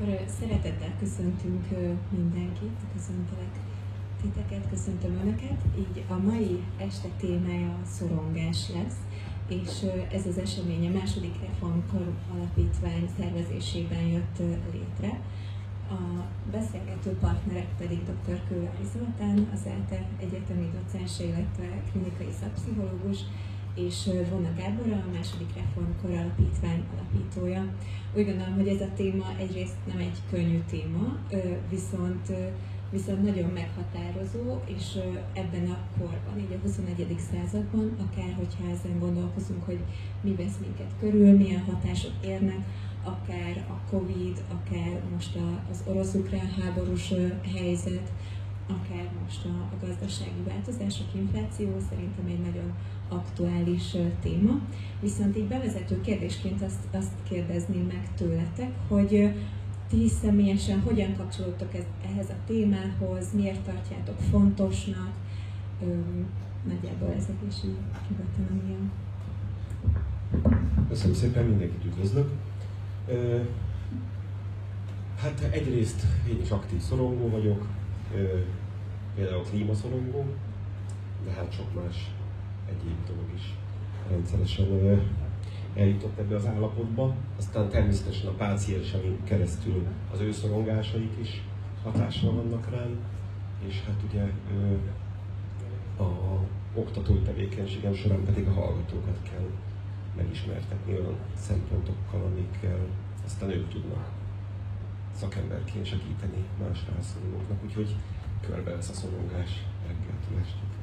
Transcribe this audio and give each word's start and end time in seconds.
Akkor 0.00 0.24
szeretettel 0.40 0.92
köszöntünk 0.98 1.64
mindenkit, 2.10 2.76
köszöntelek 2.94 3.54
titeket, 4.22 4.68
köszöntöm 4.70 5.18
Önöket. 5.22 5.58
Így 5.78 6.04
a 6.08 6.16
mai 6.16 6.64
este 6.76 7.08
témája 7.16 7.68
a 7.68 7.86
szorongás 7.86 8.68
lesz, 8.68 8.98
és 9.48 9.90
ez 10.12 10.26
az 10.26 10.38
esemény 10.38 10.86
a 10.86 10.98
második 10.98 11.40
reformkor 11.40 12.12
alapítvány 12.34 13.08
szervezésében 13.18 14.06
jött 14.06 14.38
létre. 14.72 15.20
A 15.90 16.00
beszélgető 16.50 17.10
partnerek 17.10 17.68
pedig 17.78 17.98
dr. 18.04 18.40
Kővári 18.48 18.86
Zoltán, 18.92 19.48
az 19.54 19.66
ELTE 19.66 20.06
egyetemi 20.20 20.70
docense, 20.74 21.24
illetve 21.24 21.82
klinikai 21.90 22.32
szakpszichológus, 22.40 23.18
és 23.76 24.10
Vona 24.30 24.52
Gábor, 24.56 24.92
a 24.92 25.10
második 25.12 25.54
reformkor 25.54 26.10
alapítvány 26.10 26.84
alapítója. 26.92 27.74
Úgy 28.16 28.24
gondolom, 28.24 28.54
hogy 28.54 28.68
ez 28.68 28.80
a 28.80 28.92
téma 28.96 29.26
egyrészt 29.38 29.76
nem 29.86 29.98
egy 29.98 30.18
könnyű 30.30 30.60
téma, 30.70 31.18
viszont 31.70 32.32
viszont 32.90 33.22
nagyon 33.22 33.50
meghatározó, 33.50 34.60
és 34.64 34.98
ebben 35.32 35.70
a 35.70 35.78
korban, 35.98 36.38
így 36.38 36.52
a 36.52 36.62
21. 36.62 37.16
században, 37.32 37.96
akár 37.98 38.34
hogyha 38.34 38.70
ezen 38.70 38.98
gondolkozunk, 38.98 39.64
hogy 39.64 39.78
mi 40.20 40.34
vesz 40.34 40.56
minket 40.60 40.92
körül, 41.00 41.36
milyen 41.36 41.60
hatások 41.60 42.12
érnek, 42.24 42.58
akár 43.04 43.66
a 43.68 43.90
Covid, 43.90 44.44
akár 44.48 45.00
most 45.12 45.38
az 45.70 45.82
orosz-ukrán 45.86 46.50
háborús 46.60 47.12
helyzet, 47.54 48.12
akár 48.66 49.10
most 49.22 49.44
a, 49.44 49.48
a 49.48 49.86
gazdasági 49.86 50.42
változások, 50.46 51.06
infláció 51.14 51.68
szerintem 51.88 52.26
egy 52.26 52.40
nagyon 52.40 52.72
aktuális 53.08 53.96
téma. 54.22 54.60
Viszont 55.00 55.36
így 55.36 55.48
bevezető 55.48 56.00
kérdésként 56.00 56.62
azt, 56.62 56.86
azt 56.92 57.12
kérdezném 57.28 57.86
meg 57.86 58.08
tőletek, 58.14 58.72
hogy 58.88 59.30
ti 59.88 60.08
személyesen 60.08 60.80
hogyan 60.80 61.16
kapcsolódtok 61.16 61.74
ez, 61.74 61.84
ehhez 62.12 62.28
a 62.28 62.44
témához, 62.46 63.32
miért 63.34 63.60
tartjátok 63.60 64.18
fontosnak, 64.30 65.12
Öm, 65.82 66.26
nagyjából 66.68 67.12
ezek 67.16 67.36
is 67.48 67.54
így 67.64 67.76
amilyen. 68.50 68.90
Köszönöm 70.88 71.14
szépen, 71.14 71.44
mindenkit 71.44 71.84
üdvözlök. 71.84 72.30
Hát 75.20 75.48
egyrészt 75.50 76.06
én 76.28 76.40
is 76.42 76.50
aktív 76.50 76.80
szorongó 76.80 77.28
vagyok, 77.28 77.66
például 79.14 79.42
klímaszorongó, 79.42 80.24
de 81.24 81.30
hát 81.30 81.52
sok 81.52 81.74
más 81.74 82.10
egyéb 82.68 83.06
dolog 83.06 83.30
is 83.34 83.54
rendszeresen 84.10 85.00
eljutott 85.74 86.18
ebbe 86.18 86.34
az 86.34 86.46
állapotba. 86.46 87.14
Aztán 87.38 87.68
természetesen 87.68 88.26
a 88.26 88.32
pácienseink 88.32 89.24
keresztül 89.24 89.86
az 90.12 90.20
ő 90.20 90.32
szorongásaik 90.32 91.12
is 91.20 91.42
hatással 91.82 92.32
vannak 92.32 92.70
rám, 92.70 92.98
és 93.66 93.82
hát 93.86 94.02
ugye 94.08 94.22
a 95.98 96.40
oktatói 96.74 97.18
tevékenységem 97.18 97.94
során 97.94 98.24
pedig 98.24 98.46
a 98.46 98.52
hallgatókat 98.52 99.18
kell 99.30 99.48
megismertetni 100.16 100.92
olyan 100.92 101.16
szempontokkal, 101.34 102.20
amikkel 102.24 102.78
aztán 103.24 103.50
ők 103.50 103.68
tudnak 103.68 104.08
szakemberként 105.16 105.86
segíteni 105.86 106.44
más 106.58 106.78
rászorulóknak, 106.94 107.58
úgyhogy 107.64 107.94
körbe 108.46 108.70
lesz 108.70 108.88
a 108.88 108.92
szorongás 108.92 109.62
reggeltől 109.86 110.38
estig. 110.42 110.74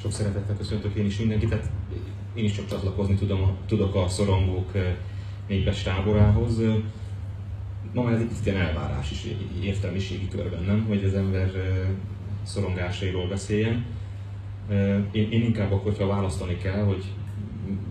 Sok 0.00 0.12
szeretettel 0.12 0.56
köszöntök 0.56 0.94
én 0.94 1.04
is 1.04 1.18
mindenkit, 1.18 1.48
tehát 1.48 1.70
én 2.34 2.44
is 2.44 2.52
csak 2.52 2.66
csatlakozni 2.66 3.14
tudom, 3.14 3.56
tudok 3.66 3.94
a 3.94 4.08
szorongók 4.08 4.72
népes 5.46 5.82
táborához. 5.82 6.60
Ma 7.92 8.02
már 8.02 8.12
ez 8.12 8.20
egy 8.20 8.46
ilyen 8.46 8.60
elvárás 8.60 9.10
is 9.10 9.26
értelmiségi 9.62 10.28
körben, 10.28 10.62
nem? 10.62 10.84
Hogy 10.84 11.04
az 11.04 11.14
ember 11.14 11.50
szorongásairól 12.42 13.28
beszéljen. 13.28 13.84
Én, 15.12 15.30
én 15.30 15.42
inkább 15.42 15.72
akkor, 15.72 15.96
ha 15.98 16.06
választani 16.06 16.56
kell, 16.56 16.84
hogy 16.84 17.04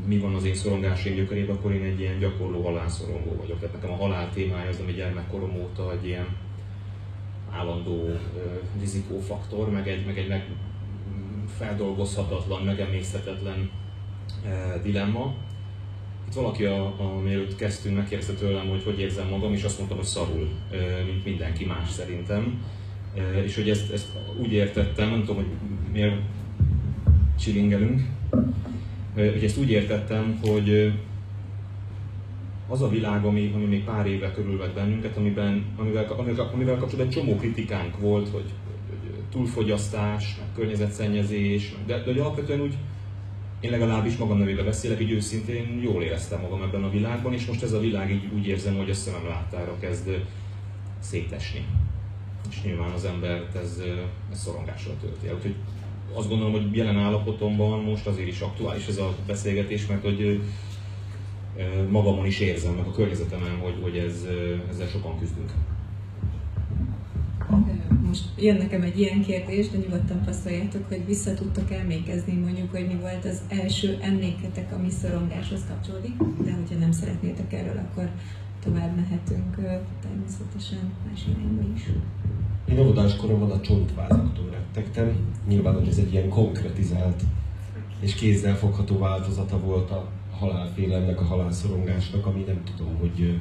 mi 0.05 0.17
van 0.17 0.35
az 0.35 0.45
én 0.45 0.55
szorongásaim 0.55 1.15
gyökerében, 1.15 1.55
akkor 1.55 1.71
én 1.71 1.83
egy 1.83 1.99
ilyen 1.99 2.19
gyakorló 2.19 2.63
halálszorongó 2.63 3.35
vagyok. 3.39 3.59
Tehát 3.59 3.75
nekem 3.75 3.91
a 3.91 3.95
halál 3.95 4.29
témája 4.33 4.69
az, 4.69 4.79
ami 4.79 4.91
gyermekkorom 4.91 5.55
óta 5.55 5.91
egy 5.91 6.05
ilyen 6.05 6.27
állandó 7.51 8.09
rizikófaktor, 8.79 9.71
meg 9.71 9.87
egy, 9.87 10.05
meg 10.05 10.17
egy 10.17 10.27
meg 10.27 10.45
feldolgozhatatlan, 11.57 12.63
megemészhetetlen 12.63 13.69
dilemma. 14.83 15.33
Itt 16.27 16.33
valaki, 16.33 16.65
a, 16.65 16.85
a, 16.85 17.19
mielőtt 17.23 17.55
kezdtünk, 17.55 17.95
megkérdezte 17.95 18.33
tőlem, 18.33 18.67
hogy 18.67 18.83
hogy 18.83 18.99
érzem 18.99 19.27
magam, 19.27 19.53
és 19.53 19.63
azt 19.63 19.77
mondtam, 19.77 19.97
hogy 19.97 20.07
szarul, 20.07 20.49
mint 21.05 21.25
mindenki 21.25 21.65
más 21.65 21.89
szerintem. 21.89 22.63
És 23.45 23.55
hogy 23.55 23.69
ezt, 23.69 23.91
ezt 23.91 24.07
úgy 24.41 24.51
értettem, 24.51 25.09
nem 25.09 25.19
tudom, 25.19 25.35
hogy 25.35 25.51
miért 25.91 26.21
csilingelünk, 27.39 28.01
hogy 29.13 29.43
ezt 29.43 29.57
úgy 29.57 29.69
értettem, 29.69 30.39
hogy 30.45 30.93
az 32.67 32.81
a 32.81 32.89
világ, 32.89 33.25
ami, 33.25 33.51
ami 33.55 33.65
még 33.65 33.83
pár 33.83 34.07
éve 34.07 34.31
körülvett 34.31 34.73
bennünket, 34.73 35.17
amiben, 35.17 35.65
amivel, 35.77 36.05
amivel, 36.17 36.49
amivel 36.53 36.77
kapcsolatban 36.77 37.05
egy 37.05 37.23
csomó 37.23 37.35
kritikánk 37.35 37.99
volt, 37.99 38.29
hogy, 38.29 38.49
hogy 38.89 39.23
túlfogyasztás, 39.31 40.37
meg 40.37 40.47
környezetszennyezés, 40.55 41.75
de, 41.85 41.97
de 41.97 42.03
hogy 42.03 42.19
alapvetően 42.19 42.61
úgy, 42.61 42.73
én 43.59 43.71
legalábbis 43.71 44.17
magam 44.17 44.37
nevében 44.37 44.65
beszélek, 44.65 45.01
így 45.01 45.11
őszintén 45.11 45.79
jól 45.81 46.03
éreztem 46.03 46.41
magam 46.41 46.61
ebben 46.61 46.83
a 46.83 46.89
világban, 46.89 47.33
és 47.33 47.45
most 47.45 47.63
ez 47.63 47.71
a 47.71 47.79
világ 47.79 48.11
így 48.11 48.29
úgy 48.35 48.47
érzem, 48.47 48.75
hogy 48.75 48.89
a 48.89 48.93
szemem 48.93 49.27
láttára 49.27 49.77
kezd 49.79 50.09
szétesni. 50.99 51.65
És 52.49 52.61
nyilván 52.63 52.91
az 52.91 53.05
embert 53.05 53.55
ez, 53.55 53.81
ez 54.31 54.39
szorongással 54.39 54.93
tölti 55.01 55.27
el. 55.27 55.35
Úgyhogy 55.35 55.55
azt 56.13 56.29
gondolom, 56.29 56.51
hogy 56.51 56.75
jelen 56.75 56.97
állapotomban 56.97 57.83
most 57.83 58.07
azért 58.07 58.27
is 58.27 58.39
aktuális 58.39 58.87
ez 58.87 58.97
a 58.97 59.15
beszélgetés, 59.27 59.87
mert 59.87 60.03
hogy 60.03 60.41
magamon 61.89 62.25
is 62.25 62.39
érzem, 62.39 62.73
meg 62.73 62.85
a 62.85 62.91
környezetemen, 62.91 63.59
hogy, 63.59 63.75
hogy 63.81 63.97
ez, 63.97 64.27
ezzel 64.69 64.87
sokan 64.87 65.19
küzdünk. 65.19 65.51
Most 68.11 68.23
jön 68.37 68.55
nekem 68.57 68.81
egy 68.81 68.99
ilyen 68.99 69.21
kérdés, 69.21 69.69
de 69.69 69.77
nyugodtan 69.77 70.23
passzoljátok, 70.25 70.87
hogy 70.87 71.05
vissza 71.05 71.33
tudtok 71.33 71.71
emlékezni 71.71 72.33
mondjuk, 72.33 72.71
hogy 72.71 72.87
mi 72.87 72.95
volt 72.95 73.25
az 73.25 73.41
első 73.47 73.97
emléketek, 74.01 74.73
ami 74.73 74.89
szorongáshoz 74.89 75.65
kapcsolódik, 75.67 76.17
de 76.17 76.51
hogyha 76.51 76.79
nem 76.79 76.91
szeretnétek 76.91 77.53
erről, 77.53 77.77
akkor 77.77 78.09
tovább 78.63 78.95
mehetünk 78.95 79.55
természetesen 80.01 80.93
más 81.09 81.21
irányba 81.27 81.61
is. 81.75 81.83
Én 82.69 82.79
óvodás 82.79 83.15
koromban 83.15 83.51
a 83.51 83.61
csontvázaktól 83.61 84.49
rettegtem. 84.51 85.15
Nyilván, 85.47 85.73
hogy 85.73 85.87
ez 85.87 85.97
egy 85.97 86.13
ilyen 86.13 86.29
konkretizált 86.29 87.23
és 87.99 88.13
kézzel 88.13 88.55
fogható 88.55 88.97
változata 88.97 89.59
volt 89.59 89.91
a 89.91 90.07
halálfélemnek, 90.39 91.21
a 91.21 91.23
halálszorongásnak, 91.23 92.25
ami 92.25 92.43
nem 92.47 92.61
tudom, 92.75 92.97
hogy 92.99 93.39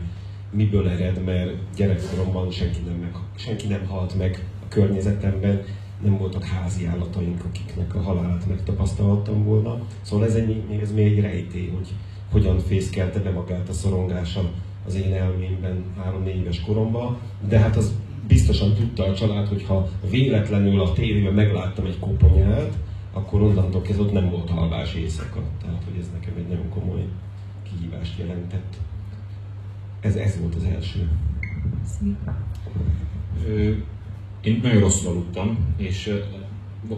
miből 0.50 0.88
ered, 0.88 1.24
mert 1.24 1.56
gyerekkoromban 1.76 2.50
senki 2.50 2.78
nem, 2.86 2.96
meg, 2.96 3.14
senki 3.34 3.66
nem 3.66 3.86
halt 3.86 4.18
meg 4.18 4.44
a 4.62 4.68
környezetemben, 4.68 5.62
nem 6.02 6.18
voltak 6.18 6.44
házi 6.44 6.86
állataink, 6.86 7.44
akiknek 7.44 7.94
a 7.94 8.00
halálát 8.02 8.48
megtapasztalhattam 8.48 9.44
volna. 9.44 9.80
Szóval 10.02 10.26
ez, 10.26 10.34
egy, 10.34 10.64
ez 10.82 10.92
még 10.92 11.06
egy 11.06 11.20
rejtély, 11.20 11.68
hogy 11.68 11.88
hogyan 12.30 12.58
fészkelte 12.58 13.18
be 13.18 13.30
magát 13.30 13.68
a 13.68 13.72
szorongása 13.72 14.50
az 14.86 14.94
én 14.94 15.12
elmémben 15.12 15.84
három-négy 15.96 16.36
éves 16.36 16.60
koromban, 16.60 17.16
de 17.48 17.58
hát 17.58 17.76
az 17.76 17.92
biztosan 18.30 18.74
tudta 18.74 19.04
a 19.04 19.14
család, 19.14 19.48
hogy 19.48 19.64
ha 19.66 19.88
véletlenül 20.10 20.80
a 20.80 20.92
tévében 20.92 21.34
megláttam 21.34 21.86
egy 21.86 21.98
koponyát, 21.98 22.78
akkor 23.12 23.42
onnantól 23.42 23.82
kezdve 23.82 24.04
ott 24.04 24.12
nem 24.12 24.30
volt 24.30 24.50
alvás 24.50 24.94
éjszaka. 24.94 25.42
Tehát, 25.62 25.82
hogy 25.84 26.00
ez 26.00 26.10
nekem 26.12 26.32
egy 26.36 26.48
nagyon 26.48 26.68
komoly 26.68 27.04
kihívást 27.62 28.18
jelentett. 28.18 28.76
Ez, 30.00 30.14
ez 30.14 30.40
volt 30.40 30.54
az 30.54 30.64
első. 30.64 31.08
Én 34.40 34.60
nagyon 34.62 34.80
rosszul 34.80 35.10
aludtam, 35.10 35.58
és 35.76 36.20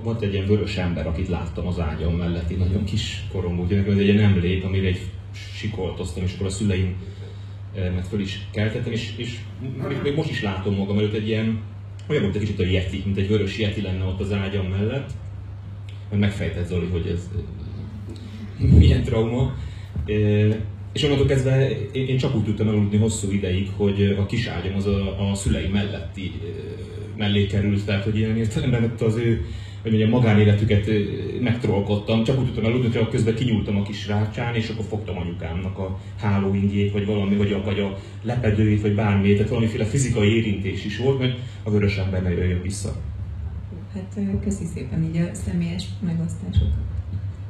volt 0.02 0.22
egy 0.22 0.32
ilyen 0.32 0.46
vörös 0.46 0.76
ember, 0.76 1.06
akit 1.06 1.28
láttam 1.28 1.66
az 1.66 1.80
ágyam 1.80 2.14
mellett, 2.14 2.50
egy 2.50 2.58
nagyon 2.58 2.84
kis 2.84 3.26
korom, 3.32 3.66
ez 3.70 3.96
egy 3.96 4.00
ilyen 4.00 4.18
emlék, 4.18 4.64
amire 4.64 4.86
egy 4.86 5.10
sikoltoztam, 5.54 6.22
és 6.22 6.34
akkor 6.34 6.46
a 6.46 6.50
szüleim 6.50 6.96
mert 7.74 8.08
föl 8.08 8.20
is 8.20 8.46
keltettem, 8.52 8.92
és, 8.92 9.12
és 9.16 9.38
még 10.02 10.14
most 10.14 10.30
is 10.30 10.42
látom 10.42 10.74
magam 10.74 10.98
előtt 10.98 11.14
egy 11.14 11.28
ilyen, 11.28 11.60
olyan 12.08 12.22
volt 12.22 12.34
egy 12.34 12.40
kicsit 12.40 12.58
a 12.58 12.64
yeti, 12.64 13.02
mint 13.04 13.16
egy 13.16 13.28
vörös 13.28 13.58
yeti 13.58 13.80
lenne 13.80 14.04
ott 14.04 14.20
az 14.20 14.32
ágyam 14.32 14.66
mellett, 14.66 15.10
hogy 16.08 16.18
megfejtett 16.18 16.66
Zoli, 16.66 16.86
hogy 16.86 17.06
ez 17.06 17.28
milyen 18.78 19.02
trauma. 19.02 19.54
És 20.92 21.02
onnantól 21.02 21.26
kezdve 21.26 21.70
én 21.92 22.16
csak 22.16 22.34
úgy 22.34 22.44
tudtam 22.44 22.68
aludni 22.68 22.96
hosszú 22.96 23.30
ideig, 23.30 23.70
hogy 23.76 24.16
a 24.18 24.26
kis 24.26 24.46
ágyam 24.46 24.74
az 24.74 24.86
a, 24.86 25.30
a 25.30 25.34
szülei 25.34 25.68
melletti 25.68 26.32
mellé 27.16 27.46
került, 27.46 27.84
tehát 27.84 28.04
hogy 28.04 28.16
ilyen 28.16 28.36
értelemben 28.36 28.84
ott 28.84 29.00
az 29.00 29.16
ő 29.16 29.46
hogy 29.82 29.90
mondjam, 29.90 30.10
magánéletüket 30.10 30.90
megtrollkodtam, 31.40 32.24
csak 32.24 32.38
úgy 32.38 32.44
tudtam 32.44 32.64
aludni, 32.64 32.96
hogy 32.96 33.08
közben 33.08 33.34
kinyúltam 33.34 33.76
a 33.76 33.82
kis 33.82 34.06
rácsán, 34.06 34.54
és 34.54 34.68
akkor 34.68 34.84
fogtam 34.84 35.16
anyukámnak 35.16 35.78
a 35.78 35.98
hálóingjét, 36.16 36.92
vagy 36.92 37.06
valami, 37.06 37.36
vagy 37.36 37.52
a, 37.52 37.62
vagy 37.64 37.80
a 37.80 37.98
lepedőjét, 38.22 38.80
vagy 38.80 38.94
bármit, 38.94 39.32
tehát 39.32 39.48
valamiféle 39.48 39.84
fizikai 39.84 40.36
érintés 40.36 40.84
is 40.84 40.98
volt, 40.98 41.18
hogy 41.18 41.34
a 41.62 41.70
vörös 41.70 41.96
ember 41.96 42.22
ne 42.22 42.30
jöjjön 42.30 42.62
vissza. 42.62 42.92
Hát 43.94 44.20
köszi 44.44 44.64
szépen 44.74 45.02
így 45.02 45.16
a 45.16 45.34
személyes 45.34 45.84
megosztásokat. 46.00 46.72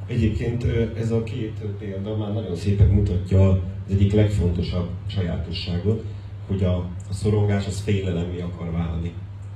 Egyébként 0.07 0.67
ez 0.99 1.11
a 1.11 1.23
két 1.23 1.61
példa 1.79 2.17
már 2.17 2.33
nagyon 2.33 2.57
szépen 2.57 2.89
mutatja 2.89 3.51
az 3.51 3.59
egyik 3.91 4.13
legfontosabb 4.13 4.89
sajátosságot, 5.07 6.05
hogy 6.47 6.65
a, 6.65 6.77
a 7.11 7.13
szorongás 7.13 7.67
az 7.67 7.81
félelemi 7.81 8.41
akar 8.41 8.71
válni. 8.71 9.13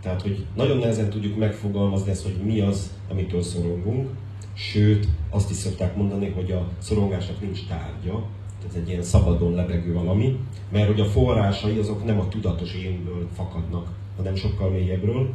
Tehát, 0.06 0.22
hogy 0.22 0.44
nagyon 0.54 0.76
nehezen 0.76 1.10
tudjuk 1.10 1.36
megfogalmazni 1.36 2.10
ezt, 2.10 2.22
hogy 2.22 2.36
mi 2.44 2.60
az, 2.60 2.90
amitől 3.10 3.42
szorongunk, 3.42 4.08
sőt, 4.54 5.08
azt 5.30 5.50
is 5.50 5.56
szokták 5.56 5.96
mondani, 5.96 6.28
hogy 6.30 6.50
a 6.50 6.68
szorongásnak 6.78 7.40
nincs 7.40 7.66
tárgya, 7.68 8.22
tehát 8.60 8.76
egy 8.76 8.88
ilyen 8.88 9.02
szabadon 9.02 9.54
lebegő 9.54 9.92
valami, 9.92 10.38
mert 10.72 10.86
hogy 10.86 11.00
a 11.00 11.04
forrásai 11.04 11.78
azok 11.78 12.04
nem 12.04 12.18
a 12.18 12.28
tudatos 12.28 12.74
énből 12.74 13.28
fakadnak, 13.34 13.88
hanem 14.16 14.34
sokkal 14.34 14.70
mélyebbről, 14.70 15.30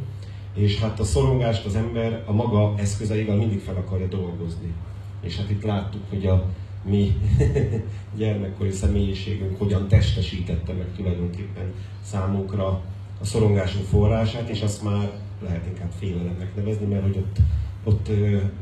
és 0.54 0.80
hát 0.80 1.00
a 1.00 1.04
szorongást 1.04 1.66
az 1.66 1.74
ember 1.74 2.22
a 2.26 2.32
maga 2.32 2.74
eszközeivel 2.76 3.36
mindig 3.36 3.60
fel 3.60 3.76
akarja 3.76 4.06
dolgozni. 4.06 4.72
És 5.20 5.36
hát 5.36 5.50
itt 5.50 5.62
láttuk, 5.62 6.02
hogy 6.08 6.26
a 6.26 6.44
mi 6.84 7.16
gyermekkori 8.18 8.70
személyiségünk 8.70 9.58
hogyan 9.58 9.88
testesítette 9.88 10.72
meg 10.72 10.86
tulajdonképpen 10.96 11.72
számunkra 12.02 12.82
a 13.22 13.24
szorongásunk 13.24 13.86
forrását, 13.86 14.48
és 14.48 14.60
azt 14.60 14.82
már 14.82 15.10
lehet 15.42 15.66
inkább 15.66 15.90
félelemnek 15.98 16.56
nevezni, 16.56 16.86
mert 16.86 17.02
hogy 17.02 17.16
ott, 17.16 17.36
ott 17.84 18.10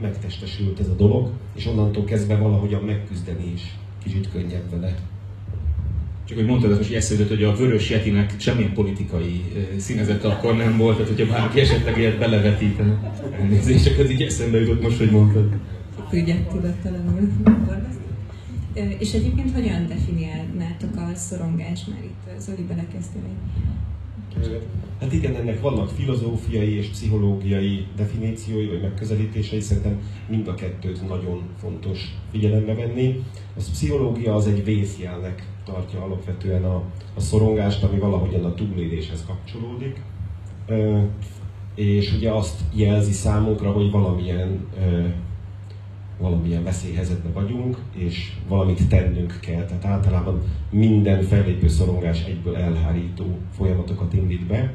megtestesült 0.00 0.80
ez 0.80 0.88
a 0.88 0.94
dolog, 0.94 1.30
és 1.54 1.66
onnantól 1.66 2.04
kezdve 2.04 2.36
valahogyan 2.36 2.82
megküzdeni 2.82 3.52
is 3.54 3.76
kicsit 4.02 4.30
könnyebb 4.32 4.70
vele. 4.70 4.94
Csak 6.24 6.38
hogy 6.38 6.46
mondtad, 6.46 6.76
most 6.76 6.94
eszedött, 6.94 7.28
hogy 7.28 7.42
a 7.42 7.54
Vörös 7.54 7.90
Jetinek 7.90 8.34
semmilyen 8.36 8.72
politikai 8.72 9.44
színezete 9.76 10.28
akkor 10.28 10.56
nem 10.56 10.76
volt, 10.76 10.96
tehát 10.96 11.16
hogyha 11.16 11.32
bárki 11.32 11.60
esetleg 11.60 11.98
ilyet 11.98 12.18
belevetítene. 12.18 13.12
Elnézést, 13.40 13.84
csak 13.84 13.98
ez 13.98 14.10
így 14.10 14.22
eszembe 14.22 14.60
jutott 14.60 14.82
most, 14.82 14.98
hogy 14.98 15.10
mondtad. 15.10 15.52
Ügyet 16.12 16.48
tudattalanul 16.48 17.28
És 18.98 19.12
egyébként 19.12 19.54
hogyan 19.54 19.86
definiálnátok 19.86 20.96
a 20.96 21.14
szorongást, 21.14 21.88
mert 21.88 22.04
itt 22.04 22.40
Zoli 22.40 22.62
belekezdtél 22.62 23.22
Hát 25.00 25.12
igen, 25.12 25.34
ennek 25.34 25.60
vannak 25.60 25.88
filozófiai 25.88 26.76
és 26.76 26.88
pszichológiai 26.88 27.86
definíciói 27.96 28.66
vagy 28.66 28.80
megközelítései, 28.80 29.60
szerintem 29.60 30.00
mind 30.28 30.48
a 30.48 30.54
kettőt 30.54 31.08
nagyon 31.08 31.42
fontos 31.58 32.14
figyelembe 32.30 32.74
venni. 32.74 33.24
A 33.56 33.60
pszichológia 33.70 34.34
az 34.34 34.46
egy 34.46 34.64
vészjelnek 34.64 35.48
tartja 35.64 36.02
alapvetően 36.02 36.64
a, 36.64 36.82
a 37.14 37.20
szorongást, 37.20 37.82
ami 37.82 37.98
valahogyan 37.98 38.44
a 38.44 38.54
túléléshez 38.54 39.24
kapcsolódik. 39.26 40.00
És 41.74 42.12
ugye 42.12 42.30
azt 42.30 42.60
jelzi 42.74 43.12
számunkra, 43.12 43.72
hogy 43.72 43.90
valamilyen 43.90 44.66
valamilyen 46.20 46.64
veszélyhelyzetben 46.64 47.32
vagyunk, 47.32 47.78
és 47.94 48.32
valamit 48.48 48.88
tennünk 48.88 49.38
kell. 49.40 49.64
Tehát 49.64 49.84
általában 49.84 50.42
minden 50.70 51.22
fellépő 51.22 51.68
szorongás 51.68 52.24
egyből 52.24 52.56
elhárító 52.56 53.38
folyamatokat 53.56 54.12
indít 54.12 54.46
be. 54.46 54.72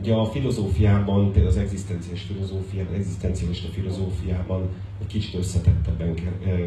Ugye 0.00 0.14
a 0.14 0.24
filozófiában, 0.24 1.24
például 1.32 1.46
az 1.46 1.56
egzisztenciális 1.56 2.22
filozófiában, 2.22 2.94
egzisztencialista 2.94 3.68
filozófiában 3.68 4.68
egy 5.00 5.06
kicsit 5.06 5.34
összetettebben 5.34 6.14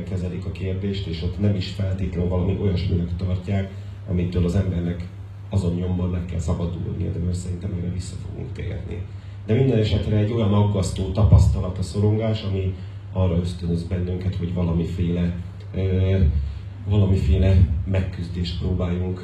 kezelik 0.09 0.45
a 0.45 0.51
kérdést, 0.51 1.07
és 1.07 1.23
ott 1.23 1.39
nem 1.39 1.55
is 1.55 1.69
feltétlenül 1.69 2.29
valami 2.29 2.57
olyasminek 2.61 3.15
tartják, 3.15 3.71
amitől 4.09 4.45
az 4.45 4.55
embernek 4.55 5.07
azon 5.49 5.73
nyomban 5.73 6.09
meg 6.09 6.25
kell 6.25 6.39
szabadulnia, 6.39 7.11
de 7.11 7.19
most 7.25 7.39
szerintem 7.39 7.73
erre 7.79 7.91
vissza 7.93 8.15
fogunk 8.27 8.51
térni. 8.51 9.01
De 9.45 9.53
minden 9.53 9.77
esetre 9.77 10.17
egy 10.17 10.31
olyan 10.31 10.53
aggasztó 10.53 11.11
tapasztalat 11.11 11.77
a 11.77 11.81
szorongás, 11.81 12.43
ami 12.43 12.73
arra 13.13 13.37
ösztönöz 13.37 13.83
bennünket, 13.83 14.35
hogy 14.35 14.53
valamiféle, 14.53 15.35
valamiféle 16.89 17.67
megküzdést 17.85 18.59
próbáljunk 18.59 19.21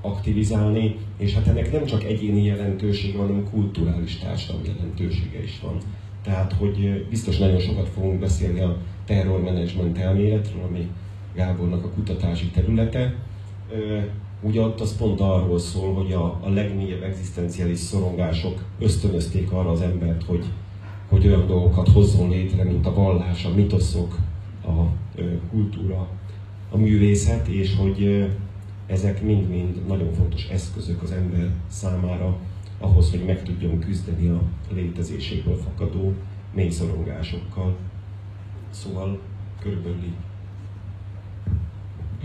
aktivizálni, 0.00 0.96
és 1.18 1.34
hát 1.34 1.46
ennek 1.46 1.72
nem 1.72 1.84
csak 1.84 2.04
egyéni 2.04 2.44
jelentősége, 2.44 3.18
hanem 3.18 3.48
kulturális 3.50 4.18
társadalmi 4.18 4.68
jelentősége 4.68 5.42
is 5.42 5.60
van. 5.62 5.76
Tehát, 6.22 6.52
hogy 6.52 7.06
biztos 7.10 7.38
nagyon 7.38 7.58
sokat 7.58 7.88
fogunk 7.88 8.20
beszélni 8.20 8.60
a 8.60 8.76
terrormenedzsment 9.04 9.98
elméletről, 9.98 10.62
ami 10.62 10.88
Gábornak 11.34 11.84
a 11.84 11.90
kutatási 11.90 12.46
területe. 12.46 13.14
Ugye 14.42 14.60
ott 14.60 14.80
az 14.80 14.96
pont 14.96 15.20
arról 15.20 15.58
szól, 15.58 15.94
hogy 15.94 16.12
a, 16.12 16.24
a 16.24 16.48
legmélyebb 16.48 17.02
egzisztenciális 17.02 17.78
szorongások 17.78 18.64
ösztönözték 18.78 19.52
arra 19.52 19.70
az 19.70 19.80
embert, 19.80 20.24
hogy 20.24 20.44
hogy 21.10 21.26
olyan 21.26 21.46
dolgokat 21.46 21.88
hozzon 21.88 22.28
létre, 22.28 22.64
mint 22.64 22.86
a 22.86 22.94
vallás, 22.94 23.44
a 23.44 23.54
mitoszok, 23.54 24.16
a 24.64 24.82
kultúra, 25.50 26.08
a 26.70 26.76
művészet, 26.76 27.48
és 27.48 27.76
hogy 27.76 28.28
ezek 28.86 29.22
mind-mind 29.22 29.86
nagyon 29.86 30.12
fontos 30.12 30.48
eszközök 30.48 31.02
az 31.02 31.12
ember 31.12 31.50
számára 31.68 32.36
ahhoz, 32.78 33.10
hogy 33.10 33.24
meg 33.24 33.42
tudjon 33.42 33.78
küzdeni 33.78 34.28
a 34.28 34.42
létezéséből 34.72 35.56
fakadó 35.56 36.12
mély 36.54 36.70
szorongásokkal. 36.70 37.76
Szóval 38.70 39.18
körülbelül 39.60 40.02
így. 40.04 40.29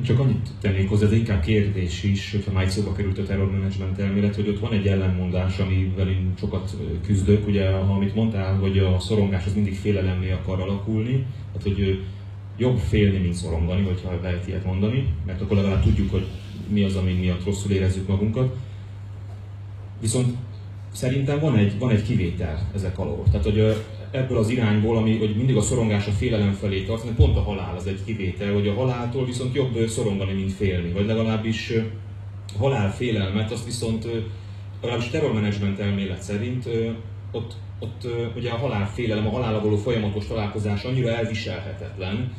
Csak 0.04 0.20
annyit 0.20 0.50
tennék 0.62 0.90
hozzá, 0.90 1.06
ez 1.06 1.12
inkább 1.12 1.42
kérdés 1.42 2.04
is, 2.04 2.32
hogyha 2.32 2.52
már 2.52 2.70
szóba 2.70 2.94
került 2.94 3.18
a 3.18 3.24
terrormenedzsment 3.24 4.00
elmélet, 4.00 4.36
hogy 4.36 4.48
ott 4.48 4.60
van 4.60 4.74
egy 4.74 4.88
ellenmondás, 4.88 5.60
amivel 5.60 6.10
én 6.10 6.34
sokat 6.38 6.76
küzdök, 7.06 7.48
ugye, 7.48 7.70
amit 7.70 8.16
mondtál, 8.16 8.56
hogy 8.56 8.78
a 8.78 9.00
szorongás 9.00 9.46
az 9.46 9.54
mindig 9.54 9.76
félelemmé 9.76 10.32
akar 10.32 10.60
alakulni, 10.60 11.26
tehát 11.54 11.78
hogy 11.78 12.04
jobb 12.58 12.78
félni, 12.78 13.18
mint 13.18 13.34
szorongani, 13.34 13.84
hogyha 13.84 14.20
lehet 14.22 14.48
ilyet 14.48 14.66
mondani, 14.66 15.14
mert 15.26 15.42
akkor 15.42 15.58
legalább 15.58 15.84
tudjuk, 15.84 16.12
hogy 16.12 16.26
mi 16.68 16.84
az, 16.84 16.96
ami 16.96 17.14
miatt 17.14 17.46
rosszul 17.46 17.72
érezzük 17.72 18.08
magunkat. 18.08 18.56
Viszont 20.02 20.38
szerintem 20.92 21.40
van 21.40 21.56
egy, 21.56 21.80
van 21.80 21.90
egy 21.90 22.04
kivétel 22.04 22.70
ezek 22.74 23.00
alól. 23.00 23.24
Tehát, 23.24 23.44
hogy 23.44 23.76
ebből 24.16 24.38
az 24.38 24.50
irányból, 24.50 24.98
ami 24.98 25.18
hogy 25.18 25.36
mindig 25.36 25.56
a 25.56 25.62
szorongás 25.62 26.08
a 26.08 26.12
félelem 26.12 26.54
felé 26.54 26.84
tart, 26.84 27.00
hanem 27.00 27.16
pont 27.16 27.38
a 27.38 27.42
halál 27.42 27.76
az 27.76 27.88
egy 27.88 28.04
kivétel, 28.06 28.54
hogy 28.54 28.68
a 28.68 28.74
haláltól 28.74 29.26
viszont 29.26 29.56
jobb 29.56 29.88
szorongani, 29.88 30.34
mint 30.34 30.52
félni, 30.52 30.92
vagy 30.92 31.06
legalábbis 31.06 31.74
halál 32.58 32.94
félelmet, 32.94 33.51
azt 33.51 33.66
viszont 33.66 34.08
legalábbis 34.82 35.10
terrormenedzsment 35.10 35.80
elmélet 35.80 36.22
szerint 36.22 36.70
ott, 37.32 37.54
ott 37.80 38.08
ugye 38.36 38.50
a 38.50 38.58
halál 38.58 38.88
félelem, 38.94 39.28
a 39.28 39.30
halála 39.30 39.62
való 39.62 39.75
folyamatos 39.75 40.28
találkozás 40.28 40.84
annyira 40.84 41.10
elviselhetetlen, 41.10 42.34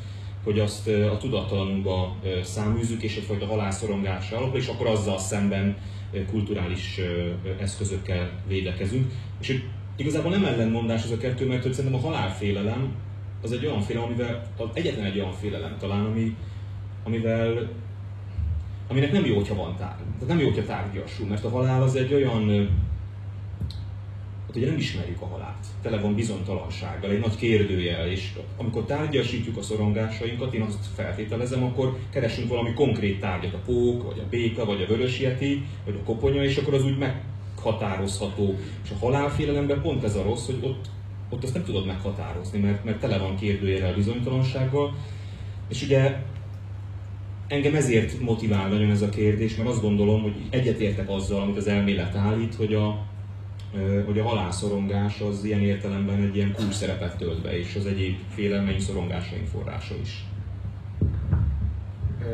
hogy 0.44 0.58
azt 0.58 0.88
a 0.88 1.16
tudatalanunkba 1.16 2.16
száműzzük, 2.42 3.02
és 3.02 3.16
egyfajta 3.16 3.46
halálszorongásra 3.46 4.36
alapul, 4.36 4.58
és 4.58 4.66
akkor 4.66 4.86
azzal 4.86 5.18
szemben 5.18 5.76
kulturális 6.30 7.00
eszközökkel 7.60 8.30
védekezünk. 8.48 9.12
És 9.40 9.62
igazából 9.96 10.30
nem 10.30 10.44
ellenmondás 10.44 11.04
ez 11.04 11.10
a 11.10 11.16
kettő, 11.16 11.46
mert 11.46 11.62
hogy 11.62 11.72
szerintem 11.72 12.00
a 12.00 12.02
halálfélelem 12.02 12.94
az 13.42 13.52
egy 13.52 13.66
olyan 13.66 13.80
félelem, 13.80 14.08
amivel, 14.08 14.46
egyetlen 14.72 15.04
egy 15.04 15.18
olyan 15.18 15.32
félelem 15.32 15.76
talán, 15.78 16.04
ami, 16.04 16.36
amivel 17.04 17.68
aminek 18.88 19.12
nem 19.12 19.24
jó, 19.24 19.34
hogyha 19.34 19.54
van 19.54 19.76
tárgy. 19.76 20.04
Tehát 20.12 20.28
nem 20.28 20.38
jó, 20.38 20.44
hogyha 20.44 20.64
tárgyasul, 20.64 21.26
mert 21.26 21.44
a 21.44 21.48
halál 21.48 21.82
az 21.82 21.96
egy 21.96 22.14
olyan 22.14 22.48
hát 24.46 24.56
ugye 24.56 24.66
nem 24.66 24.76
ismerjük 24.76 25.20
a 25.20 25.26
halált. 25.26 25.66
Tele 25.82 26.00
van 26.00 26.14
bizonytalansággal, 26.14 27.10
egy 27.10 27.20
nagy 27.20 27.36
kérdőjel, 27.36 28.08
és 28.08 28.32
amikor 28.56 28.84
tárgyasítjuk 28.84 29.56
a 29.56 29.62
szorongásainkat, 29.62 30.54
én 30.54 30.60
azt 30.60 30.86
feltételezem, 30.94 31.62
akkor 31.62 31.98
keresünk 32.10 32.48
valami 32.48 32.72
konkrét 32.72 33.20
tárgyat, 33.20 33.54
a 33.54 33.60
pók, 33.64 34.02
vagy 34.02 34.18
a 34.18 34.28
béka, 34.30 34.64
vagy 34.64 34.82
a 34.82 34.86
vörösjeti, 34.86 35.62
vagy 35.84 35.98
a 36.00 36.04
koponya, 36.04 36.44
és 36.44 36.56
akkor 36.56 36.74
az 36.74 36.84
úgy 36.84 36.98
meghatározható. 37.66 38.54
És 38.84 38.90
a 38.90 39.04
halálfélelemben 39.04 39.80
pont 39.80 40.04
ez 40.04 40.16
a 40.16 40.22
rossz, 40.22 40.46
hogy 40.46 40.58
ott, 40.60 40.84
ott 41.30 41.44
azt 41.44 41.54
nem 41.54 41.64
tudod 41.64 41.86
meghatározni, 41.86 42.58
mert, 42.58 42.84
mert 42.84 43.00
tele 43.00 43.18
van 43.18 43.36
kérdőjelel, 43.36 43.94
bizonytalansággal. 43.94 44.94
És 45.68 45.82
ugye 45.82 46.16
engem 47.46 47.74
ezért 47.74 48.20
motivál 48.20 48.68
nagyon 48.68 48.90
ez 48.90 49.02
a 49.02 49.08
kérdés, 49.08 49.56
mert 49.56 49.68
azt 49.68 49.82
gondolom, 49.82 50.22
hogy 50.22 50.34
egyetértek 50.50 51.10
azzal, 51.10 51.40
amit 51.40 51.56
az 51.56 51.66
elmélet 51.66 52.14
állít, 52.14 52.54
hogy 52.54 52.74
a, 52.74 53.04
hogy 54.06 54.18
a 54.18 54.24
halálszorongás 54.24 55.20
az 55.20 55.44
ilyen 55.44 55.60
értelemben 55.60 56.22
egy 56.22 56.36
ilyen 56.36 56.52
kulcs 56.52 56.74
szerepet 56.74 57.16
tölt 57.16 57.42
be, 57.42 57.58
és 57.58 57.74
az 57.74 57.86
egyéb 57.86 58.16
félelmeink, 58.28 58.80
szorongásaink 58.80 59.46
forrása 59.46 59.94
is. 60.02 60.24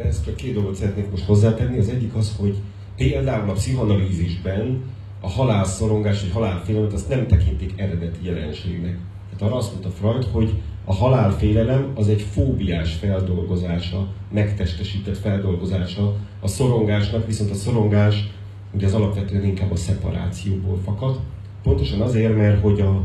Ezt 0.05 0.25
csak 0.25 0.37
két 0.37 0.55
dolgot 0.55 0.75
szeretnék 0.75 1.11
most 1.11 1.25
hozzátenni. 1.25 1.79
Az 1.79 1.89
egyik 1.89 2.15
az, 2.15 2.37
hogy 2.39 2.57
például 2.97 3.51
a 3.51 3.53
pszichoanalízisben 3.53 4.83
a 5.25 5.29
halálszorongás 5.29 6.21
vagy 6.21 6.33
halálfélelmet 6.33 6.93
azt 6.93 7.09
nem 7.09 7.27
tekintik 7.27 7.73
eredeti 7.77 8.27
jelenségnek. 8.27 8.99
Tehát 9.31 9.43
arra 9.43 9.57
azt 9.57 9.71
mondta 9.71 9.91
Freud, 9.91 10.25
hogy 10.33 10.53
a 10.85 10.95
halálfélelem 10.95 11.93
az 11.95 12.09
egy 12.09 12.23
fóbiás 12.23 12.95
feldolgozása, 12.95 14.07
megtestesített 14.33 15.19
feldolgozása 15.19 16.17
a 16.41 16.49
szorongásnak, 16.49 17.27
viszont 17.27 17.51
a 17.51 17.55
szorongás 17.55 18.31
ugye 18.75 18.87
az 18.87 18.95
alapvetően 18.95 19.45
inkább 19.45 19.71
a 19.73 19.77
szeparációból 19.77 20.79
fakad. 20.85 21.21
Pontosan 21.63 22.01
azért, 22.01 22.37
mert 22.37 22.61
hogy 22.61 22.81
a, 22.81 23.03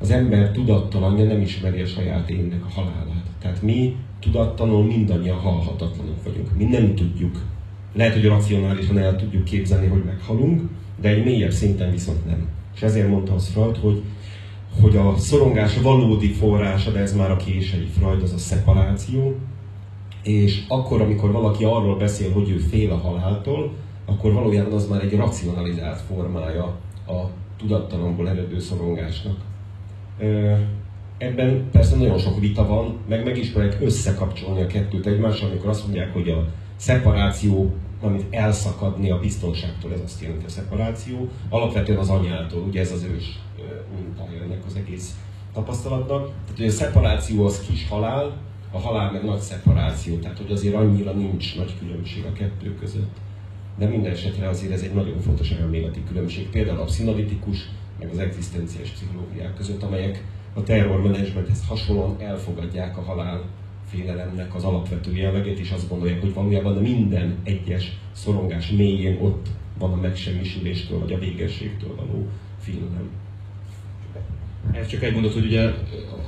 az 0.00 0.10
ember 0.10 0.50
tudattalanja 0.50 1.24
nem 1.24 1.40
ismeri 1.40 1.80
a 1.80 1.86
saját 1.86 2.30
énnek 2.30 2.64
a 2.64 2.72
halálát. 2.74 3.26
Tehát 3.40 3.62
mi 3.62 3.96
tudattanul 4.20 4.84
mindannyian 4.84 5.38
halhatatlanok 5.38 6.24
vagyunk. 6.24 6.56
Mi 6.56 6.64
nem 6.64 6.94
tudjuk. 6.94 7.42
Lehet, 7.92 8.12
hogy 8.12 8.26
racionálisan 8.26 8.98
el 8.98 9.16
tudjuk 9.16 9.44
képzelni, 9.44 9.86
hogy 9.86 10.04
meghalunk, 10.04 10.62
de 11.00 11.08
egy 11.08 11.24
mélyebb 11.24 11.50
szinten 11.50 11.90
viszont 11.90 12.26
nem. 12.26 12.48
És 12.74 12.82
ezért 12.82 13.08
mondta 13.08 13.34
az 13.34 13.48
Freud, 13.48 13.76
hogy, 13.76 14.02
hogy 14.80 14.96
a 14.96 15.16
szorongás 15.16 15.80
valódi 15.80 16.32
forrása, 16.32 16.90
de 16.90 16.98
ez 16.98 17.16
már 17.16 17.30
a 17.30 17.36
késői 17.36 17.86
Freud, 17.86 18.22
az 18.22 18.32
a 18.32 18.38
szeparáció, 18.38 19.36
és 20.22 20.64
akkor, 20.68 21.00
amikor 21.00 21.32
valaki 21.32 21.64
arról 21.64 21.96
beszél, 21.96 22.32
hogy 22.32 22.50
ő 22.50 22.56
fél 22.56 22.90
a 22.90 22.96
haláltól, 22.96 23.72
akkor 24.04 24.32
valójában 24.32 24.72
az 24.72 24.88
már 24.88 25.02
egy 25.02 25.16
racionalizált 25.16 26.00
formája 26.00 26.64
a 27.06 27.30
tudattalamból 27.58 28.28
eredő 28.28 28.58
szorongásnak. 28.58 29.36
Ebben 31.18 31.68
persze 31.72 31.96
nagyon 31.96 32.18
sok 32.18 32.40
vita 32.40 32.66
van, 32.66 32.96
meg 33.08 33.24
meg 33.24 33.36
is 33.36 33.50
próbálják 33.50 33.82
összekapcsolni 33.82 34.62
a 34.62 34.66
kettőt 34.66 35.06
egymással, 35.06 35.50
amikor 35.50 35.68
azt 35.68 35.84
mondják, 35.84 36.12
hogy 36.12 36.28
a 36.28 36.46
szeparáció, 36.76 37.74
amit 38.00 38.26
elszakadni 38.30 39.10
a 39.10 39.18
biztonságtól, 39.18 39.92
ez 39.92 40.00
azt 40.04 40.22
jelenti 40.22 40.44
a 40.44 40.48
szeparáció, 40.48 41.28
alapvetően 41.48 41.98
az 41.98 42.08
anyától, 42.08 42.62
ugye 42.62 42.80
ez 42.80 42.92
az 42.92 43.02
ős 43.02 43.38
mintája 43.96 44.42
ennek 44.42 44.62
az 44.66 44.76
egész 44.76 45.14
tapasztalatnak. 45.52 46.26
Tehát, 46.26 46.56
hogy 46.56 46.66
a 46.66 46.70
szeparáció 46.70 47.46
az 47.46 47.60
kis 47.60 47.88
halál, 47.88 48.36
a 48.70 48.78
halál 48.78 49.12
meg 49.12 49.24
nagy 49.24 49.40
szeparáció, 49.40 50.16
tehát 50.16 50.38
hogy 50.38 50.52
azért 50.52 50.74
annyira 50.74 51.12
nincs 51.12 51.56
nagy 51.56 51.78
különbség 51.78 52.24
a 52.24 52.32
kettő 52.32 52.74
között. 52.74 53.16
De 53.78 53.86
minden 53.86 54.12
esetre 54.12 54.48
azért 54.48 54.72
ez 54.72 54.82
egy 54.82 54.94
nagyon 54.94 55.20
fontos 55.20 55.50
elméleti 55.50 56.04
különbség, 56.08 56.50
például 56.50 56.80
a 56.80 56.84
pszinalitikus, 56.84 57.68
meg 57.98 58.10
az 58.10 58.18
egzisztenciális 58.18 58.90
pszichológiák 58.90 59.54
között, 59.54 59.82
amelyek 59.82 60.24
a 60.54 60.62
terrormenedzsmenthez 60.62 61.66
hasonlóan 61.68 62.16
elfogadják 62.20 62.98
a 62.98 63.02
halál 63.02 63.42
félelemnek 63.94 64.54
az 64.54 64.64
alapvető 64.64 65.16
jellegét, 65.16 65.58
és 65.58 65.70
azt 65.70 65.88
gondolják, 65.88 66.20
hogy 66.20 66.34
valójában 66.34 66.76
minden 66.76 67.36
egyes 67.42 67.92
szorongás 68.12 68.70
mélyén 68.70 69.18
ott 69.20 69.46
van 69.78 69.92
a 69.92 69.96
megsemmisüléstől, 69.96 70.98
vagy 70.98 71.12
a 71.12 71.18
végességtől 71.18 71.94
való 71.94 72.26
félelem. 72.60 73.08
Ez 74.72 74.86
csak 74.86 75.02
egy 75.02 75.12
mondat, 75.12 75.32
hogy 75.32 75.44
ugye 75.44 75.62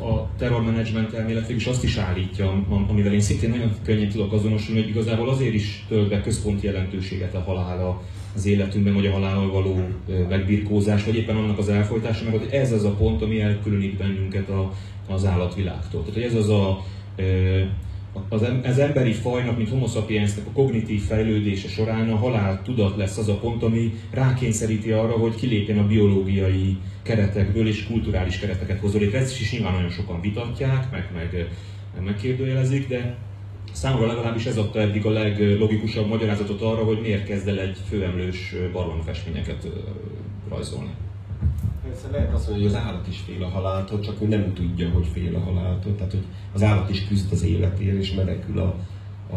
a 0.00 0.28
terrormenedzsment 0.38 1.12
elmélet 1.12 1.50
is 1.50 1.66
azt 1.66 1.84
is 1.84 1.96
állítja, 1.96 2.64
amivel 2.88 3.12
én 3.12 3.20
szintén 3.20 3.50
nagyon 3.50 3.72
könnyen 3.82 4.08
tudok 4.08 4.32
azonosulni, 4.32 4.80
hogy 4.80 4.90
igazából 4.90 5.28
azért 5.28 5.54
is 5.54 5.84
tölt 5.88 6.08
be 6.08 6.20
központi 6.20 6.66
jelentőséget 6.66 7.34
a 7.34 7.40
halála 7.40 8.02
az 8.34 8.46
életünkben, 8.46 8.94
vagy 8.94 9.06
a 9.06 9.12
halállal 9.12 9.50
való 9.50 9.80
megbirkózás, 10.28 11.04
vagy 11.04 11.16
éppen 11.16 11.36
annak 11.36 11.58
az 11.58 11.68
elfolytása, 11.68 12.24
mert 12.24 12.38
hogy 12.38 12.52
ez 12.52 12.72
az 12.72 12.84
a 12.84 12.94
pont, 12.94 13.22
ami 13.22 13.40
elkülönít 13.40 13.96
bennünket 13.96 14.48
a, 14.48 14.72
az 15.08 15.24
állatvilágtól. 15.24 16.00
Tehát, 16.00 16.14
hogy 16.14 16.22
ez 16.22 16.34
az 16.34 16.48
a 16.48 16.84
az, 18.62 18.78
emberi 18.78 19.12
fajnak, 19.12 19.56
mint 19.56 19.68
homo 19.68 19.86
sapiensnek 19.86 20.46
a 20.46 20.50
kognitív 20.50 21.02
fejlődése 21.02 21.68
során 21.68 22.10
a 22.10 22.16
halál 22.16 22.62
tudat 22.62 22.96
lesz 22.96 23.18
az 23.18 23.28
a 23.28 23.38
pont, 23.38 23.62
ami 23.62 23.94
rákényszeríti 24.10 24.90
arra, 24.90 25.12
hogy 25.12 25.34
kilépjen 25.34 25.78
a 25.78 25.86
biológiai 25.86 26.76
keretekből 27.02 27.68
és 27.68 27.86
kulturális 27.86 28.38
kereteket 28.38 28.80
hozol 28.80 29.00
létre. 29.00 29.18
Ezt 29.18 29.40
is 29.40 29.52
nyilván 29.52 29.72
nagyon 29.72 29.90
sokan 29.90 30.20
vitatják, 30.20 30.90
meg, 30.90 31.10
meg 31.14 31.48
megkérdőjelezik, 32.04 32.88
de 32.88 33.16
számomra 33.72 34.06
legalábbis 34.06 34.46
ez 34.46 34.56
adta 34.56 34.80
eddig 34.80 35.06
a 35.06 35.10
leglogikusabb 35.10 36.08
magyarázatot 36.08 36.60
arra, 36.60 36.84
hogy 36.84 37.00
miért 37.00 37.26
kezd 37.26 37.48
el 37.48 37.60
egy 37.60 37.76
főemlős 37.88 38.54
barlangfestményeket 38.72 39.68
rajzolni. 40.48 40.90
Persze 41.82 42.10
lehet 42.10 42.32
azt 42.32 42.48
mondani, 42.48 42.68
hogy 42.68 42.76
az 42.76 42.82
állat 42.86 43.08
is 43.08 43.20
fél 43.20 43.42
a 43.42 43.48
haláltól, 43.48 44.00
csak 44.00 44.22
ő 44.22 44.26
nem 44.26 44.54
tudja, 44.54 44.90
hogy 44.90 45.06
fél 45.06 45.36
a 45.36 45.40
haláltól. 45.40 45.94
Tehát, 45.94 46.12
hogy 46.12 46.24
az 46.52 46.62
állat 46.62 46.90
is 46.90 47.06
küzd 47.06 47.32
az 47.32 47.44
életért, 47.44 47.96
és 47.96 48.12
menekül 48.12 48.58
a, 48.58 48.74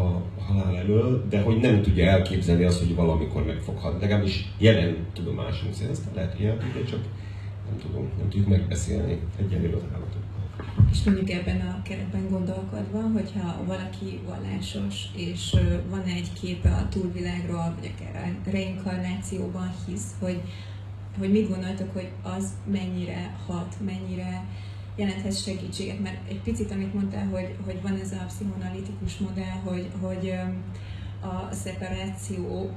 a 0.00 0.22
halál 0.46 0.76
elől, 0.76 1.26
de 1.28 1.40
hogy 1.40 1.56
nem 1.56 1.82
tudja 1.82 2.06
elképzelni 2.06 2.64
azt, 2.64 2.78
hogy 2.78 2.94
valamikor 2.94 3.44
meg 3.44 3.58
fog 3.58 3.78
halni. 3.78 4.00
Legalábbis 4.00 4.52
jelen 4.58 4.96
tudomásunk 5.12 5.74
szerint, 5.74 5.92
ezt 5.92 6.04
lehet, 6.14 6.36
hogy 6.36 6.44
el 6.44 6.58
tudja, 6.58 6.84
csak 6.84 7.00
nem 7.68 7.78
tudom, 7.78 8.08
nem 8.18 8.28
tudjuk 8.28 8.48
megbeszélni 8.48 9.18
egyelőre 9.38 9.76
az 9.76 9.82
állatot. 9.94 10.22
És 10.90 11.02
mondjuk 11.02 11.30
ebben 11.30 11.60
a 11.60 11.82
keretben 11.82 12.28
gondolkodva, 12.30 13.00
hogyha 13.12 13.64
valaki 13.66 14.20
vallásos, 14.26 15.04
és 15.16 15.56
van 15.90 16.02
egy 16.02 16.32
képe 16.40 16.70
a 16.70 16.88
túlvilágról, 16.88 17.74
vagy 17.78 17.92
akár 17.94 18.34
a 18.46 18.50
reinkarnációban 18.50 19.70
hisz, 19.86 20.14
hogy 20.20 20.40
hogy 21.18 21.30
mit 21.30 21.48
gondoltok, 21.48 21.92
hogy 21.92 22.08
az 22.22 22.52
mennyire 22.70 23.36
hat, 23.46 23.76
mennyire 23.84 24.44
jelenthet 24.96 25.42
segítséget, 25.42 26.00
mert 26.00 26.28
egy 26.28 26.40
picit, 26.40 26.70
amit 26.70 26.94
mondtál, 26.94 27.26
hogy, 27.26 27.56
hogy 27.64 27.82
van 27.82 28.00
ez 28.00 28.12
a 28.12 28.24
pszichoanalitikus 28.26 29.16
modell, 29.16 29.58
hogy, 29.64 29.90
hogy 30.00 30.32
a 31.20 31.54
szeparáció 31.54 32.70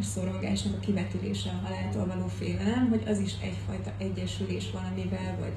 szorongásnak 0.00 0.74
a 0.74 0.80
kivetülése 0.80 1.50
a 1.50 1.66
haláltól 1.66 2.06
való 2.06 2.26
félelem, 2.26 2.88
hogy 2.88 3.02
az 3.06 3.18
is 3.18 3.32
egyfajta 3.42 3.92
egyesülés 3.98 4.70
valamivel, 4.72 5.36
vagy 5.40 5.52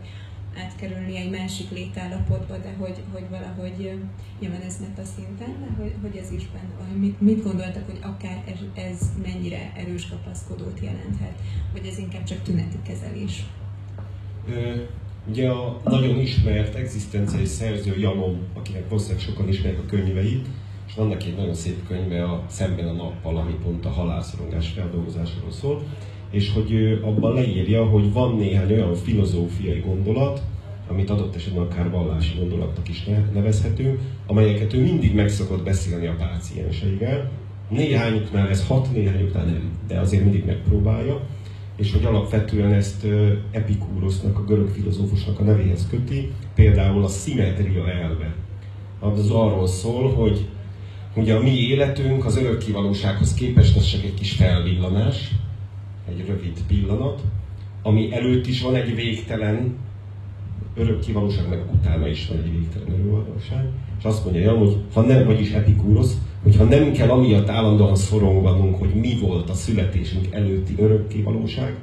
átkerülni 0.64 1.18
egy 1.18 1.30
másik 1.30 1.72
létállapotba, 1.72 2.58
de 2.58 2.74
hogy, 2.78 2.98
hogy 3.12 3.26
valahogy 3.30 3.92
nyilván 4.40 4.62
ez 4.62 4.78
a 4.98 5.04
szinten, 5.16 5.54
de 5.60 5.84
hogy, 5.84 5.94
hogy 6.02 6.16
ez 6.16 6.32
is 6.32 6.48
benne 6.48 6.74
van. 6.78 6.98
Mit, 7.00 7.22
mit 7.22 7.44
gondoltak, 7.44 7.86
hogy 7.86 8.00
akár 8.02 8.44
ez, 8.48 8.84
ez 8.84 9.12
mennyire 9.24 9.72
erős 9.76 10.08
kapaszkodót 10.08 10.80
jelenthet, 10.82 11.36
vagy 11.74 11.86
ez 11.86 11.98
inkább 11.98 12.24
csak 12.24 12.42
tüneti 12.42 12.78
kezelés? 12.88 13.46
Ugye 15.30 15.50
a 15.50 15.82
nagyon 15.84 16.20
ismert 16.20 16.76
egzisztenciai 16.76 17.46
szerző 17.46 17.98
Janon, 17.98 18.48
akinek 18.54 18.90
valószínűleg 18.90 19.24
sokan 19.24 19.48
ismerik 19.48 19.80
a 19.80 19.86
könyveit, 19.86 20.48
és 20.88 20.94
vannak 20.94 21.24
egy 21.24 21.36
nagyon 21.36 21.54
szép 21.54 21.88
könyve 21.88 22.24
a 22.24 22.46
Szemben 22.48 22.88
a 22.88 22.92
nappal, 22.92 23.38
ami 23.38 23.54
pont 23.64 23.86
a 23.86 23.90
halálszorongás 23.90 24.68
feldolgozásról 24.68 25.52
szól, 25.52 25.84
és 26.32 26.52
hogy 26.54 26.72
ő 26.72 27.02
abban 27.04 27.34
leírja, 27.34 27.86
hogy 27.86 28.14
van 28.14 28.36
néhány 28.36 28.72
olyan 28.72 28.96
filozófiai 28.96 29.80
gondolat, 29.80 30.42
amit 30.88 31.10
adott 31.10 31.36
esetben 31.36 31.64
akár 31.64 31.90
vallási 31.90 32.38
gondolatnak 32.40 32.90
is 32.90 33.04
nevezhető, 33.34 34.00
amelyeket 34.28 34.74
ő 34.74 34.82
mindig 34.82 35.16
meg 35.16 35.30
szokott 35.30 35.64
beszélni 35.64 36.08
a 36.08 36.16
pácienseivel. 36.18 37.32
Néhányuknál 37.70 38.50
ez 38.50 38.68
hat, 38.68 38.94
néhányuknál 38.94 39.46
nem, 39.46 39.72
de 39.88 40.00
azért 40.00 40.24
mindig 40.24 40.46
megpróbálja, 40.46 41.22
és 41.78 41.92
hogy 41.92 42.06
alapvetően 42.06 42.74
ezt 42.74 43.08
Epikúrosznak, 43.52 44.38
a 44.38 44.44
görög 44.44 44.70
filozófusnak 44.70 45.40
a 45.40 45.44
nevéhez 45.44 45.88
köti, 45.90 46.32
például 46.56 47.04
a 47.04 47.08
szimetria 47.08 47.90
elve. 47.90 48.36
Az 49.00 49.30
arról 49.30 49.68
szól, 49.68 50.14
hogy 50.14 50.48
ugye 51.16 51.36
a 51.36 51.42
mi 51.42 51.58
életünk 51.58 52.26
az 52.26 52.38
örök 52.38 52.58
kivalósághoz 52.58 53.34
képest 53.34 53.76
az 53.76 53.86
csak 53.86 54.04
egy 54.04 54.14
kis 54.14 54.32
felvillanás, 54.32 55.32
egy 56.10 56.26
rövid 56.28 56.64
pillanat, 56.68 57.22
ami 57.82 58.14
előtt 58.14 58.48
is 58.48 58.62
van 58.62 58.76
egy 58.76 58.96
végtelen 58.96 59.76
örök 60.76 61.00
kivalóság, 61.00 61.50
meg 61.50 61.64
utána 61.74 62.08
is 62.08 62.28
van 62.28 62.38
egy 62.38 62.52
végtelen 62.52 63.00
örökvalóság. 63.00 63.70
És 63.98 64.04
azt 64.04 64.24
mondja 64.24 64.42
Jan, 64.42 64.58
hogy 64.58 64.78
ha 64.94 65.02
nem, 65.02 65.26
vagyis 65.26 65.52
epikúrosz, 65.52 66.18
hogyha 66.44 66.64
nem 66.64 66.92
kell 66.92 67.10
amiatt 67.10 67.50
állandóan 67.50 67.96
szoronganunk, 67.96 68.76
hogy 68.76 68.94
mi 68.94 69.18
volt 69.22 69.50
a 69.50 69.54
születésünk 69.54 70.28
előtti 70.32 70.76
örökké 70.78 71.22
valóság, 71.22 71.76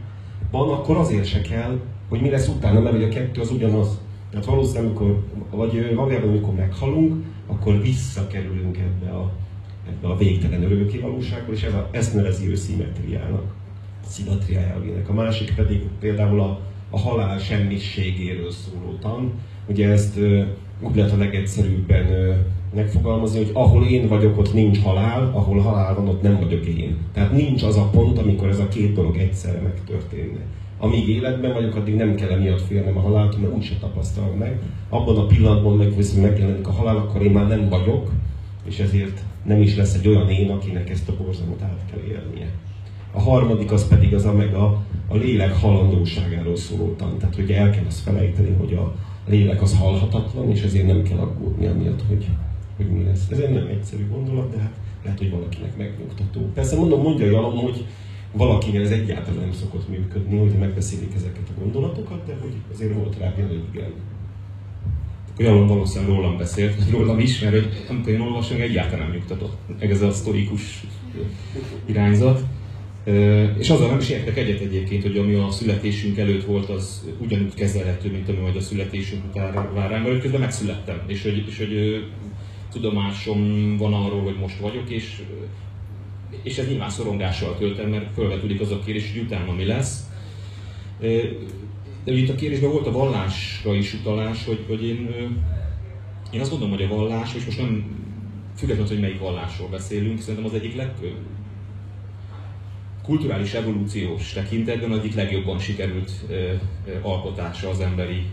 van, 0.50 0.70
akkor 0.70 0.96
azért 0.96 1.24
se 1.24 1.40
kell, 1.40 1.80
hogy 2.08 2.20
mi 2.20 2.30
lesz 2.30 2.48
utána, 2.48 2.80
mert 2.80 2.94
hogy 2.94 3.04
a 3.04 3.08
kettő 3.08 3.40
az 3.40 3.50
ugyanaz. 3.50 4.00
Tehát 4.30 4.46
valószínűleg, 4.46 4.84
amikor, 4.84 5.24
vagy 5.50 5.94
valójában, 5.94 6.28
amikor 6.28 6.54
meghalunk, 6.54 7.24
akkor 7.46 7.80
visszakerülünk 7.80 8.78
ebbe 8.78 9.10
a, 9.10 9.32
ebbe 9.88 10.08
a 10.08 10.16
végtelen 10.16 10.62
örökké 10.62 10.98
valóságba, 10.98 11.52
és 11.52 11.62
ez 11.62 11.74
a, 11.74 11.88
ezt 11.90 12.14
nevezi 12.14 12.48
ő 12.48 12.54
szimmetriának 12.54 13.54
szimetria 14.06 14.60
elvének. 14.60 15.08
A 15.08 15.12
másik 15.12 15.54
pedig 15.54 15.82
például 16.00 16.40
a, 16.40 16.60
a 16.90 16.98
halál 16.98 17.38
semmiségéről 17.38 18.50
szóló 18.50 18.96
tan. 19.00 19.32
Ugye 19.66 19.88
ezt 19.88 20.18
úgy 20.80 20.96
lehet 20.96 21.12
a 21.12 21.16
legegyszerűbben 21.16 22.06
megfogalmazni, 22.74 23.38
hogy 23.38 23.50
ahol 23.52 23.86
én 23.86 24.08
vagyok, 24.08 24.38
ott 24.38 24.52
nincs 24.54 24.80
halál, 24.80 25.30
ahol 25.34 25.58
halál 25.58 25.94
van, 25.94 26.08
ott 26.08 26.22
nem 26.22 26.38
vagyok 26.38 26.66
én. 26.66 26.96
Tehát 27.12 27.32
nincs 27.32 27.62
az 27.62 27.76
a 27.76 27.88
pont, 27.88 28.18
amikor 28.18 28.48
ez 28.48 28.58
a 28.58 28.68
két 28.68 28.92
dolog 28.92 29.16
egyszerre 29.16 29.60
megtörténne. 29.60 30.40
Amíg 30.78 31.08
életben 31.08 31.52
vagyok, 31.52 31.74
addig 31.74 31.94
nem 31.94 32.14
kell 32.14 32.30
emiatt 32.30 32.60
félnem 32.60 32.96
a 32.96 33.00
haláltól, 33.00 33.40
mert 33.40 33.54
úgyse 33.54 33.74
tapasztalom 33.80 34.38
meg. 34.38 34.60
Abban 34.88 35.16
a 35.16 35.26
pillanatban 35.26 35.76
meg 35.76 35.96
viszont 35.96 36.22
megjelenik 36.22 36.66
a 36.66 36.72
halál, 36.72 36.96
akkor 36.96 37.22
én 37.22 37.30
már 37.30 37.48
nem 37.48 37.68
vagyok, 37.68 38.10
és 38.64 38.78
ezért 38.78 39.20
nem 39.44 39.60
is 39.60 39.76
lesz 39.76 39.94
egy 39.94 40.08
olyan 40.08 40.28
én, 40.28 40.50
akinek 40.50 40.90
ezt 40.90 41.08
a 41.08 41.16
borzalmat 41.16 41.62
át 41.62 41.80
kell 41.90 42.02
élnie. 42.08 42.50
A 43.12 43.20
harmadik 43.20 43.72
az 43.72 43.88
pedig 43.88 44.14
az 44.14 44.24
a 44.24 44.32
meg 44.32 44.54
a, 44.54 44.82
a 45.08 45.16
lélek 45.16 45.54
halandóságáról 45.54 46.56
szóló 46.56 46.94
tan. 46.94 47.18
Tehát, 47.18 47.34
hogy 47.34 47.50
el 47.50 47.70
kell 47.70 47.84
azt 47.86 48.00
felejteni, 48.00 48.54
hogy 48.58 48.74
a 48.74 48.94
lélek 49.26 49.62
az 49.62 49.78
halhatatlan, 49.78 50.50
és 50.50 50.62
ezért 50.62 50.86
nem 50.86 51.02
kell 51.02 51.18
aggódni 51.18 51.66
amiatt, 51.66 52.02
hogy, 52.08 52.28
hogy 52.76 52.90
mi 52.90 53.04
lesz. 53.04 53.26
Ez 53.30 53.38
egy 53.38 53.52
nem 53.52 53.66
egyszerű 53.66 54.08
gondolat, 54.08 54.50
de 54.50 54.58
hát 54.60 54.72
lehet, 55.04 55.18
hogy 55.18 55.30
valakinek 55.30 55.76
megnyugtató. 55.76 56.40
Persze 56.54 56.76
mondom, 56.76 57.02
mondja 57.02 57.26
Jalom, 57.26 57.56
hogy 57.56 57.84
valakinél 58.32 58.82
ez 58.82 58.90
egyáltalán 58.90 59.40
nem 59.40 59.52
szokott 59.52 59.88
működni, 59.88 60.38
hogy 60.38 60.58
megbeszélik 60.58 61.14
ezeket 61.14 61.48
a 61.56 61.60
gondolatokat, 61.60 62.26
de 62.26 62.36
hogy 62.40 62.54
azért 62.72 62.94
volt 62.94 63.18
rá 63.18 63.28
például, 63.28 63.58
hogy 63.58 63.74
igen. 63.74 63.92
Jalom 65.38 65.66
valószínűleg 65.66 66.14
rólam 66.14 66.36
beszélt, 66.36 66.76
vagy 66.76 66.90
rólam 66.90 67.18
is, 67.18 67.40
mert 67.40 67.52
hogy 67.54 67.68
amikor 67.88 68.12
én 68.12 68.20
olvasom, 68.20 68.60
egyáltalán 68.60 69.06
nem 69.06 69.16
nyugtatott 69.16 69.56
meg 69.78 69.90
ez 69.90 70.02
a 70.02 70.12
sztorikus 70.12 70.84
irányzat. 71.86 72.44
És 73.58 73.70
azzal 73.70 73.88
nem 73.88 73.98
is 73.98 74.08
értek 74.08 74.36
egyet 74.36 74.60
egyébként, 74.60 75.02
hogy 75.02 75.16
ami 75.16 75.34
a 75.34 75.50
születésünk 75.50 76.18
előtt 76.18 76.44
volt, 76.44 76.68
az 76.68 77.04
ugyanúgy 77.18 77.54
kezelhető, 77.54 78.10
mint 78.10 78.28
ami 78.28 78.38
majd 78.38 78.56
a 78.56 78.60
születésünk 78.60 79.24
után 79.30 79.74
vár 79.74 79.90
rám, 79.90 80.18
közben 80.20 80.40
megszülettem, 80.40 81.02
és 81.06 81.22
hogy, 81.22 81.44
és 81.48 81.58
hogy 81.58 82.04
tudomásom 82.72 83.76
van 83.76 83.94
arról, 83.94 84.22
hogy 84.22 84.36
most 84.40 84.58
vagyok, 84.58 84.90
és, 84.90 85.22
és 86.42 86.58
ez 86.58 86.68
nyilván 86.68 86.90
szorongással 86.90 87.56
töltem, 87.58 87.90
mert 87.90 88.14
felvetődik 88.14 88.60
az 88.60 88.70
a 88.70 88.78
kérdés, 88.84 89.12
hogy 89.12 89.22
utána 89.22 89.52
mi 89.52 89.64
lesz. 89.64 90.00
De 92.04 92.12
itt 92.12 92.28
a 92.28 92.34
kérdésben 92.34 92.70
volt 92.70 92.86
a 92.86 92.92
vallásra 92.92 93.74
is 93.74 93.94
utalás, 93.94 94.44
hogy, 94.44 94.64
hogy 94.68 94.86
én, 94.86 95.08
én 96.32 96.40
azt 96.40 96.50
gondolom, 96.50 96.74
hogy 96.74 96.84
a 96.84 96.94
vallás, 96.94 97.34
és 97.34 97.44
most 97.44 97.58
nem 97.58 98.00
függetlenül, 98.56 98.92
hogy 98.92 99.00
melyik 99.00 99.18
vallásról 99.18 99.68
beszélünk, 99.68 100.20
szerintem 100.20 100.44
az 100.44 100.54
egyik 100.54 100.76
leg, 100.76 100.92
kulturális 103.02 103.54
evolúciós 103.54 104.32
tekintetben 104.32 104.92
egyik 104.92 105.14
legjobban 105.14 105.58
sikerült 105.58 106.10
alkotása 107.02 107.68
az 107.68 107.80
emberi 107.80 108.26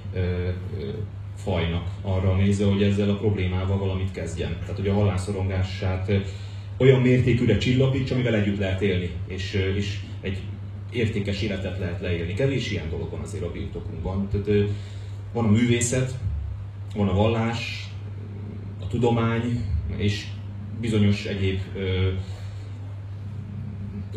fajnak 1.36 1.88
arra 2.02 2.36
nézve, 2.36 2.66
hogy 2.66 2.84
ezzel 2.84 3.10
a 3.10 3.18
problémával 3.18 3.78
valamit 3.78 4.12
kezdjen. 4.12 4.58
Tehát, 4.60 4.76
hogy 4.76 4.88
a 4.88 4.94
halálszorongását 4.94 6.12
olyan 6.78 7.02
mértékűre 7.02 7.58
csillapíts, 7.58 8.12
amivel 8.12 8.36
együtt 8.36 8.60
lehet 8.60 8.82
élni, 8.82 9.10
és, 9.28 9.54
és 9.76 10.00
egy 10.22 10.42
értékes 10.92 11.42
életet 11.42 11.80
lehet 11.80 12.02
leélni. 12.02 12.34
Kevés 12.34 12.72
ilyen 12.72 12.90
dolog 12.90 13.12
van 13.12 13.22
azért 13.22 13.44
a 13.44 13.52
birtokunkban. 13.52 14.28
Tehát, 14.32 14.70
van 15.34 15.46
a 15.46 15.52
művészet, 15.52 16.14
van 16.96 17.08
a 17.08 17.14
vallás, 17.14 17.90
a 18.82 18.88
tudomány, 18.88 19.66
és 19.98 20.26
bizonyos 20.82 21.26
egyéb 21.26 21.60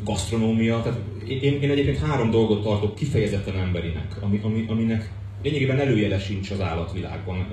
gasztronómia. 0.05 0.83
Tehát 0.83 1.01
én, 1.29 1.63
én 1.63 1.71
egyébként 1.71 1.99
három 1.99 2.31
dolgot 2.31 2.63
tartok 2.63 2.95
kifejezetten 2.95 3.57
emberinek, 3.57 4.17
ami, 4.21 4.41
ami, 4.43 4.65
aminek 4.69 5.13
lényegében 5.43 5.81
előjele 5.81 6.19
sincs 6.19 6.51
az 6.51 6.61
állatvilágban. 6.61 7.47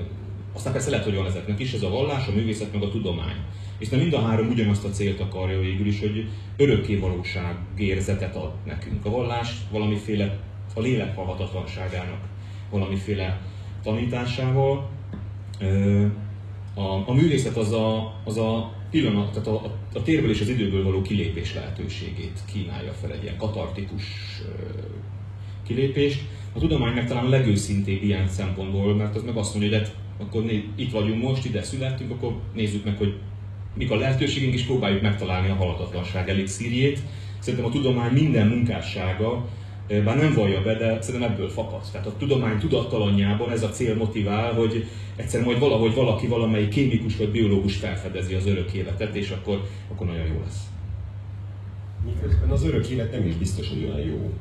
Aztán 0.53 0.73
persze 0.73 0.89
lehet, 0.89 1.05
hogy 1.05 1.15
van 1.15 1.25
ezeknek 1.25 1.59
is, 1.59 1.73
ez 1.73 1.83
a 1.83 1.89
vallás, 1.89 2.27
a 2.27 2.31
művészet, 2.31 2.73
meg 2.73 2.83
a 2.83 2.89
tudomány. 2.89 3.37
És 3.77 3.89
nem 3.89 3.99
mind 3.99 4.13
a 4.13 4.21
három 4.21 4.47
ugyanazt 4.47 4.85
a 4.85 4.89
célt 4.89 5.19
akarja 5.19 5.59
végül 5.59 5.87
is, 5.87 5.99
hogy 5.99 6.29
örökké 6.57 6.95
valóság 6.95 7.55
érzetet 7.77 8.35
ad 8.35 8.51
nekünk. 8.65 9.05
A 9.05 9.09
vallás 9.09 9.53
valamiféle 9.71 10.39
a 10.73 10.79
lélek 10.79 11.15
halhatatlanságának 11.15 12.19
valamiféle 12.69 13.41
tanításával. 13.83 14.89
A, 16.75 17.09
a 17.09 17.13
művészet 17.13 17.57
az 17.57 17.71
a, 17.71 18.15
az 18.25 18.37
a 18.37 18.71
pillanat, 18.91 19.31
tehát 19.31 19.47
a, 19.47 19.77
a 19.93 20.03
térből 20.03 20.29
és 20.29 20.41
az 20.41 20.49
időből 20.49 20.83
való 20.83 21.01
kilépés 21.01 21.53
lehetőségét 21.53 22.39
kínálja 22.53 22.91
fel 22.91 23.11
egy 23.11 23.23
ilyen 23.23 23.37
katartikus 23.37 24.03
kilépést. 25.67 26.21
A 26.53 26.59
tudomány 26.59 26.93
meg 26.93 27.07
talán 27.07 27.29
legőszintébb 27.29 28.03
ilyen 28.03 28.27
szempontból, 28.27 28.95
mert 28.95 29.15
az 29.15 29.23
meg 29.23 29.37
azt 29.37 29.55
mondja, 29.55 29.77
hogy 29.77 29.87
hát 29.87 29.95
akkor 30.17 30.43
né, 30.43 30.67
itt 30.75 30.91
vagyunk 30.91 31.23
most, 31.23 31.45
ide 31.45 31.63
születtünk, 31.63 32.11
akkor 32.11 32.35
nézzük 32.53 32.85
meg, 32.85 32.97
hogy 32.97 33.17
mik 33.73 33.91
a 33.91 33.95
lehetőségünk, 33.95 34.53
és 34.53 34.63
próbáljuk 34.63 35.01
megtalálni 35.01 35.49
a 35.49 35.55
halatatlanság 35.55 36.29
elixírjét. 36.29 36.99
Szerintem 37.39 37.69
a 37.69 37.73
tudomány 37.73 38.11
minden 38.11 38.47
munkássága, 38.47 39.47
bár 39.89 40.17
nem 40.17 40.33
vallja 40.33 40.61
be, 40.61 40.75
de 40.75 41.01
szerintem 41.01 41.31
ebből 41.31 41.49
fakad. 41.49 41.81
Tehát 41.91 42.07
a 42.07 42.17
tudomány 42.17 42.57
tudattalanjában 42.57 43.51
ez 43.51 43.63
a 43.63 43.69
cél 43.69 43.95
motivál, 43.95 44.53
hogy 44.53 44.85
egyszer 45.15 45.43
majd 45.43 45.59
valahogy 45.59 45.93
valaki, 45.93 46.27
valamelyik 46.27 46.69
kémikus 46.69 47.17
vagy 47.17 47.31
biológus 47.31 47.75
felfedezi 47.75 48.33
az 48.33 48.45
örök 48.45 48.73
életet, 48.73 49.15
és 49.15 49.29
akkor, 49.29 49.63
akkor 49.91 50.07
nagyon 50.07 50.25
jó 50.25 50.41
lesz. 50.43 50.63
Miközben 52.05 52.49
az 52.49 52.65
örök 52.65 52.89
élet 52.89 53.11
nem 53.11 53.25
is 53.25 53.35
biztos, 53.35 53.69
hogy 53.69 53.83
olyan 53.83 54.07
jó. 54.07 54.31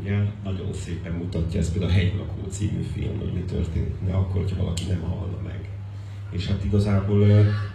Ugye 0.00 0.16
nagyon 0.44 0.72
szépen 0.72 1.12
mutatja 1.12 1.60
ez 1.60 1.72
például 1.72 1.92
a 1.92 1.94
Hegylakó 1.94 2.40
című 2.48 2.82
film, 2.94 3.18
hogy 3.18 3.32
mi 3.32 3.40
történik, 3.40 3.94
akkor, 4.10 4.40
hogyha 4.40 4.62
valaki 4.62 4.82
nem 4.88 5.00
halna 5.00 5.38
meg. 5.44 5.68
És 6.30 6.46
hát 6.46 6.64
igazából 6.64 7.26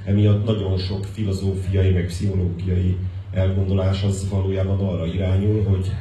emiatt 0.06 0.46
nagyon 0.46 0.78
sok 0.78 1.06
filozófiai, 1.06 1.92
meg 1.92 2.06
pszichológiai 2.06 2.98
elgondolás 3.32 4.04
az 4.04 4.30
valójában 4.30 4.80
arra 4.80 5.06
irányul, 5.06 5.64
hogy 5.64 5.92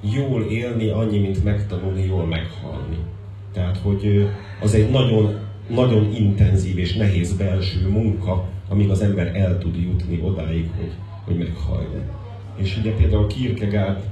jól 0.00 0.42
élni 0.42 0.88
annyi, 0.88 1.18
mint 1.18 1.44
megtanulni 1.44 2.04
jól 2.06 2.26
meghalni. 2.26 2.96
Tehát, 3.52 3.76
hogy 3.76 4.28
az 4.60 4.74
egy 4.74 4.90
nagyon, 4.90 5.38
nagyon 5.68 6.14
intenzív 6.14 6.78
és 6.78 6.94
nehéz 6.94 7.36
belső 7.36 7.88
munka, 7.88 8.48
amíg 8.68 8.90
az 8.90 9.00
ember 9.00 9.36
el 9.36 9.58
tud 9.58 9.76
jutni 9.76 10.20
odáig, 10.22 10.70
hogy, 10.76 10.92
hogy 11.24 11.38
meghalljon. 11.38 12.02
És 12.56 12.76
ugye 12.76 12.92
például 12.92 13.26
Kierkegaard, 13.26 14.02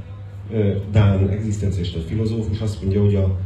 Dán 0.91 1.29
egzisztencialista 1.29 2.01
filozófus 2.01 2.61
azt 2.61 2.81
mondja, 2.83 3.01
hogy 3.01 3.15
a, 3.15 3.39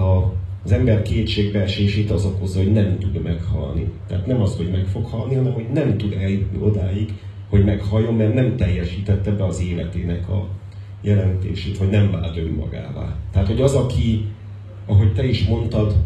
a, 0.00 0.32
az 0.64 0.72
ember 0.72 1.02
kétségbeesését 1.02 2.10
az 2.10 2.24
okozza, 2.24 2.58
hogy 2.58 2.72
nem 2.72 2.98
tud 2.98 3.22
meghalni. 3.22 3.90
Tehát 4.08 4.26
nem 4.26 4.40
az, 4.40 4.56
hogy 4.56 4.70
meg 4.70 4.86
fog 4.86 5.06
halni, 5.06 5.34
hanem 5.34 5.52
hogy 5.52 5.66
nem 5.72 5.96
tud 5.96 6.12
eljutni 6.12 6.58
odáig, 6.60 7.12
hogy 7.48 7.64
meghalljon, 7.64 8.14
mert 8.14 8.34
nem 8.34 8.56
teljesítette 8.56 9.30
be 9.30 9.44
az 9.44 9.62
életének 9.62 10.28
a 10.28 10.48
jelentését, 11.04 11.78
vagy 11.78 11.88
nem 11.88 12.10
vált 12.10 12.36
önmagává. 12.36 13.16
Tehát, 13.32 13.48
hogy 13.48 13.60
az, 13.60 13.74
aki, 13.74 14.26
ahogy 14.86 15.12
te 15.12 15.24
is 15.24 15.46
mondtad, 15.46 15.96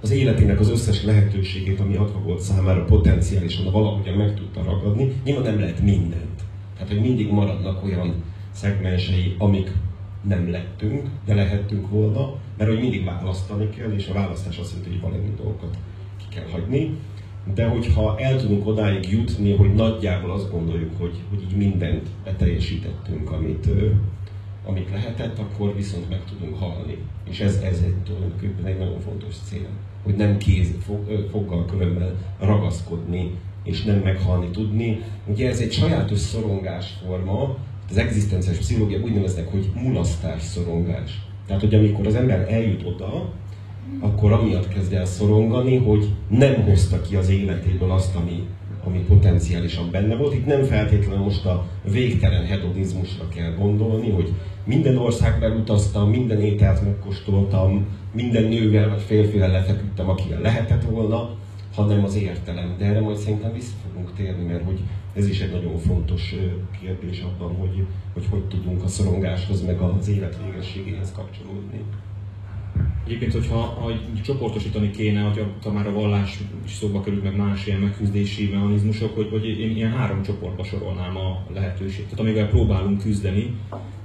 az 0.00 0.10
életének 0.10 0.60
az 0.60 0.70
összes 0.70 1.04
lehetőségét, 1.04 1.80
ami 1.80 1.96
adva 1.96 2.18
volt 2.18 2.40
számára 2.40 2.84
potenciálisan, 2.84 3.72
valahogyan 3.72 4.14
meg 4.14 4.34
tudta 4.34 4.62
ragadni, 4.62 5.12
nyilván 5.24 5.44
nem 5.44 5.60
lehet 5.60 5.80
mindent. 5.80 6.42
Tehát, 6.74 6.88
hogy 6.88 7.00
mindig 7.00 7.30
maradnak 7.30 7.84
olyan 7.84 8.14
szegmensei, 8.52 9.34
amik 9.38 9.72
nem 10.22 10.50
lettünk, 10.50 11.08
de 11.26 11.34
lehettünk 11.34 11.88
volna, 11.90 12.34
mert 12.58 12.70
hogy 12.70 12.80
mindig 12.80 13.04
választani 13.04 13.70
kell, 13.70 13.92
és 13.92 14.08
a 14.08 14.12
választás 14.12 14.58
azt 14.58 14.70
jelenti, 14.70 14.90
hogy 14.90 15.00
valami 15.00 15.32
dolgokat 15.36 15.76
ki 16.16 16.24
kell 16.34 16.48
hagyni. 16.50 16.96
De 17.54 17.66
hogyha 17.66 18.18
el 18.18 18.40
tudunk 18.40 18.66
odáig 18.66 19.10
jutni, 19.10 19.56
hogy 19.56 19.74
nagyjából 19.74 20.30
azt 20.30 20.50
gondoljuk, 20.50 20.98
hogy, 20.98 21.14
hogy 21.30 21.42
így 21.42 21.56
mindent 21.56 22.08
beteljesítettünk, 22.24 23.30
amit, 23.30 23.68
amit 24.66 24.90
lehetett, 24.90 25.38
akkor 25.38 25.74
viszont 25.74 26.08
meg 26.10 26.24
tudunk 26.24 26.58
halni. 26.58 26.98
És 27.30 27.40
ez, 27.40 27.56
ez 27.56 27.82
egy 27.84 27.94
tulajdonképpen 28.04 28.66
egy 28.66 28.78
nagyon 28.78 29.00
fontos 29.00 29.34
cél, 29.44 29.68
hogy 30.02 30.14
nem 30.14 30.38
kéz, 30.38 30.74
fog, 30.80 31.28
foggal, 31.30 31.64
körömmel 31.64 32.16
ragaszkodni, 32.40 33.30
és 33.64 33.82
nem 33.82 33.98
meghalni 33.98 34.50
tudni. 34.50 35.00
Ugye 35.26 35.48
ez 35.48 35.60
egy 35.60 35.72
sajátos 35.72 36.18
szorongásforma, 36.18 37.56
az 37.90 37.96
egzisztenciális 37.96 38.60
pszichológia 38.60 39.00
úgy 39.00 39.14
neveznek, 39.14 39.50
hogy 39.50 39.70
mulasztás 39.74 40.42
szorongás. 40.42 41.22
Tehát, 41.46 41.62
hogy 41.62 41.74
amikor 41.74 42.06
az 42.06 42.14
ember 42.14 42.52
eljut 42.52 42.86
oda, 42.86 43.32
akkor 44.00 44.32
amiatt 44.32 44.68
kezd 44.68 44.92
el 44.92 45.04
szorongani, 45.04 45.76
hogy 45.76 46.08
nem 46.28 46.54
hozta 46.54 47.00
ki 47.00 47.16
az 47.16 47.28
életéből 47.28 47.90
azt, 47.90 48.14
ami, 48.14 48.46
ami 48.84 48.98
potenciálisan 48.98 49.90
benne 49.90 50.16
volt. 50.16 50.34
Itt 50.34 50.46
nem 50.46 50.62
feltétlenül 50.62 51.24
most 51.24 51.44
a 51.44 51.66
végtelen 51.90 52.44
hedonizmusra 52.44 53.28
kell 53.28 53.54
gondolni, 53.54 54.10
hogy 54.10 54.32
minden 54.64 54.96
országba 54.96 55.48
utaztam, 55.48 56.10
minden 56.10 56.40
ételt 56.40 56.82
megkóstoltam, 56.82 57.86
minden 58.12 58.44
nővel 58.44 58.88
vagy 58.88 59.02
férfivel 59.02 59.50
lefeküdtem, 59.50 60.08
akivel 60.08 60.40
lehetett 60.40 60.84
volna, 60.84 61.30
hanem 61.74 62.04
az 62.04 62.16
értelem. 62.16 62.74
De 62.78 62.84
erre 62.84 63.00
majd 63.00 63.16
szerintem 63.16 63.52
vissza 63.52 63.74
fogunk 63.86 64.14
térni, 64.14 64.44
mert 64.44 64.64
hogy 64.64 64.80
ez 65.14 65.28
is 65.28 65.40
egy 65.40 65.52
nagyon 65.52 65.78
fontos 65.78 66.34
kérdés 66.80 67.20
abban, 67.20 67.54
hogy 67.56 67.86
hogy, 68.14 68.26
hogy 68.30 68.44
tudunk 68.44 68.82
a 68.82 68.88
szorongáshoz 68.88 69.62
meg 69.64 69.80
az 69.80 70.08
élet 70.08 70.38
végességéhez 70.44 71.12
kapcsolódni. 71.12 71.80
Egyébként, 73.06 73.32
hogyha 73.32 73.56
ha 73.56 73.92
csoportosítani 74.24 74.90
kéne, 74.90 75.20
hogyha 75.20 75.46
ha 75.62 75.72
már 75.72 75.86
a 75.86 75.92
vallás 75.92 76.38
is 76.64 76.72
szóba 76.72 77.00
került, 77.00 77.22
meg 77.22 77.36
más 77.36 77.66
ilyen 77.66 77.80
megküzdési 77.80 78.48
mechanizmusok, 78.52 79.14
hogy, 79.14 79.28
hogy 79.30 79.44
én 79.46 79.76
ilyen 79.76 79.90
három 79.90 80.22
csoportba 80.22 80.64
sorolnám 80.64 81.16
a 81.16 81.46
lehetőséget. 81.54 82.04
Tehát 82.04 82.20
amivel 82.20 82.48
próbálunk 82.48 83.02
küzdeni, 83.02 83.54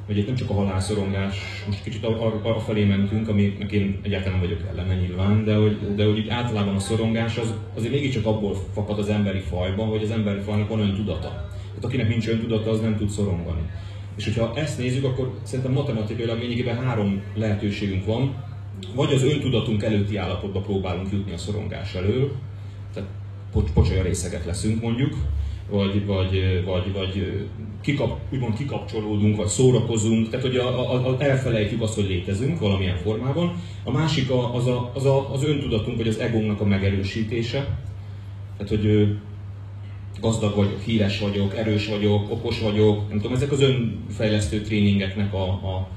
hogy 0.06 0.18
itt 0.18 0.26
nem 0.26 0.36
csak 0.36 0.50
a 0.50 0.54
halálszorongás, 0.54 1.64
most 1.68 1.84
kicsit 1.84 2.06
arra 2.44 2.60
felé 2.60 2.86
mentünk, 2.86 3.28
aminek 3.28 3.72
én 3.72 4.00
egyáltalán 4.02 4.40
nem 4.40 4.48
vagyok 4.50 4.68
ellene 4.70 4.96
nyilván, 4.96 5.44
de 5.44 5.56
hogy, 5.56 5.96
de 5.96 6.06
hogy 6.06 6.18
így 6.18 6.30
általában 6.30 6.76
a 6.76 6.80
szorongás 6.80 7.38
az 7.38 7.54
azért 7.76 7.94
mégiscsak 7.94 8.26
abból 8.26 8.56
fakad 8.74 9.00
az 9.00 9.10
emberi 9.10 9.40
fajban, 9.40 9.88
hogy 9.88 10.04
az 10.04 10.12
emberi 10.12 10.40
fajnak 10.40 10.70
van 10.70 10.80
olyan 10.80 10.96
tudata. 10.96 11.28
Tehát 11.28 11.84
akinek 11.84 12.08
nincs 12.08 12.28
öntudata, 12.28 12.70
az 12.70 12.80
nem 12.80 12.98
tud 12.98 13.10
szorongani. 13.10 13.62
És 14.18 14.24
hogyha 14.24 14.54
ezt 14.56 14.78
nézzük, 14.78 15.04
akkor 15.04 15.40
szerintem 15.44 15.74
matematikailag 15.74 16.40
lényegében 16.40 16.84
három 16.84 17.22
lehetőségünk 17.36 18.06
van. 18.06 18.48
Vagy 18.96 19.13
az 19.13 19.24
öntudatunk 19.24 19.84
előtti 19.84 20.18
állapotba 20.18 20.60
próbálunk 20.60 21.12
jutni 21.12 21.32
a 21.32 21.38
szorongás 21.38 21.94
elől, 21.94 22.32
tehát 22.94 23.10
pocsolya 23.74 24.04
részeget 24.04 24.46
leszünk 24.46 24.82
mondjuk, 24.82 25.15
vagy, 25.70 26.06
vagy, 26.06 26.63
vagy, 26.65 26.94
vagy 26.94 27.48
kikap, 27.82 28.20
úgymond 28.34 28.58
kikapcsolódunk, 28.58 29.36
vagy 29.38 29.48
szórakozunk, 29.48 30.30
tehát 30.30 30.46
hogy 30.46 30.56
a, 30.56 30.94
a, 30.94 31.08
a, 31.08 31.15
elfelejtjük 31.20 31.82
azt, 31.82 31.96
hogy 31.96 32.08
létezünk 32.08 32.60
valamilyen 32.60 32.98
formában. 32.98 33.62
A 33.84 33.92
másik 33.92 34.30
a, 34.30 34.56
az, 34.56 34.68
a, 34.68 34.92
az, 34.94 35.06
a, 35.06 35.34
az 35.34 35.44
öntudatunk, 35.44 35.98
vagy 35.98 36.08
az 36.08 36.20
egónknak 36.20 36.62
a 36.62 36.65
megerősítése. 36.65 37.78
Tehát, 38.58 38.70
hogy 38.70 39.15
gazdag 40.22 40.56
vagyok, 40.56 40.82
híres 40.82 41.20
vagyok, 41.20 41.58
erős 41.58 41.88
vagyok, 41.88 42.32
okos 42.32 42.60
vagyok, 42.60 43.10
nem 43.10 43.18
tudom, 43.20 43.36
ezek 43.36 43.52
az 43.52 43.62
önfejlesztő 43.62 44.62
tréningeknek 44.62 45.34
a, 45.34 45.44
a, 45.48 45.89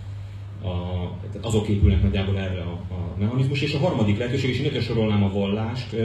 a 0.64 1.10
azok 1.40 1.68
épülnek 1.68 2.02
nagyjából 2.02 2.38
erre 2.38 2.60
a, 2.60 2.94
a 2.94 3.16
mechanizmus. 3.18 3.62
És 3.62 3.74
a 3.74 3.78
harmadik 3.78 4.18
lehetőség, 4.18 4.50
és 4.50 4.58
én 4.58 4.66
ide 4.66 4.80
sorolnám 4.80 5.22
a 5.22 5.32
vallást, 5.32 5.96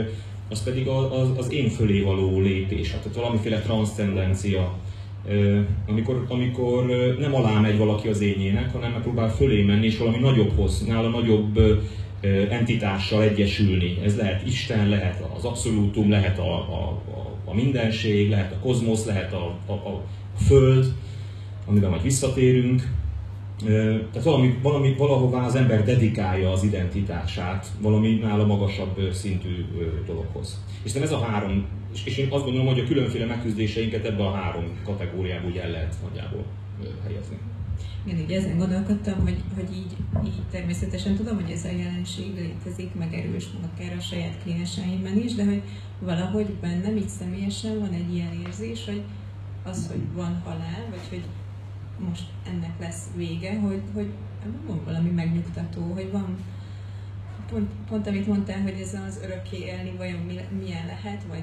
az 0.50 0.62
pedig 0.62 0.86
az, 0.86 1.28
az 1.36 1.52
én 1.52 1.68
fölé 1.68 2.00
való 2.00 2.40
lépés, 2.40 2.90
tehát 2.90 3.14
valamiféle 3.14 3.60
transzcendencia, 3.60 4.74
amikor, 5.86 6.24
amikor 6.28 6.86
nem 7.18 7.34
alá 7.34 7.60
megy 7.60 7.78
valaki 7.78 8.08
az 8.08 8.20
ényének, 8.20 8.72
hanem 8.72 8.92
megpróbál 8.92 9.30
fölé 9.30 9.62
menni, 9.62 9.86
és 9.86 9.98
valami 9.98 10.18
nagyobbhoz, 10.18 10.86
nála 10.86 11.08
nagyobb 11.08 11.60
entitással 12.50 13.22
egyesülni. 13.22 13.98
Ez 14.04 14.16
lehet 14.16 14.46
Isten, 14.46 14.88
lehet 14.88 15.24
az 15.36 15.44
abszolútum, 15.44 16.10
lehet 16.10 16.38
a, 16.38 16.54
a, 16.54 17.02
a 17.44 17.54
mindenség, 17.54 18.30
lehet 18.30 18.52
a 18.52 18.58
kozmosz, 18.58 19.04
lehet 19.04 19.32
a, 19.32 19.56
a, 19.66 19.72
a 19.72 20.02
Föld, 20.46 20.92
amiben 21.66 21.90
majd 21.90 22.02
visszatérünk. 22.02 22.88
Tehát 23.64 24.22
valami, 24.22 24.58
valami, 24.62 24.94
valahová 24.94 25.46
az 25.46 25.54
ember 25.54 25.84
dedikálja 25.84 26.52
az 26.52 26.62
identitását 26.62 27.66
valami 27.80 28.14
nála 28.14 28.46
magasabb 28.46 29.12
szintű 29.12 29.64
dologhoz. 30.06 30.64
És 30.82 30.94
ez 30.94 31.12
a 31.12 31.18
három, 31.18 31.66
és 32.04 32.16
én 32.16 32.28
azt 32.30 32.44
gondolom, 32.44 32.66
hogy 32.66 32.78
a 32.78 32.84
különféle 32.84 33.26
megküzdéseinket 33.26 34.04
ebbe 34.04 34.26
a 34.26 34.32
három 34.32 34.64
kategóriába 34.84 35.46
úgy 35.46 35.56
el 35.56 35.70
lehet 35.70 35.94
nagyjából 36.02 36.44
helyezni. 37.06 37.38
Én 38.08 38.18
így 38.18 38.32
ezen 38.32 38.58
gondolkodtam, 38.58 39.20
hogy, 39.20 39.36
hogy 39.54 39.76
így, 39.76 39.96
így 40.24 40.42
természetesen 40.50 41.14
tudom, 41.14 41.34
hogy 41.34 41.50
ez 41.50 41.64
a 41.64 41.70
jelenség 41.70 42.34
létezik, 42.34 42.94
meg 42.94 43.14
erős, 43.14 43.44
akár 43.72 43.96
a 43.98 44.00
saját 44.00 44.42
klienseimben 44.42 45.16
is, 45.24 45.34
de 45.34 45.44
hogy 45.44 45.62
valahogy 46.00 46.46
bennem 46.60 46.96
így 46.96 47.08
személyesen 47.08 47.78
van 47.78 47.92
egy 47.92 48.14
ilyen 48.14 48.40
érzés, 48.46 48.84
hogy 48.84 49.02
az, 49.64 49.88
hogy 49.88 50.00
van 50.14 50.42
halál, 50.44 50.86
vagy 50.90 51.08
hogy 51.08 51.22
most 52.06 52.24
ennek 52.46 52.80
lesz 52.80 53.06
vége, 53.16 53.60
hogy, 53.60 53.82
hogy 53.94 54.12
van 54.66 54.84
valami 54.84 55.10
megnyugtató, 55.10 55.92
hogy 55.92 56.10
van 56.10 56.36
pont, 57.50 57.70
pont 57.88 58.06
amit 58.06 58.26
mondtál, 58.26 58.62
hogy 58.62 58.80
ez 58.80 58.94
az 58.94 59.20
örökké 59.22 59.58
élni 59.58 59.92
vajon 59.96 60.20
milyen 60.58 60.86
lehet, 60.86 61.24
vagy 61.28 61.42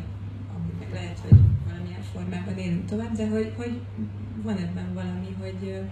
ami 0.55 0.71
meg 0.79 0.93
lehet, 0.93 1.19
hogy 1.19 1.39
valamilyen 1.67 2.01
formában 2.01 2.57
élünk 2.57 2.85
tovább, 2.85 3.15
de 3.15 3.27
hogy, 3.27 3.53
hogy 3.57 3.81
van 4.43 4.57
ebben 4.57 4.93
valami, 4.93 5.35
hogy 5.39 5.83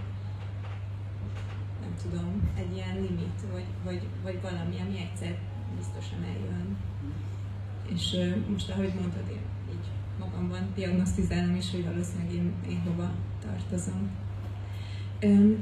nem 1.81 1.93
tudom, 2.01 2.51
egy 2.57 2.75
ilyen 2.75 2.95
limit, 2.95 3.41
vagy, 3.51 3.65
vagy, 3.83 4.01
vagy 4.23 4.41
valami, 4.41 4.75
ami 4.87 4.97
egyszer 4.97 5.37
biztosan 5.77 6.23
eljön. 6.23 6.77
És 7.93 8.17
most, 8.51 8.69
ahogy 8.69 8.93
mondtad, 8.99 9.29
én 9.29 9.41
így 9.71 9.87
magamban 10.19 10.67
diagnosztizálom 10.75 11.55
is, 11.55 11.71
hogy 11.71 11.83
valószínűleg 11.83 12.33
én, 12.33 12.53
én 12.69 12.81
hova 12.81 13.11
tartozom. 13.45 14.22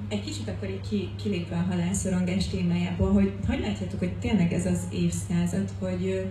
Egy 0.08 0.24
kicsit 0.24 0.47
akkor 0.47 0.69
így 0.69 0.89
ki, 0.89 1.10
kilépve 1.24 1.56
a 1.56 1.71
halálszorongás 1.71 2.47
témájából, 2.47 3.12
hogy 3.12 3.32
hogy 3.47 3.60
látjátok, 3.60 4.00
hogy 4.00 4.13
tényleg 4.13 4.54
ez 4.54 4.65
az 4.65 4.80
évszázad, 4.91 5.69
hogy 5.80 6.26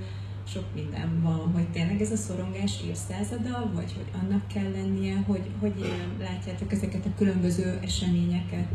sok 0.46 0.64
minden 0.74 1.20
van, 1.22 1.50
hogy 1.54 1.68
tényleg 1.68 2.00
ez 2.00 2.10
a 2.10 2.16
szorongás 2.16 2.78
évszázada, 2.88 3.70
vagy 3.74 3.92
hogy 3.92 4.20
annak 4.22 4.48
kell 4.54 4.70
lennie, 4.70 5.24
hogy, 5.26 5.50
hogy 5.60 5.72
látjátok 6.20 6.72
ezeket 6.72 7.06
a 7.06 7.14
különböző 7.16 7.78
eseményeket, 7.82 8.68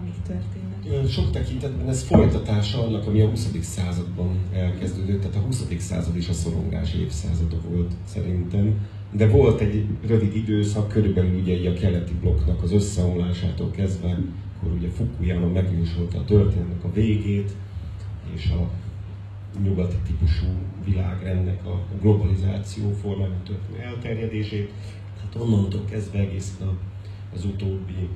amik 0.00 0.22
történnek? 0.26 1.08
Sok 1.10 1.30
tekintetben 1.30 1.88
ez 1.88 2.02
folytatása 2.02 2.86
annak, 2.86 3.06
ami 3.06 3.20
a 3.20 3.28
20. 3.28 3.48
században 3.60 4.38
elkezdődött, 4.52 5.20
tehát 5.20 5.36
a 5.36 5.40
20. 5.40 5.64
század 5.78 6.16
is 6.16 6.28
a 6.28 6.32
szorongás 6.32 6.94
évszázada 6.94 7.56
volt 7.68 7.92
szerintem 8.04 8.74
de 9.16 9.28
volt 9.28 9.60
egy 9.60 9.86
rövid 10.06 10.36
időszak, 10.36 10.88
körülbelül 10.88 11.40
ugye 11.40 11.70
a 11.70 11.72
keleti 11.72 12.12
blokknak 12.20 12.62
az 12.62 12.72
összeomlásától 12.72 13.70
kezdve, 13.70 14.18
akkor 14.56 14.72
ugye 14.72 14.88
Fukuyama 14.88 15.46
megjósolta 15.46 16.18
a 16.18 16.24
történetnek 16.24 16.84
a 16.84 16.92
végét, 16.92 17.50
és 18.34 18.50
a 18.50 18.70
nyugati 19.62 19.96
típusú 20.06 20.46
világrendnek 20.84 21.66
a 21.66 21.80
globalizáció 22.00 22.90
formában 22.90 23.42
történő 23.44 23.78
elterjedését. 23.78 24.72
Hát 25.20 25.42
onnantól 25.42 25.84
kezdve 25.90 26.18
egészen 26.18 26.68
az 27.34 27.44
utóbbi 27.44 28.08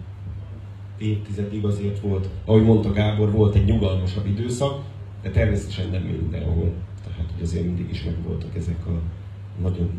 évtizedig 0.99 1.65
azért 1.65 2.01
volt, 2.01 2.29
ahogy 2.45 2.63
mondta 2.63 2.93
Gábor, 2.93 3.33
volt 3.33 3.55
egy 3.55 3.65
nyugalmasabb 3.65 4.27
időszak, 4.27 4.85
de 5.23 5.31
természetesen 5.31 5.91
nem 5.91 6.03
mindenhol. 6.03 6.73
Tehát, 7.03 7.31
hogy 7.35 7.43
azért 7.43 7.65
mindig 7.65 7.91
is 7.91 8.05
megvoltak 8.05 8.57
ezek 8.57 8.87
a 8.87 9.01
nagyon 9.63 9.91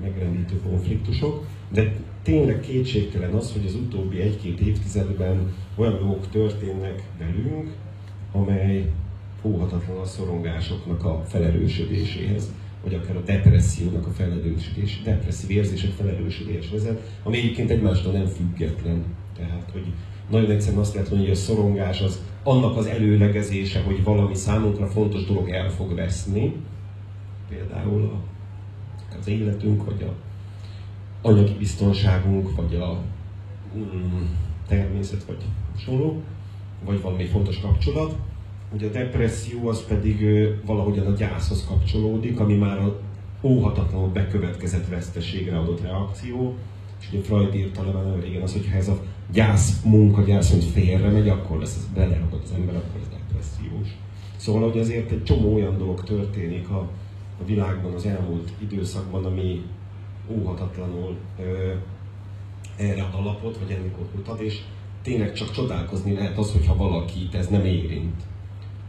megrendítő 0.00 0.60
konfliktusok, 0.68 1.46
de 1.72 1.92
tényleg 2.22 2.60
kétségtelen 2.60 3.34
az, 3.34 3.52
hogy 3.52 3.66
az 3.66 3.74
utóbbi 3.74 4.20
egy-két 4.20 4.60
évtizedben 4.60 5.52
olyan 5.76 5.98
dolgok 5.98 6.28
történnek 6.28 7.02
velünk, 7.18 7.72
amely 8.32 8.92
óhatatlan 9.42 9.96
a 9.96 10.04
szorongásoknak 10.04 11.04
a 11.04 11.24
felerősödéséhez, 11.26 12.52
vagy 12.82 12.94
akár 12.94 13.16
a 13.16 13.20
depressziónak 13.20 14.06
a 14.06 14.10
felerősödés, 14.10 15.02
depresszív 15.04 15.50
érzések 15.50 15.90
felerősödés 15.90 16.70
vezet, 16.70 17.00
ami 17.22 17.36
egyébként 17.36 17.70
egymástól 17.70 18.12
nem 18.12 18.26
független. 18.26 19.04
Tehát, 19.36 19.70
hogy 19.72 19.86
nagyon 20.30 20.50
egyszerűen 20.50 20.80
azt 20.80 20.94
lehet 20.94 21.08
mondani, 21.10 21.30
hogy 21.30 21.38
a 21.38 21.42
szorongás 21.42 22.00
az 22.00 22.22
annak 22.42 22.76
az 22.76 22.86
előlegezése, 22.86 23.82
hogy 23.82 24.04
valami 24.04 24.34
számunkra 24.34 24.86
fontos 24.86 25.24
dolog 25.24 25.48
el 25.48 25.70
fog 25.70 25.94
veszni, 25.94 26.52
például 27.48 28.02
a 28.02 28.37
az 29.20 29.28
életünk, 29.28 29.84
vagy 29.84 30.02
a 30.02 30.12
anyagi 31.22 31.54
biztonságunk, 31.58 32.56
vagy 32.56 32.74
a 32.74 33.00
mm, 33.76 34.22
természet, 34.68 35.24
vagy 35.24 35.42
hasonló, 35.72 36.22
vagy 36.84 37.02
valami 37.02 37.24
fontos 37.24 37.60
kapcsolat. 37.60 38.16
Ugye 38.74 38.86
a 38.86 38.90
depresszió 38.90 39.68
az 39.68 39.84
pedig 39.84 40.26
valahogyan 40.66 41.06
a 41.06 41.16
gyászhoz 41.16 41.66
kapcsolódik, 41.68 42.40
ami 42.40 42.54
már 42.54 42.78
a 42.78 43.00
óhatatlanul 43.40 44.08
bekövetkezett 44.08 44.88
veszteségre 44.88 45.58
adott 45.58 45.80
reakció. 45.80 46.56
És 47.00 47.08
ugye 47.12 47.22
Freud 47.22 47.54
írta 47.54 47.84
le 47.84 47.90
nagyon 47.90 48.20
régen 48.20 48.42
az, 48.42 48.52
hogy 48.52 48.68
ha 48.70 48.76
ez 48.76 48.88
a 48.88 49.02
gyász 49.32 49.82
munka, 49.82 50.22
gyász, 50.22 50.50
mint 50.50 50.64
félre 50.64 51.10
megy, 51.10 51.28
akkor 51.28 51.58
lesz, 51.58 51.76
ez 51.76 51.88
beleragad 51.94 52.40
az 52.44 52.52
ember, 52.56 52.76
akkor 52.76 53.00
ez 53.00 53.08
depressziós. 53.08 53.88
Szóval, 54.36 54.70
hogy 54.70 54.78
azért 54.78 55.10
egy 55.10 55.24
csomó 55.24 55.54
olyan 55.54 55.78
dolog 55.78 56.04
történik 56.04 56.68
a, 56.68 56.88
a 57.40 57.44
világban 57.44 57.94
az 57.94 58.06
elmúlt 58.06 58.52
időszakban, 58.58 59.24
ami 59.24 59.62
óhatatlanul 60.28 61.16
ö, 61.38 61.72
erre 62.76 63.02
ad 63.02 63.14
alapot, 63.14 63.58
vagy 63.58 63.70
ennek 63.70 63.98
ott 63.98 64.28
ad, 64.28 64.40
és 64.40 64.60
tényleg 65.02 65.32
csak 65.32 65.50
csodálkozni 65.50 66.12
lehet 66.12 66.38
az, 66.38 66.52
hogyha 66.52 66.76
valakit 66.76 67.34
ez 67.34 67.48
nem 67.48 67.64
érint. 67.64 68.22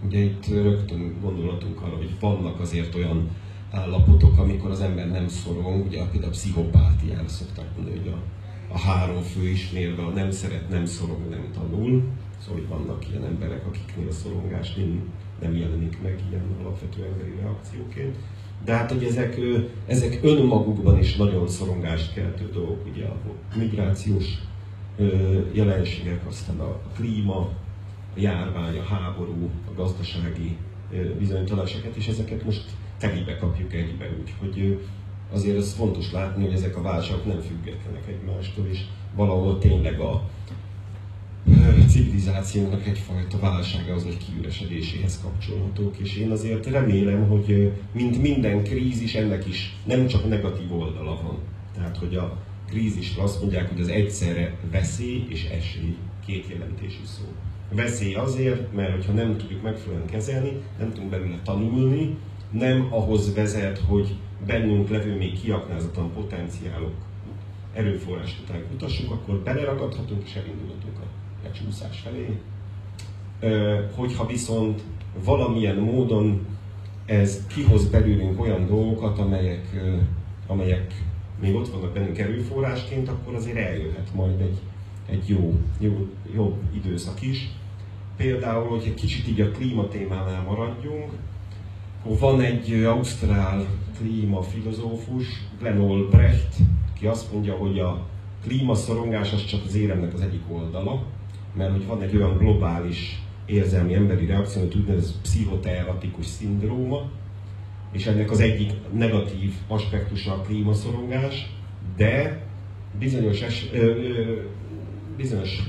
Ugye 0.06 0.20
itt 0.20 0.48
rögtön 0.48 1.18
gondolatunk 1.22 1.82
arra, 1.82 1.96
hogy 1.96 2.20
vannak 2.20 2.60
azért 2.60 2.96
olyan 2.96 3.30
állapotok, 3.72 4.38
amikor 4.38 4.72
az 4.72 4.82
ember 4.82 5.12
nem 5.12 5.28
szorong, 5.28 5.86
ugye 5.86 6.04
például 6.04 6.32
a 6.32 6.36
pszichopátiára 6.36 7.28
szokták 7.28 7.76
mondani, 7.76 7.98
hogy 7.98 8.08
a, 8.08 8.22
a 8.74 8.80
három 8.80 9.22
fő 9.22 9.48
ismérve, 9.48 10.04
a 10.04 10.10
nem 10.10 10.32
szeret, 10.32 10.70
nem 10.70 10.86
szorong, 10.86 11.30
nem 11.30 11.50
tanul. 11.54 12.04
Szóval 12.38 12.60
hogy 12.60 12.68
vannak 12.68 13.10
ilyen 13.10 13.26
emberek, 13.26 13.66
akiknél 13.68 14.08
a 14.08 14.12
szorongás 14.12 14.74
nem, 14.74 15.12
nem 15.42 15.56
jelenik 15.56 16.02
meg 16.02 16.24
ilyen 16.30 16.56
alapvető 16.62 17.04
emberi 17.04 17.36
reakcióként. 17.42 18.16
De 18.66 18.74
hát, 18.74 18.92
hogy 18.92 19.04
ezek, 19.04 19.40
ezek 19.88 20.20
önmagukban 20.24 21.00
is 21.00 21.16
nagyon 21.16 21.48
szorongást 21.48 22.14
keltő 22.14 22.50
dolgok, 22.54 22.86
ugye 22.92 23.06
a 23.06 23.16
migrációs 23.58 24.26
jelenségek, 25.52 26.22
aztán 26.28 26.60
a 26.60 26.80
klíma, 26.96 27.36
a 27.36 28.20
járvány, 28.20 28.78
a 28.78 28.84
háború, 28.84 29.50
a 29.68 29.74
gazdasági 29.76 30.58
bizonytalanságokat, 31.18 31.96
és 31.96 32.08
ezeket 32.08 32.46
most 32.46 32.64
telibe 32.98 33.38
kapjuk 33.38 33.74
egybe, 33.74 34.10
úgyhogy 34.22 34.80
azért 35.32 35.58
ez 35.58 35.74
fontos 35.74 36.12
látni, 36.12 36.46
hogy 36.46 36.54
ezek 36.54 36.78
a 36.78 36.82
válságok 36.82 37.26
nem 37.26 37.40
függetlenek 37.40 38.08
egymástól, 38.08 38.66
és 38.72 38.80
valahol 39.16 39.58
tényleg 39.58 40.00
a, 40.00 40.22
civilizációnak 41.88 42.88
egyfajta 42.88 43.40
válsága 43.40 43.94
az 43.94 44.06
egy 44.06 44.18
kiüresedéséhez 44.18 45.20
kapcsolhatók, 45.22 45.98
és 45.98 46.18
én 46.18 46.32
azért 46.32 46.66
remélem, 46.66 47.28
hogy 47.28 47.72
mint 47.92 48.22
minden 48.22 48.64
krízis, 48.64 49.16
ennek 49.16 49.48
is 49.48 49.76
nem 49.86 50.08
csak 50.08 50.30
negatív 50.30 50.74
oldala 50.74 51.20
van. 51.24 51.38
Tehát, 51.76 51.98
hogy 51.98 52.16
a 52.16 52.38
krízisre 52.70 53.24
azt 53.24 53.42
mondják, 53.42 53.70
hogy 53.70 53.82
az 53.82 53.88
egyszerre 53.88 54.56
veszély 54.72 55.26
és 55.30 55.44
esély 55.44 55.98
két 56.26 56.48
jelentésű 56.50 57.04
szó. 57.04 57.24
Veszély 57.72 58.14
azért, 58.14 58.74
mert 58.74 58.92
hogyha 58.92 59.14
nem 59.14 59.38
tudjuk 59.38 59.62
megfelelően 59.62 60.08
kezelni, 60.08 60.52
nem 60.80 60.92
tudunk 60.94 61.10
belőle 61.10 61.40
tanulni, 61.44 62.18
nem 62.52 62.88
ahhoz 62.90 63.34
vezet, 63.34 63.78
hogy 63.78 64.16
bennünk 64.46 64.90
levő 64.90 65.18
még 65.18 65.42
kiaknázatlan 65.42 66.14
potenciálok 66.14 66.94
erőforrás 67.74 68.40
után 68.44 68.68
kutassuk, 68.68 69.12
akkor 69.12 69.40
beleragadhatunk 69.40 70.24
és 70.26 70.36
elindulhatunk 70.36 71.00
a, 71.00 71.06
a 71.44 71.52
csúszás 71.52 72.00
felé. 72.00 72.40
Hogyha 73.96 74.26
viszont 74.26 74.82
valamilyen 75.24 75.76
módon 75.76 76.48
ez 77.06 77.46
kihoz 77.48 77.90
belőlünk 77.90 78.42
olyan 78.42 78.68
dolgokat, 78.68 79.20
amelyek, 79.20 79.68
amelyek 80.48 80.94
még 81.42 81.56
ott 81.56 81.70
vannak 81.70 81.94
bennünk 81.94 82.18
erőforrásként, 82.18 83.10
akkor 83.10 83.36
azért 83.36 83.58
eljöhet 83.58 84.14
majd 84.14 84.42
egy, 84.42 84.60
egy 85.10 85.30
jó, 85.30 85.60
jó, 85.80 86.08
jó 86.34 86.58
időszak 86.74 87.22
is. 87.22 87.50
Például, 88.18 88.68
hogy 88.68 88.84
egy 88.86 88.94
kicsit 88.94 89.28
így 89.28 89.42
a 89.42 89.52
klímatémánál 89.52 90.42
maradjunk, 90.42 91.12
van 92.04 92.42
egy 92.42 92.74
ausztrál 92.84 93.66
klímafilozófus, 93.98 95.28
Glenn 95.60 96.10
Brecht, 96.10 96.56
ki 97.00 97.08
azt 97.08 97.34
mondja, 97.34 97.56
hogy 97.56 97.80
a 97.80 98.06
klímaszorongás 98.44 99.34
az 99.34 99.46
csak 99.46 99.62
az 99.66 99.76
éremnek 99.76 100.14
az 100.14 100.22
egyik 100.22 100.42
oldala, 100.48 101.04
mert 101.60 101.72
hogy 101.72 101.86
van 101.86 102.02
egy 102.02 102.16
olyan 102.16 102.38
globális 102.38 103.22
érzelmi 103.46 103.94
emberi 103.94 104.26
reakció, 104.26 104.62
amit 104.62 104.76
úgynevezett 104.76 105.22
pszichoteeratikus 105.22 106.26
szindróma, 106.26 107.10
és 107.92 108.06
ennek 108.06 108.32
az 108.32 108.40
egyik 108.40 108.72
negatív 108.94 109.54
aspektusa 109.68 110.34
a 110.34 110.42
klímaszorongás, 110.42 111.54
de 111.98 112.44
bizonyos, 113.00 113.42
es, 113.42 113.70
ö, 113.74 113.78
ö, 113.78 114.42
bizonyos 115.18 115.64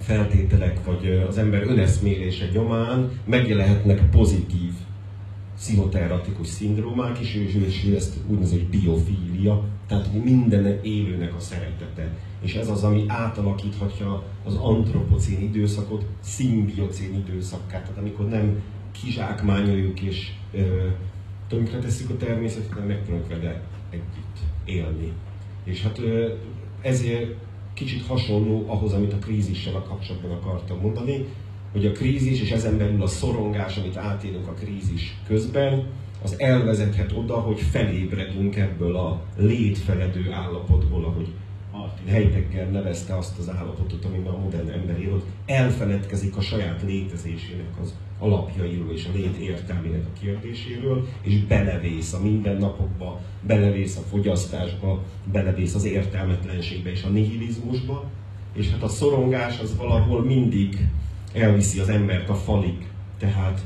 feltételek, 0.00 0.84
vagy 0.84 1.24
az 1.28 1.38
ember 1.38 1.62
öneszmélése 1.62 2.48
nyomán 2.52 3.10
megjelenhetnek 3.24 4.10
pozitív 4.10 4.72
pszichoteratikus 5.56 6.46
szindrómák 6.46 7.20
is, 7.20 7.34
és, 7.34 7.92
ezt 7.96 8.16
úgynevezett 8.26 8.64
biofília, 8.70 9.64
tehát 9.86 10.24
minden 10.24 10.78
élőnek 10.82 11.34
a 11.34 11.40
szeretete. 11.40 12.08
És 12.40 12.54
ez 12.54 12.68
az, 12.68 12.84
ami 12.84 13.04
átalakíthatja 13.06 14.22
az 14.44 14.54
antropocén 14.54 15.40
időszakot 15.40 16.04
szimbiocén 16.20 17.14
időszakká, 17.14 17.80
tehát 17.80 17.98
amikor 17.98 18.28
nem 18.28 18.62
kizsákmányoljuk 18.92 20.00
és 20.00 20.30
ö, 20.52 20.86
tönkretesszük 21.48 22.10
a 22.10 22.16
természetet, 22.16 22.72
hanem 22.72 22.86
megpróbálunk 22.86 23.28
vele 23.28 23.62
együtt 23.90 24.38
élni. 24.64 25.12
És 25.64 25.82
hát 25.82 25.98
ö, 25.98 26.32
ezért 26.82 27.34
kicsit 27.74 28.06
hasonló 28.06 28.64
ahhoz, 28.66 28.92
amit 28.92 29.12
a 29.12 29.18
krízissel 29.18 29.74
a 29.74 29.82
kapcsolatban 29.82 30.30
akartam 30.30 30.80
mondani, 30.80 31.26
hogy 31.72 31.86
a 31.86 31.92
krízis 31.92 32.40
és 32.40 32.50
ezen 32.50 32.78
belül 32.78 33.02
a 33.02 33.06
szorongás, 33.06 33.76
amit 33.76 33.96
átélünk 33.96 34.46
a 34.46 34.52
krízis 34.52 35.16
közben, 35.26 35.86
az 36.22 36.40
elvezethet 36.40 37.12
oda, 37.12 37.36
hogy 37.36 37.60
felébredünk 37.60 38.56
ebből 38.56 38.96
a 38.96 39.22
létfeledő 39.36 40.32
állapotból, 40.32 41.04
ahogy 41.04 41.28
Heidegger 42.06 42.70
nevezte 42.70 43.16
azt 43.16 43.38
az 43.38 43.50
állapotot, 43.50 44.04
amiben 44.04 44.32
a 44.32 44.38
modern 44.38 44.68
ember 44.68 45.00
él, 45.00 45.10
hogy 45.10 45.22
elfeledkezik 45.46 46.36
a 46.36 46.40
saját 46.40 46.82
létezésének 46.82 47.80
az 47.82 47.94
alapjairól 48.18 48.92
és 48.92 49.04
a 49.04 49.16
lét 49.16 49.36
értelmének 49.36 50.04
a 50.06 50.18
kérdéséről, 50.20 51.06
és 51.22 51.44
belevész 51.44 52.12
a 52.12 52.22
mindennapokba, 52.22 53.20
belevész 53.42 53.96
a 53.96 54.00
fogyasztásba, 54.00 55.02
belevész 55.32 55.74
az 55.74 55.84
értelmetlenségbe 55.84 56.90
és 56.90 57.02
a 57.02 57.08
nihilizmusba, 57.08 58.10
és 58.52 58.70
hát 58.70 58.82
a 58.82 58.88
szorongás 58.88 59.58
az 59.60 59.76
valahol 59.76 60.24
mindig 60.24 60.88
elviszi 61.32 61.78
az 61.78 61.88
embert 61.88 62.28
a 62.28 62.34
falig. 62.34 62.86
Tehát 63.18 63.60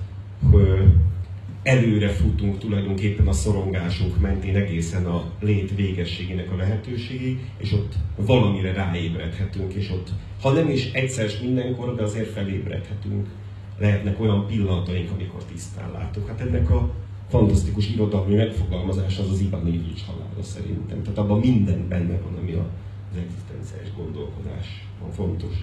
előre 1.62 2.08
futunk 2.08 2.58
tulajdonképpen 2.58 3.26
a 3.26 3.32
szorongásunk 3.32 4.20
mentén 4.20 4.56
egészen 4.56 5.06
a 5.06 5.30
lét 5.40 5.74
végességének 5.74 6.52
a 6.52 6.56
lehetőségig, 6.56 7.38
és 7.56 7.72
ott 7.72 7.94
valamire 8.16 8.72
ráébredhetünk, 8.72 9.72
és 9.72 9.90
ott, 9.90 10.10
ha 10.40 10.52
nem 10.52 10.68
is 10.68 10.92
egyszer 10.92 11.30
mindenkor, 11.42 11.94
de 11.94 12.02
azért 12.02 12.30
felébredhetünk. 12.30 13.28
Lehetnek 13.78 14.20
olyan 14.20 14.46
pillanataink, 14.46 15.10
amikor 15.10 15.44
tisztán 15.44 15.90
látok. 15.92 16.28
Hát 16.28 16.40
ennek 16.40 16.70
a 16.70 16.90
fantasztikus 17.28 17.90
irodalmi 17.90 18.34
megfogalmazás 18.34 19.18
az 19.18 19.30
az 19.30 19.40
Ivan 19.40 19.66
Ilyics 19.66 20.04
halála 20.04 20.42
szerintem. 20.42 21.02
Tehát 21.02 21.18
abban 21.18 21.38
minden 21.38 21.88
benne 21.88 22.18
van, 22.18 22.34
ami 22.40 22.52
az 22.52 23.16
egzisztenciális 23.16 23.94
gondolkodás 23.96 24.86
van 25.00 25.10
fontos 25.10 25.54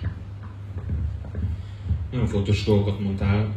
nagyon 2.12 2.28
fontos 2.28 2.64
dolgokat 2.64 3.00
mondtál, 3.00 3.56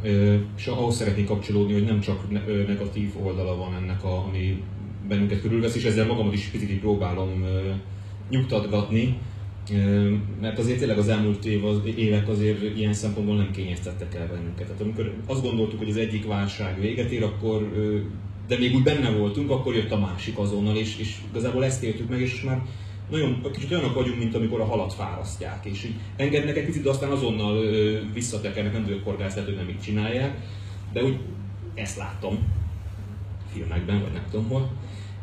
és 0.56 0.66
ahhoz 0.66 0.96
szeretnék 0.96 1.26
kapcsolódni, 1.26 1.72
hogy 1.72 1.84
nem 1.84 2.00
csak 2.00 2.30
negatív 2.66 3.10
oldala 3.22 3.56
van 3.56 3.74
ennek, 3.74 4.04
a, 4.04 4.24
ami 4.26 4.62
bennünket 5.08 5.40
körülvesz, 5.40 5.74
és 5.74 5.84
ezzel 5.84 6.06
magamat 6.06 6.32
is 6.32 6.46
picit 6.46 6.80
próbálom 6.80 7.44
nyugtatgatni, 8.30 9.18
mert 10.40 10.58
azért 10.58 10.78
tényleg 10.78 10.98
az 10.98 11.08
elmúlt 11.08 11.44
év, 11.44 11.64
az, 11.64 11.80
évek 11.96 12.28
azért 12.28 12.76
ilyen 12.76 12.92
szempontból 12.92 13.36
nem 13.36 13.50
kényeztettek 13.50 14.14
el 14.14 14.26
bennünket. 14.26 14.66
Tehát 14.66 14.80
amikor 14.80 15.14
azt 15.26 15.42
gondoltuk, 15.42 15.78
hogy 15.78 15.88
az 15.88 15.96
egyik 15.96 16.26
válság 16.26 16.80
véget 16.80 17.10
ér, 17.10 17.22
akkor, 17.22 17.72
de 18.48 18.58
még 18.58 18.74
úgy 18.74 18.82
benne 18.82 19.10
voltunk, 19.10 19.50
akkor 19.50 19.74
jött 19.74 19.92
a 19.92 19.98
másik 19.98 20.38
azonnal, 20.38 20.76
és, 20.76 20.98
és 20.98 21.16
igazából 21.30 21.64
ezt 21.64 21.82
értük 21.82 22.08
meg, 22.08 22.20
és 22.20 22.42
már 22.42 22.62
nagyon, 23.12 23.52
kicsit 23.52 23.70
olyanok 23.70 23.94
vagyunk, 23.94 24.18
mint 24.18 24.34
amikor 24.34 24.60
a 24.60 24.64
halat 24.64 24.94
fárasztják, 24.94 25.64
és 25.64 25.84
így 25.84 25.94
engednek 26.16 26.56
egy 26.56 26.64
picit, 26.64 26.82
de 26.82 26.90
aztán 26.90 27.10
azonnal 27.10 27.56
ö, 27.56 27.98
visszatekernek, 28.12 28.72
nem 28.72 28.84
tudok 28.84 29.02
korgászat, 29.02 29.44
hogy 29.44 29.56
nem 29.56 29.68
így 29.68 29.80
csinálják, 29.80 30.36
de 30.92 31.04
úgy 31.04 31.18
ezt 31.74 31.96
láttam 31.96 32.38
filmekben, 33.52 34.00
vagy 34.02 34.12
nem 34.12 34.24
tudom 34.30 34.48
hol. 34.48 34.70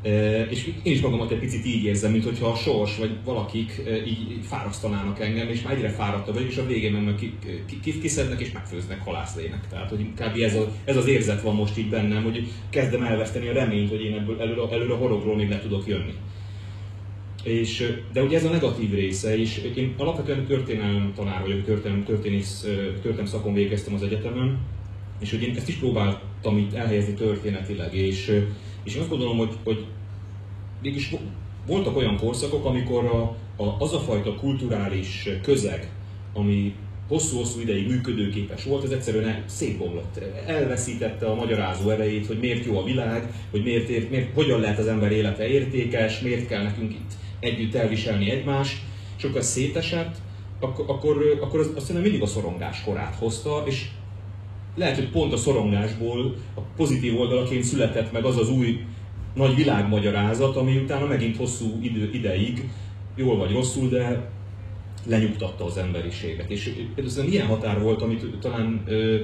E, 0.03 0.41
és 0.41 0.71
én 0.83 0.93
is 0.93 1.01
magamat 1.01 1.31
egy 1.31 1.39
picit 1.39 1.65
így 1.65 1.83
érzem, 1.83 2.11
mint 2.11 2.23
hogyha 2.23 2.47
a 2.47 2.55
sors 2.55 2.97
vagy 2.97 3.17
valakik 3.23 3.81
e, 3.85 4.05
így 4.05 4.39
fárasztanának 4.41 5.19
engem, 5.19 5.49
és 5.49 5.61
már 5.61 5.73
egyre 5.73 5.89
fáradtabb 5.89 6.33
vagyok, 6.33 6.49
és 6.49 6.57
a 6.57 6.65
végén 6.65 6.91
meg 6.91 7.15
ki, 7.15 7.37
ki, 7.81 7.99
kiszednek 7.99 8.39
és 8.39 8.51
megfőznek 8.51 9.03
halászlének. 9.03 9.67
Tehát, 9.67 9.89
hogy 9.89 10.05
kb. 10.15 10.41
Ez, 10.41 10.55
a, 10.55 10.71
ez 10.85 10.97
az 10.97 11.07
érzet 11.07 11.41
van 11.41 11.55
most 11.55 11.77
így 11.77 11.89
bennem, 11.89 12.23
hogy 12.23 12.47
kezdem 12.69 13.03
elveszteni 13.03 13.47
a 13.47 13.53
reményt, 13.53 13.89
hogy 13.89 14.01
én 14.01 14.13
ebből 14.13 14.41
előre, 14.41 14.61
előre 14.71 14.93
a 14.93 14.97
horogról 14.97 15.35
még 15.35 15.49
le 15.49 15.59
tudok 15.59 15.87
jönni. 15.87 16.13
És, 17.43 17.97
de 18.13 18.23
ugye 18.23 18.37
ez 18.37 18.45
a 18.45 18.49
negatív 18.49 18.91
része 18.93 19.37
is. 19.37 19.57
Én 19.57 19.93
alapvetően 19.97 20.45
történelem 20.45 21.13
tanár 21.15 21.41
vagyok, 21.41 21.63
történelem, 21.63 22.03
történész, 22.03 22.61
történelem 22.91 23.25
szakon 23.25 23.53
végeztem 23.53 23.93
az 23.93 24.03
egyetemen, 24.03 24.57
és 25.19 25.31
hogy 25.31 25.41
én 25.41 25.55
ezt 25.55 25.67
is 25.67 25.75
próbáltam 25.75 26.57
itt 26.57 26.73
elhelyezni 26.73 27.13
történetileg, 27.13 27.93
és, 27.93 28.43
és 28.83 28.95
én 28.95 29.01
azt 29.01 29.09
gondolom, 29.09 29.37
hogy, 29.37 29.53
hogy 29.63 29.85
mégis 30.81 31.15
voltak 31.67 31.97
olyan 31.97 32.17
korszakok, 32.17 32.65
amikor 32.65 33.05
a, 33.05 33.21
a, 33.63 33.75
az 33.79 33.93
a 33.93 33.99
fajta 33.99 34.35
kulturális 34.35 35.29
közeg, 35.41 35.91
ami 36.33 36.73
hosszú-hosszú 37.07 37.59
ideig 37.59 37.87
működőképes 37.87 38.63
volt, 38.63 38.83
ez 38.83 38.89
egyszerűen 38.89 39.43
szétbomlott. 39.45 40.19
Elveszítette 40.45 41.25
a 41.25 41.35
magyarázó 41.35 41.89
erejét, 41.89 42.27
hogy 42.27 42.39
miért 42.39 42.65
jó 42.65 42.79
a 42.79 42.83
világ, 42.83 43.33
hogy 43.51 43.63
miért, 43.63 43.87
miért, 43.87 44.09
miért, 44.09 44.33
hogyan 44.33 44.59
lehet 44.59 44.79
az 44.79 44.87
ember 44.87 45.11
élete 45.11 45.47
értékes, 45.47 46.19
miért 46.19 46.47
kell 46.47 46.63
nekünk 46.63 46.91
itt 46.91 47.11
együtt 47.39 47.75
elviselni 47.75 48.29
egymást, 48.29 48.81
és 49.17 49.23
akkor 49.23 49.43
szétesett, 49.43 50.15
akkor, 50.59 50.85
akkor, 50.87 51.39
akkor 51.41 51.59
az, 51.59 51.71
azt 51.75 51.87
hiszem 51.87 52.01
mindig 52.01 52.21
a 52.21 52.25
szorongás 52.25 52.83
korát 52.83 53.15
hozta, 53.15 53.63
és 53.65 53.87
lehet, 54.75 54.95
hogy 54.95 55.09
pont 55.09 55.33
a 55.33 55.37
szorongásból 55.37 56.35
a 56.55 56.61
pozitív 56.75 57.19
oldalaként 57.19 57.63
született 57.63 58.11
meg 58.11 58.25
az 58.25 58.37
az 58.37 58.49
új 58.49 58.83
nagy 59.33 59.55
világmagyarázat, 59.55 60.55
ami 60.55 60.77
utána 60.77 61.05
megint 61.05 61.37
hosszú 61.37 61.79
idő, 61.81 62.09
ideig, 62.13 62.69
jól 63.15 63.37
vagy 63.37 63.51
rosszul, 63.51 63.89
de 63.89 64.29
lenyugtatta 65.05 65.65
az 65.65 65.77
emberiséget. 65.77 66.49
És 66.49 66.73
például 66.95 67.27
ilyen 67.27 67.47
határ 67.47 67.81
volt, 67.81 68.01
amit 68.01 68.25
talán 68.39 68.83
ö, 68.85 69.19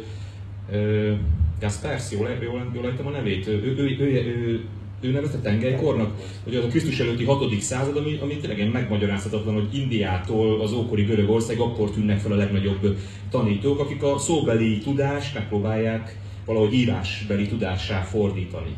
ö, 0.72 1.14
Gaspers, 1.60 2.12
jól, 2.12 2.30
jól, 2.42 2.72
jól 2.74 2.94
a 3.04 3.10
nevét, 3.10 3.48
ő, 3.48 3.52
ő, 3.52 3.76
ő, 3.78 3.98
ő, 4.00 4.06
ő 4.26 4.66
ő 5.02 5.12
nevezte 5.12 5.38
tengelykornak, 5.38 6.16
hogy 6.44 6.56
az 6.56 6.64
a 6.64 6.68
Krisztus 6.68 7.00
előtti 7.00 7.24
6. 7.24 7.62
század, 7.62 7.98
ami, 7.98 8.18
ami 8.22 8.38
tényleg 8.38 8.72
megmagyarázhatatlan, 8.72 9.54
hogy 9.54 9.76
Indiától 9.76 10.62
az 10.62 10.72
ókori 10.72 11.04
Görögország 11.04 11.60
akkor 11.60 11.92
tűnnek 11.92 12.20
fel 12.20 12.32
a 12.32 12.36
legnagyobb 12.36 12.98
tanítók, 13.30 13.80
akik 13.80 14.04
a 14.04 14.18
szóbeli 14.18 14.78
tudást 14.78 15.34
megpróbálják 15.34 16.18
valahogy 16.46 16.74
írásbeli 16.74 17.48
tudássá 17.48 18.02
fordítani. 18.02 18.76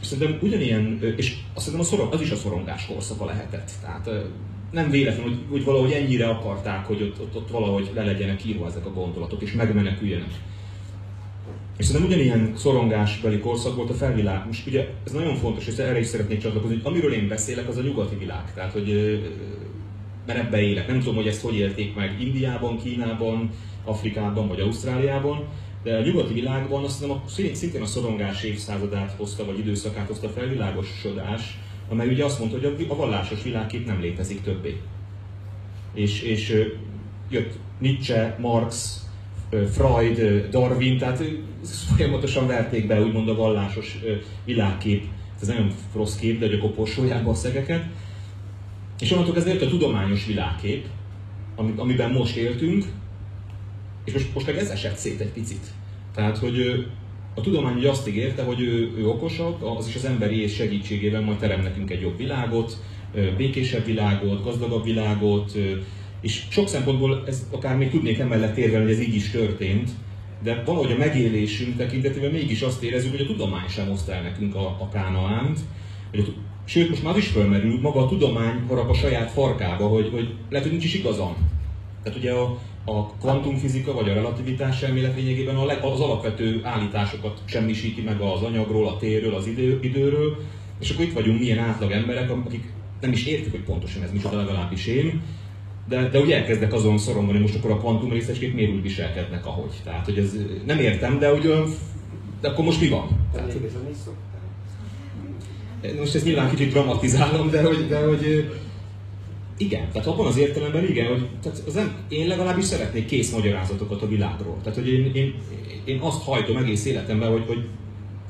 Szerintem 0.00 0.38
ugyanilyen, 0.42 0.98
és 1.16 1.36
azt 1.54 1.64
szerintem 1.64 1.80
a 1.80 1.90
szorong, 1.90 2.12
az 2.12 2.20
is 2.20 2.30
a 2.30 2.36
szorongás 2.36 2.86
korszaka 2.86 3.24
lehetett. 3.24 3.70
Tehát 3.80 4.10
nem 4.70 4.90
véletlen, 4.90 5.22
hogy, 5.22 5.38
hogy 5.50 5.64
valahogy 5.64 5.92
ennyire 5.92 6.28
akarták, 6.28 6.86
hogy 6.86 7.02
ott, 7.02 7.20
ott, 7.20 7.36
ott 7.36 7.50
valahogy 7.50 7.90
le 7.94 8.04
legyenek 8.04 8.44
írva 8.44 8.66
ezek 8.66 8.86
a 8.86 8.92
gondolatok, 8.92 9.42
és 9.42 9.52
megmeneküljenek. 9.52 10.30
És 11.78 11.86
szerintem 11.86 12.10
ugyanilyen 12.10 12.52
szorongásbeli 12.56 13.38
korszak 13.38 13.76
volt 13.76 13.90
a 13.90 13.94
felvilág. 13.94 14.46
Most 14.46 14.66
ugye 14.66 14.88
ez 15.04 15.12
nagyon 15.12 15.34
fontos, 15.34 15.66
és 15.66 15.76
erre 15.76 15.98
is 15.98 16.06
szeretnék 16.06 16.40
csatlakozni, 16.40 16.74
hogy 16.74 16.86
amiről 16.86 17.12
én 17.12 17.28
beszélek, 17.28 17.68
az 17.68 17.76
a 17.76 17.82
nyugati 17.82 18.16
világ. 18.16 18.54
Tehát, 18.54 18.72
hogy 18.72 19.20
mert 20.28 20.38
ebbe 20.38 20.60
élek. 20.60 20.88
Nem 20.88 20.98
tudom, 20.98 21.14
hogy 21.14 21.26
ezt 21.26 21.42
hogy 21.42 21.56
élték 21.56 21.94
meg 21.94 22.20
Indiában, 22.20 22.78
Kínában, 22.78 23.50
Afrikában 23.84 24.48
vagy 24.48 24.60
Ausztráliában, 24.60 25.44
de 25.82 25.96
a 25.96 26.02
nyugati 26.02 26.32
világban 26.32 26.84
azt 26.84 27.04
hiszem, 27.26 27.54
szintén 27.54 27.82
a 27.82 27.86
szorongás 27.86 28.42
évszázadát 28.42 29.14
hozta, 29.16 29.44
vagy 29.44 29.58
időszakát 29.58 30.06
hozta 30.06 30.26
a 30.26 30.30
felvilágosodás, 30.30 31.58
amely 31.88 32.08
ugye 32.08 32.24
azt 32.24 32.38
mondta, 32.38 32.58
hogy 32.58 32.86
a 32.88 32.94
vallásos 32.94 33.42
világkép 33.42 33.86
nem 33.86 34.00
létezik 34.00 34.42
többé. 34.42 34.80
És, 35.94 36.22
és 36.22 36.66
jött 37.30 37.52
Nietzsche, 37.78 38.36
Marx, 38.40 39.02
Freud, 39.50 40.48
Darwin, 40.50 40.98
tehát 40.98 41.22
folyamatosan 41.96 42.46
verték 42.46 42.86
be 42.86 43.02
úgymond 43.02 43.28
a 43.28 43.34
vallásos 43.34 43.98
világkép, 44.44 45.04
ez 45.40 45.48
nagyon 45.48 45.70
rossz 45.94 46.16
kép, 46.16 46.38
de 46.38 46.46
hogy 46.46 46.54
a 46.54 46.60
koporsójába 46.60 47.30
a 47.30 47.34
szegeket. 47.34 47.84
És 49.00 49.12
onnantól 49.12 49.34
kezdve 49.34 49.52
jött 49.52 49.62
a 49.62 49.68
tudományos 49.68 50.26
világkép, 50.26 50.86
amiben 51.76 52.10
most 52.10 52.36
éltünk, 52.36 52.84
és 54.04 54.12
most, 54.12 54.34
most 54.34 54.46
meg 54.46 54.56
ez 54.56 54.68
esett 54.68 54.96
szét 54.96 55.20
egy 55.20 55.32
picit. 55.32 55.66
Tehát, 56.14 56.38
hogy 56.38 56.86
a 57.34 57.40
tudomány 57.40 57.76
ugye 57.76 57.90
azt 57.90 58.08
ígérte, 58.08 58.42
hogy 58.42 58.60
ő, 58.60 58.92
ő 58.96 59.06
okosabb, 59.06 59.62
az 59.62 59.88
is 59.88 59.94
az 59.94 60.04
emberi 60.04 60.42
és 60.42 60.54
segítségével 60.54 61.20
majd 61.20 61.38
terem 61.38 61.62
nekünk 61.62 61.90
egy 61.90 62.00
jobb 62.00 62.16
világot, 62.16 62.76
békésebb 63.36 63.84
világot, 63.84 64.44
gazdagabb 64.44 64.84
világot, 64.84 65.52
és 66.20 66.42
sok 66.48 66.68
szempontból 66.68 67.24
ez 67.26 67.46
akár 67.50 67.76
még 67.76 67.90
tudnék 67.90 68.18
emellett 68.18 68.56
érvelni, 68.56 68.84
hogy 68.84 68.94
ez 68.94 69.00
így 69.00 69.14
is 69.14 69.30
történt, 69.30 69.90
de 70.42 70.62
valahogy 70.64 70.92
a 70.92 70.96
megélésünk 70.96 71.76
tekintetében 71.76 72.30
mégis 72.30 72.62
azt 72.62 72.82
érezzük, 72.82 73.10
hogy 73.10 73.20
a 73.20 73.26
tudomány 73.26 73.68
sem 73.68 73.88
hozta 73.88 74.12
el 74.12 74.22
nekünk 74.22 74.54
a, 74.54 74.66
a 74.66 74.88
kánaánt, 74.92 75.58
hogy 76.10 76.20
a, 76.20 76.40
sőt, 76.64 76.88
most 76.88 77.02
már 77.02 77.16
is 77.16 77.26
fölmerül, 77.26 77.80
maga 77.80 78.00
a 78.04 78.08
tudomány 78.08 78.62
harap 78.68 78.90
a 78.90 78.94
saját 78.94 79.30
farkába, 79.30 79.86
hogy, 79.86 80.08
hogy 80.12 80.34
lehet, 80.48 80.66
hogy 80.66 80.76
nincs 80.76 80.84
is 80.84 80.94
igazam. 80.94 81.36
Tehát 82.02 82.18
ugye 82.18 82.32
a, 82.32 82.58
a 82.84 83.06
kvantumfizika 83.06 83.92
vagy 83.92 84.08
a 84.08 84.14
relativitás 84.14 84.82
elmélet 84.82 85.16
lényegében 85.16 85.56
az 85.56 86.00
alapvető 86.00 86.60
állításokat 86.62 87.40
semmisíti 87.44 88.00
meg 88.00 88.20
az 88.20 88.42
anyagról, 88.42 88.88
a 88.88 88.96
térről, 88.96 89.34
az 89.34 89.46
idő, 89.46 89.78
időről, 89.82 90.36
és 90.80 90.90
akkor 90.90 91.04
itt 91.04 91.12
vagyunk 91.12 91.38
milyen 91.38 91.58
átlag 91.58 91.90
emberek, 91.90 92.30
akik 92.30 92.72
nem 93.00 93.12
is 93.12 93.26
értik, 93.26 93.50
hogy 93.50 93.62
pontosan 93.62 94.02
ez 94.02 94.12
micsoda, 94.12 94.36
legalábbis 94.36 94.86
én, 94.86 95.22
de, 95.88 96.08
de 96.08 96.18
ugye 96.18 96.36
elkezdek 96.36 96.72
azon 96.72 96.98
szorongani, 96.98 97.38
most 97.38 97.54
akkor 97.54 97.70
a 97.70 97.78
kvantum 97.78 98.10
részecskék 98.10 98.54
miért 98.54 98.72
úgy 98.72 98.82
viselkednek, 98.82 99.46
ahogy. 99.46 99.70
Tehát, 99.84 100.04
hogy 100.04 100.18
ez 100.18 100.36
nem 100.66 100.78
értem, 100.78 101.18
de 101.18 101.28
hogy 101.28 101.52
de 102.40 102.48
akkor 102.48 102.64
most 102.64 102.80
mi 102.80 102.88
van? 102.88 103.26
Tehát, 103.32 103.52
most 105.98 106.14
ezt 106.14 106.24
nyilván 106.24 106.50
kicsit 106.50 106.70
dramatizálom, 106.70 107.50
de 107.50 107.62
hogy, 107.62 107.88
de 107.88 107.98
hogy 107.98 108.50
igen, 109.56 109.88
tehát 109.92 110.08
abban 110.08 110.26
az 110.26 110.36
értelemben 110.36 110.84
igen, 110.88 111.06
hogy 111.06 111.28
tehát 111.42 111.62
az 111.66 111.74
nem, 111.74 111.96
én 112.08 112.26
legalábbis 112.26 112.64
szeretnék 112.64 113.06
kész 113.06 113.32
magyarázatokat 113.32 114.02
a 114.02 114.08
világról. 114.08 114.56
Tehát, 114.62 114.78
hogy 114.78 114.88
én, 114.88 115.10
én, 115.14 115.34
én 115.84 115.98
azt 116.00 116.22
hajtom 116.22 116.56
egész 116.56 116.84
életemben, 116.84 117.30
hogy, 117.30 117.44
hogy 117.46 117.68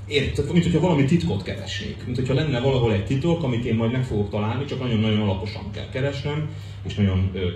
Ért, 0.09 0.53
mint 0.53 0.64
hogyha 0.64 0.81
valami 0.81 1.05
titkot 1.05 1.42
keresnék. 1.42 1.97
Mint 2.05 2.16
hogyha 2.16 2.35
lenne 2.35 2.61
valahol 2.61 2.92
egy 2.92 3.05
titok, 3.05 3.42
amit 3.42 3.64
én 3.64 3.75
majd 3.75 3.92
meg 3.92 4.05
fogok 4.05 4.31
találni, 4.31 4.64
csak 4.64 4.81
nagyon-nagyon 4.81 5.21
alaposan 5.21 5.71
kell 5.71 5.88
keresnem, 5.88 6.49
és 6.87 6.94
nagyon 6.94 7.31
ö, 7.35 7.47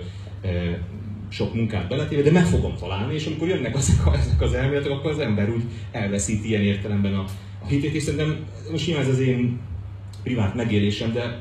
ö, 0.41 0.71
sok 1.29 1.53
munkát 1.53 1.87
beletéve, 1.87 2.21
de 2.21 2.31
meg 2.31 2.45
fogom 2.45 2.75
találni, 2.75 3.13
és 3.13 3.25
amikor 3.25 3.47
jönnek 3.47 3.75
ezek, 3.75 4.05
a, 4.05 4.13
ezek 4.23 4.41
az 4.41 4.53
elméletek, 4.53 4.91
akkor 4.91 5.11
az 5.11 5.19
ember 5.19 5.49
úgy 5.49 5.63
elveszít 5.91 6.45
ilyen 6.45 6.61
értelemben 6.61 7.13
a, 7.13 7.25
a 7.63 7.67
hitét, 7.67 7.93
és 7.93 8.03
szerintem 8.03 8.45
most 8.71 8.87
nyilván 8.87 9.05
ez 9.05 9.11
az 9.11 9.19
én 9.19 9.59
privát 10.23 10.55
megélésem, 10.55 11.13
de 11.13 11.39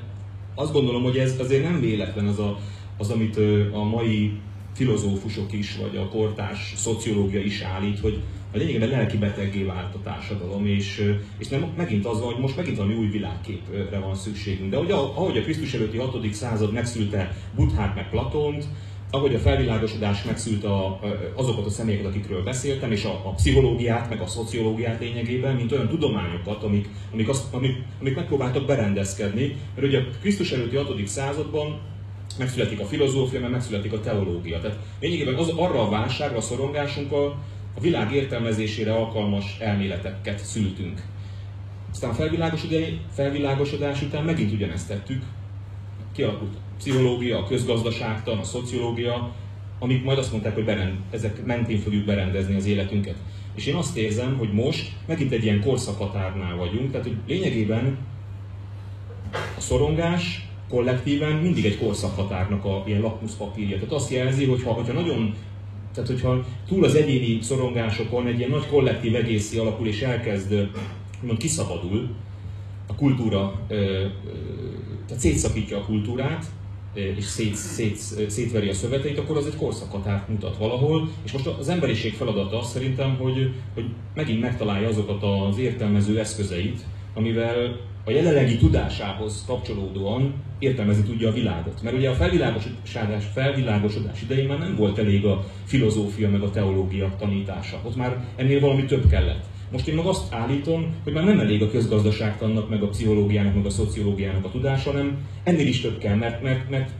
azt 0.55 0.73
gondolom, 0.73 1.03
hogy 1.03 1.17
ez 1.17 1.37
azért 1.39 1.63
nem 1.63 1.81
véletlen 1.81 2.27
az, 2.27 2.39
a, 2.39 2.59
az 2.99 3.11
amit 3.11 3.37
a 3.73 3.83
mai 3.83 4.33
filozófusok 4.75 5.53
is, 5.53 5.77
vagy 5.77 5.97
a 5.97 6.09
kortárs 6.09 6.73
szociológia 6.77 7.41
is 7.41 7.61
állít, 7.61 7.99
hogy 7.99 8.23
a 8.53 8.57
lényegében 8.57 8.89
lelki 8.89 9.17
beteggé 9.17 9.63
vált 9.63 9.95
a 9.95 10.03
társadalom, 10.03 10.67
és, 10.67 11.15
és 11.39 11.49
nem, 11.49 11.73
megint 11.77 12.07
az 12.07 12.21
van, 12.21 12.33
hogy 12.33 12.43
most 12.43 12.57
megint 12.57 12.77
valami 12.77 12.95
új 12.95 13.07
világképre 13.07 13.99
van 13.99 14.15
szükségünk. 14.15 14.71
De 14.71 14.79
ugye, 14.79 14.95
ahogy 14.95 15.37
a 15.37 15.43
Krisztus 15.43 15.75
előtti 15.75 15.97
6. 15.97 16.33
század 16.33 16.73
megszülte 16.73 17.37
Buddhát 17.55 17.95
meg 17.95 18.11
Platont, 18.11 18.65
ahogy 19.15 19.35
a 19.35 19.39
felvilágosodás 19.39 20.23
megszült 20.23 20.65
a, 20.65 21.01
azokat 21.35 21.67
a 21.67 21.71
személyeket, 21.71 22.07
akikről 22.07 22.43
beszéltem, 22.43 22.93
és 22.93 23.05
a, 23.05 23.21
a 23.25 23.35
pszichológiát, 23.35 24.09
meg 24.09 24.21
a 24.21 24.27
szociológiát 24.27 25.01
lényegében, 25.01 25.55
mint 25.55 25.73
olyan 25.73 25.89
tudományokat, 25.89 26.63
amik, 26.63 26.89
amik, 27.13 27.29
azt, 27.29 27.55
amik, 27.55 27.77
amik 28.01 28.15
megpróbáltak 28.15 28.67
berendezkedni. 28.67 29.57
Mert 29.75 29.87
ugye 29.87 29.99
a 29.99 30.05
Krisztus 30.21 30.53
előtti 30.53 30.77
6. 30.77 31.07
században 31.07 31.81
megszületik 32.39 32.81
a 32.81 32.85
filozófia, 32.85 33.41
meg 33.41 33.51
megszületik 33.51 33.93
a 33.93 34.01
teológia. 34.01 34.61
Tehát 34.61 34.79
lényegében 35.01 35.35
az, 35.35 35.49
arra 35.49 35.87
a 35.87 35.91
válságra, 35.91 36.37
a 36.37 36.41
szorongásunkkal 36.41 37.37
a 37.77 37.81
világ 37.81 38.13
értelmezésére 38.13 38.95
alkalmas 38.95 39.57
elméleteket 39.61 40.39
szültünk. 40.39 41.03
Aztán 41.91 42.13
felvilágosodás 43.15 44.03
után 44.03 44.25
megint 44.25 44.53
ugyanezt 44.53 44.89
tettük, 44.89 45.23
kialakult 46.13 46.55
a 46.55 46.75
pszichológia, 46.79 47.39
a 47.39 47.47
közgazdaságtan, 47.47 48.39
a 48.39 48.43
szociológia, 48.43 49.35
amik 49.79 50.05
majd 50.05 50.19
azt 50.19 50.31
mondták, 50.31 50.55
hogy 50.55 50.65
berend, 50.65 50.99
ezek 51.11 51.45
mentén 51.45 51.79
fogjuk 51.79 52.05
berendezni 52.05 52.55
az 52.55 52.67
életünket. 52.67 53.17
És 53.55 53.67
én 53.67 53.75
azt 53.75 53.97
érzem, 53.97 54.37
hogy 54.39 54.53
most 54.53 54.93
megint 55.07 55.33
egy 55.33 55.45
ilyen 55.45 55.61
korszakhatárnál 55.61 56.57
vagyunk, 56.57 56.91
tehát 56.91 57.07
hogy 57.07 57.17
lényegében 57.27 57.99
a 59.33 59.61
szorongás 59.61 60.49
kollektíven 60.73 61.33
mindig 61.33 61.65
egy 61.65 61.79
korszakhatárnak 61.79 62.65
a 62.65 62.83
ilyen 62.87 63.01
lakmuszpapírja. 63.01 63.77
Tehát 63.77 63.93
azt 63.93 64.11
jelzi, 64.11 64.45
hogy 64.45 64.63
ha, 64.63 64.73
hogyha 64.73 64.93
nagyon 64.93 65.35
tehát, 65.95 66.09
hogyha 66.09 66.45
túl 66.69 66.85
az 66.85 66.95
egyéni 66.95 67.43
szorongásokon 67.43 68.27
egy 68.27 68.39
ilyen 68.39 68.51
nagy 68.51 68.67
kollektív 68.67 69.15
egészi 69.15 69.59
alakul 69.59 69.87
és 69.87 70.01
elkezd, 70.01 70.69
mond 71.23 71.39
kiszabadul, 71.39 72.09
a 72.87 72.95
kultúra, 72.95 73.61
tehát 75.07 75.23
szétszakítja 75.23 75.79
a 75.79 75.85
kultúrát, 75.85 76.45
és 76.95 77.25
szét, 77.25 77.55
szét, 77.55 77.97
szétveri 78.31 78.69
a 78.69 78.75
szöveteit, 78.75 79.19
akkor 79.19 79.37
az 79.37 79.47
egy 79.47 79.57
korszakhatárt 79.57 80.29
mutat 80.29 80.57
valahol. 80.57 81.09
És 81.25 81.33
most 81.33 81.47
az 81.47 81.69
emberiség 81.69 82.15
feladata 82.15 82.59
az 82.59 82.69
szerintem, 82.69 83.17
hogy, 83.17 83.53
hogy 83.75 83.85
megint 84.15 84.41
megtalálja 84.41 84.89
azokat 84.89 85.23
az 85.23 85.59
értelmező 85.59 86.19
eszközeit, 86.19 86.81
amivel 87.15 87.77
a 88.05 88.11
jelenlegi 88.11 88.57
tudásához 88.57 89.45
kapcsolódóan 89.47 90.35
értelmezni 90.59 91.03
tudja 91.03 91.29
a 91.29 91.33
világot. 91.33 91.83
Mert 91.83 91.97
ugye 91.97 92.11
a 92.11 92.15
felvilágosodás, 92.15 93.25
felvilágosodás 93.33 94.23
idején 94.23 94.47
már 94.47 94.59
nem 94.59 94.77
volt 94.77 94.99
elég 94.99 95.25
a 95.25 95.45
filozófia 95.65 96.31
meg 96.31 96.43
a 96.43 96.51
teológia 96.51 97.15
tanítása. 97.19 97.81
Ott 97.85 97.97
már 97.97 98.25
ennél 98.37 98.61
valami 98.61 98.85
több 98.85 99.07
kellett. 99.09 99.45
Most 99.73 99.89
én 99.89 99.95
meg 99.95 100.07
azt 100.07 100.35
állítom, 100.35 100.95
hogy 101.05 101.13
már 101.13 101.25
nem 101.25 101.41
elég 101.41 101.63
a 101.63 101.71
közgazdaságtannak, 101.71 102.69
meg 102.69 102.83
a 102.83 102.89
pszichológiának, 102.89 103.55
meg 103.55 103.67
a 103.67 103.71
szociológiának 103.71 104.45
a 104.45 104.51
tudása, 104.51 104.91
hanem 104.91 105.19
ennél 105.45 105.67
is 105.67 105.81
több 105.81 105.99
kell, 105.99 106.17
mert, 106.17 106.43
mert, 106.43 106.71
mert 106.71 106.91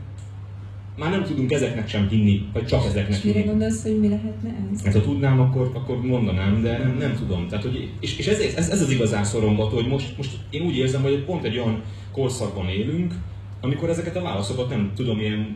már 0.97 1.11
nem 1.11 1.23
tudunk 1.23 1.51
ezeknek 1.51 1.87
sem 1.87 2.07
hinni, 2.07 2.45
vagy 2.53 2.65
csak 2.65 2.85
ezeknek 2.85 3.19
hinni. 3.19 3.33
mire 3.33 3.47
gondolsz, 3.47 3.83
hogy 3.83 3.99
mi 3.99 4.09
lehetne 4.09 4.49
ez? 4.71 4.83
Hát 4.83 4.93
ha 4.93 5.01
tudnám, 5.01 5.39
akkor, 5.39 5.71
akkor 5.73 6.01
mondanám, 6.01 6.61
de 6.61 6.77
nem, 6.77 6.97
nem 6.97 7.15
tudom. 7.15 7.47
Tehát, 7.47 7.63
hogy, 7.63 7.91
és 7.99 8.17
és 8.17 8.27
ez, 8.27 8.39
ez, 8.39 8.69
ez, 8.69 8.81
az 8.81 8.89
igazán 8.89 9.23
szorongató, 9.23 9.75
hogy 9.75 9.87
most, 9.87 10.17
most 10.17 10.37
én 10.49 10.61
úgy 10.61 10.77
érzem, 10.77 11.01
hogy 11.01 11.23
pont 11.23 11.43
egy 11.43 11.57
olyan 11.57 11.81
korszakban 12.11 12.67
élünk, 12.67 13.13
amikor 13.61 13.89
ezeket 13.89 14.15
a 14.15 14.21
válaszokat 14.21 14.69
nem 14.69 14.91
tudom 14.95 15.19
ilyen, 15.19 15.55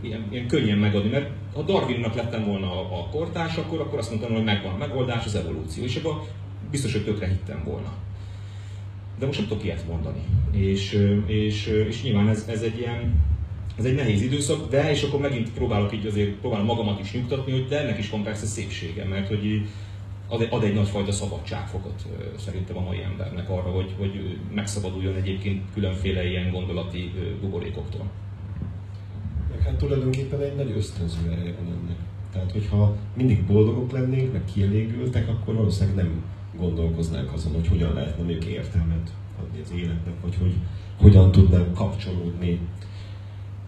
ilyen, 0.00 0.26
ilyen 0.30 0.46
könnyen 0.46 0.78
megadni, 0.78 1.10
mert 1.10 1.30
ha 1.54 1.62
Darwinnak 1.62 2.14
lettem 2.14 2.44
volna 2.44 2.66
a, 2.66 2.98
a 2.98 3.08
kortárs, 3.08 3.56
akkor, 3.56 3.80
akkor 3.80 3.98
azt 3.98 4.10
mondtam, 4.10 4.32
hogy 4.32 4.44
megvan 4.44 4.74
a 4.74 4.76
megoldás, 4.76 5.24
az 5.24 5.34
evolúció, 5.34 5.84
és 5.84 5.96
akkor 5.96 6.22
biztos, 6.70 6.92
hogy 6.92 7.04
tökre 7.04 7.26
hittem 7.26 7.62
volna. 7.64 7.92
De 9.18 9.26
most 9.26 9.38
nem 9.38 9.48
tudok 9.48 9.64
ilyet 9.64 9.88
mondani. 9.88 10.20
És, 10.52 11.08
és, 11.26 11.66
és 11.88 12.02
nyilván 12.02 12.28
ez, 12.28 12.46
ez 12.48 12.62
egy 12.62 12.78
ilyen, 12.78 13.14
ez 13.78 13.84
egy 13.84 13.94
nehéz 13.94 14.22
időszak, 14.22 14.70
de 14.70 14.90
és 14.90 15.02
akkor 15.02 15.20
megint 15.20 15.50
próbálok 15.50 15.94
így 15.94 16.06
azért, 16.06 16.30
próbálom 16.30 16.66
magamat 16.66 17.00
is 17.00 17.12
nyugtatni, 17.12 17.52
hogy 17.52 17.66
de 17.68 17.80
ennek 17.80 17.98
is 17.98 18.10
van 18.10 18.22
persze 18.22 18.46
szépsége, 18.46 19.04
mert 19.04 19.28
hogy 19.28 19.66
ad 20.28 20.46
ad 20.50 20.62
egy 20.62 20.74
nagyfajta 20.74 21.12
szabadságfokot 21.12 22.06
szerintem 22.38 22.76
a 22.76 22.80
mai 22.80 23.02
embernek 23.02 23.50
arra, 23.50 23.70
hogy, 23.70 23.94
hogy 23.98 24.38
megszabaduljon 24.54 25.14
egyébként 25.14 25.62
különféle 25.72 26.28
ilyen 26.28 26.50
gondolati 26.50 27.12
buborékoktól. 27.40 28.10
Hát 29.64 29.74
tulajdonképpen 29.76 30.40
egy 30.40 30.56
nagy 30.56 30.72
ösztönző 30.76 31.30
ereje 31.30 31.54
van 31.58 31.72
ennek. 31.72 31.96
Tehát, 32.32 32.52
hogyha 32.52 32.96
mindig 33.16 33.44
boldogok 33.44 33.92
lennénk, 33.92 34.32
meg 34.32 34.44
kielégültek, 34.54 35.28
akkor 35.28 35.54
valószínűleg 35.54 35.96
nem 35.96 36.22
gondolkoznánk 36.58 37.32
azon, 37.32 37.52
hogy 37.52 37.68
hogyan 37.68 37.94
lehetne 37.94 38.24
még 38.24 38.44
értelmet 38.44 39.10
adni 39.40 39.60
az 39.64 39.72
életnek, 39.76 40.14
vagy 40.22 40.36
hogy 40.40 40.54
hogyan 40.96 41.32
tudnánk 41.32 41.74
kapcsolódni 41.74 42.58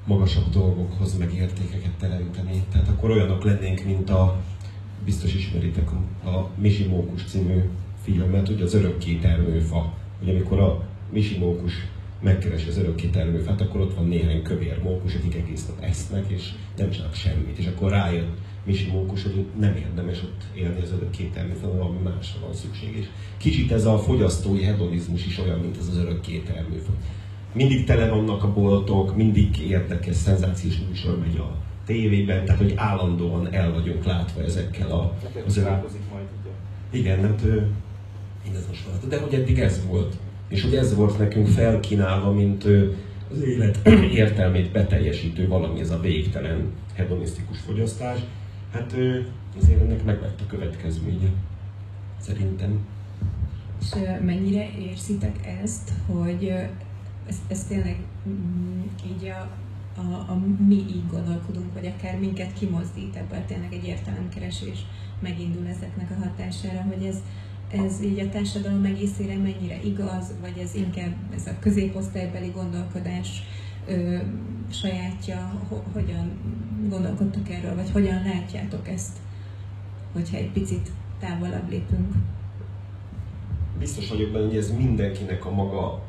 magasabb 0.07 0.50
dolgokhoz, 0.50 1.18
meg 1.18 1.34
értékeket 1.34 1.92
teremteni. 1.98 2.62
Tehát 2.72 2.88
akkor 2.88 3.11
olyanok 3.11 3.44
lennénk, 3.44 3.84
mint 3.84 4.11
a 4.11 4.40
biztos 5.04 5.34
ismeritek 5.34 5.88
a, 5.92 6.28
a 6.28 6.50
Misi 6.59 6.84
Mókus 6.84 7.24
című 7.24 7.61
filmet, 8.02 8.48
ugye 8.48 8.64
az 8.64 8.74
örökké 8.74 9.14
termőfa, 9.14 9.94
hogy 10.18 10.28
amikor 10.28 10.59
a 10.59 10.84
Misi 11.12 11.38
Mókus 11.38 11.72
megkeresi 12.20 12.68
az 12.68 12.78
örökké 12.78 13.07
termőfát, 13.07 13.61
akkor 13.61 13.80
ott 13.80 13.94
van 13.94 14.07
néhány 14.07 14.42
kövér 14.42 14.82
mókus, 14.82 15.14
akik 15.14 15.34
egész 15.34 15.66
nap 15.66 15.84
esznek, 15.84 16.24
és 16.28 16.52
nem 16.76 16.90
csinálnak 16.90 17.14
semmit. 17.14 17.59
És 17.59 17.66
akkor 17.66 17.90
rájött 17.90 18.36
Misi 18.64 18.90
Mókus, 18.90 19.22
hogy 19.22 19.44
nem 19.59 19.76
érdemes 19.76 20.22
ott 20.22 20.42
élni 20.54 20.80
az 20.82 20.92
örökké 20.92 21.24
termőfát, 21.24 21.72
valami 21.72 21.98
másra 22.02 22.40
van 22.40 22.54
szükség. 22.54 22.96
És 22.96 23.07
kicsit 23.36 23.72
ez 23.72 23.84
a 23.84 23.98
fogyasztói 23.98 24.62
hedonizmus 24.62 25.26
is 25.26 25.38
olyan, 25.38 25.59
mint 25.59 25.76
az 25.76 25.88
az 25.88 25.96
örökké 25.96 26.38
termőfa. 26.38 26.92
Mindig 27.53 27.84
tele 27.84 28.09
vannak 28.09 28.42
a 28.42 28.53
boltok, 28.53 29.16
mindig 29.16 29.59
érdekes, 29.59 30.16
szenzációs 30.16 30.78
műsor 30.88 31.18
megy 31.18 31.36
a 31.36 31.57
tévében, 31.86 32.44
tehát 32.44 32.61
hogy 32.61 32.72
állandóan 32.76 33.53
el 33.53 33.72
vagyunk 33.72 34.05
látva 34.05 34.42
ezekkel 34.42 34.90
a... 34.90 35.14
Az 35.47 35.57
majd, 36.12 36.26
ugye? 36.40 36.51
Igen, 36.90 37.22
hát 37.22 37.42
most 38.68 39.09
De 39.09 39.20
hogy 39.20 39.34
eddig 39.34 39.59
ez 39.59 39.86
volt. 39.86 40.16
És 40.49 40.62
hogy 40.62 40.74
ez 40.74 40.94
volt 40.94 41.18
nekünk 41.18 41.47
felkínálva, 41.47 42.32
mint 42.32 42.64
az 43.30 43.42
élet 43.42 43.88
értelmét 44.22 44.72
beteljesítő 44.72 45.49
valami, 45.49 45.80
ez 45.80 45.90
a 45.90 46.01
végtelen 46.01 46.72
hedonisztikus 46.94 47.59
fogyasztás. 47.59 48.18
Hát 48.72 48.94
azért 49.61 49.80
ennek 49.80 50.05
meg 50.05 50.20
lett 50.20 50.40
a 50.40 50.47
következménye. 50.47 51.28
Szerintem. 52.20 52.78
És 53.80 53.88
mennyire 54.24 54.68
érzitek 54.90 55.59
ezt, 55.62 55.92
hogy 56.07 56.53
ez, 57.28 57.36
ez 57.48 57.64
tényleg 57.64 57.96
mm, 58.28 58.82
így 59.06 59.28
a, 59.28 59.48
a, 60.00 60.32
a 60.32 60.42
mi 60.66 60.74
így 60.74 61.06
gondolkodunk, 61.10 61.74
vagy 61.74 61.86
akár 61.86 62.18
minket 62.18 62.52
kimozdít 62.52 63.16
ebből 63.16 63.44
tényleg 63.46 63.72
egy 63.72 63.84
értelemkeresés 63.84 64.78
megindul 65.20 65.66
ezeknek 65.66 66.10
a 66.10 66.22
hatására, 66.22 66.82
hogy 66.82 67.04
ez, 67.04 67.16
ez 67.70 68.02
így 68.02 68.18
a 68.18 68.28
társadalom 68.28 68.84
egészére 68.84 69.36
mennyire 69.36 69.80
igaz, 69.84 70.32
vagy 70.40 70.58
ez 70.58 70.74
inkább 70.74 71.14
ez 71.34 71.46
a 71.46 71.58
középosztálybeli 71.60 72.48
gondolkodás 72.48 73.42
ö, 73.86 74.16
sajátja, 74.70 75.62
ho, 75.68 75.76
hogyan 75.92 76.30
gondolkodtok 76.88 77.50
erről, 77.50 77.74
vagy 77.74 77.90
hogyan 77.90 78.22
látjátok 78.22 78.88
ezt, 78.88 79.16
hogyha 80.12 80.36
egy 80.36 80.50
picit 80.50 80.90
távolabb 81.20 81.70
lépünk? 81.70 82.14
Biztos 83.78 84.08
vagyok 84.08 84.30
benne, 84.30 84.46
hogy 84.46 84.56
ez 84.56 84.76
mindenkinek 84.76 85.44
a 85.44 85.50
maga 85.50 86.04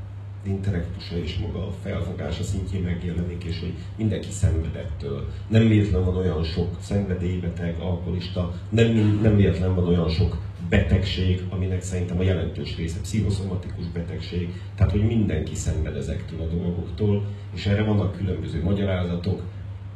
intellektusa 0.48 1.18
és 1.18 1.38
maga 1.38 1.68
a 1.68 1.74
felfogása 1.84 2.44
szintjén 2.44 2.82
megjelenik, 2.82 3.44
és 3.44 3.60
hogy 3.60 3.74
mindenki 3.96 4.32
szenvedettől. 4.32 5.28
Nem 5.48 5.68
véletlen 5.68 6.06
van 6.06 6.18
olyan 6.18 6.44
sok 6.44 6.78
szenvedélybeteg, 6.82 7.80
alkoholista, 7.80 8.54
nem, 8.70 9.20
nem 9.22 9.36
véletlen 9.36 9.76
van 9.76 9.88
olyan 9.88 10.10
sok 10.10 10.38
betegség, 10.70 11.44
aminek 11.50 11.82
szerintem 11.82 12.20
a 12.20 12.24
jelentős 12.24 12.76
része 12.76 13.00
pszichoszomatikus 13.02 13.86
betegség, 13.94 14.54
tehát 14.76 14.92
hogy 14.92 15.06
mindenki 15.06 15.56
szenved 15.56 15.96
ezektől 15.96 16.42
a 16.42 16.56
dolgoktól, 16.56 17.26
és 17.54 17.66
erre 17.66 17.84
vannak 17.84 18.18
különböző 18.18 18.64
magyarázatok, 18.64 19.42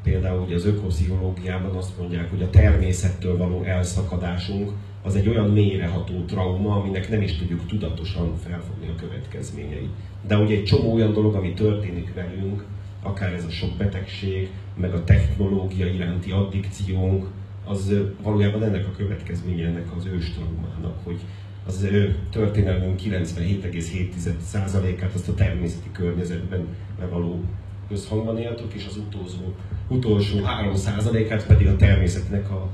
például 0.04 0.42
ugye 0.42 0.56
az 0.56 0.66
ökopszichológiában 0.66 1.76
azt 1.76 1.98
mondják, 1.98 2.30
hogy 2.30 2.42
a 2.42 2.50
természettől 2.50 3.38
való 3.38 3.64
elszakadásunk 3.64 4.72
az 5.04 5.16
egy 5.16 5.28
olyan 5.28 5.50
mélyreható 5.50 6.24
trauma, 6.26 6.76
aminek 6.76 7.10
nem 7.10 7.22
is 7.22 7.38
tudjuk 7.38 7.68
tudatosan 7.68 8.38
felfogni 8.38 8.88
a 8.88 8.96
következményeit. 8.96 9.90
De 10.28 10.38
ugye 10.38 10.56
egy 10.56 10.64
csomó 10.64 10.94
olyan 10.94 11.14
dolog, 11.14 11.36
ami 11.36 11.54
történik 11.54 12.14
velünk, 12.14 12.66
akár 13.04 13.34
ez 13.34 13.46
a 13.46 13.50
sok 13.50 13.78
betegség, 13.78 14.50
meg 14.76 14.94
a 14.94 15.04
technológia 15.04 15.86
iránti 15.86 16.32
addikciónk, 16.32 17.28
az 17.66 17.94
valójában 18.22 18.64
ennek 18.64 18.88
a 18.88 18.96
következménye 18.98 19.66
ennek 19.66 19.96
az 19.98 20.06
ős 20.06 20.32
traumának, 20.32 20.96
hogy 21.04 21.20
az 21.66 21.88
történelmünk 22.32 23.00
97,7%-át 23.04 25.14
azt 25.14 25.30
a 25.30 25.34
természeti 25.34 25.92
környezetben 25.92 26.68
való 27.10 27.44
közhangban 27.88 28.38
éltük, 28.38 28.74
és 28.74 28.86
az 28.90 28.98
utolsó, 28.98 29.54
utolsó 29.88 30.40
3%-át 30.64 31.46
pedig 31.46 31.68
a 31.68 31.76
természetnek 31.76 32.52
a, 32.52 32.70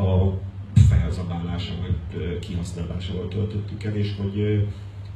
a 0.00 0.38
felzabálása 0.88 1.72
vagy 1.80 2.38
kihasználásával 2.38 3.28
töltöttük 3.28 3.84
el, 3.84 3.96
és 3.96 4.14
hogy 4.20 4.68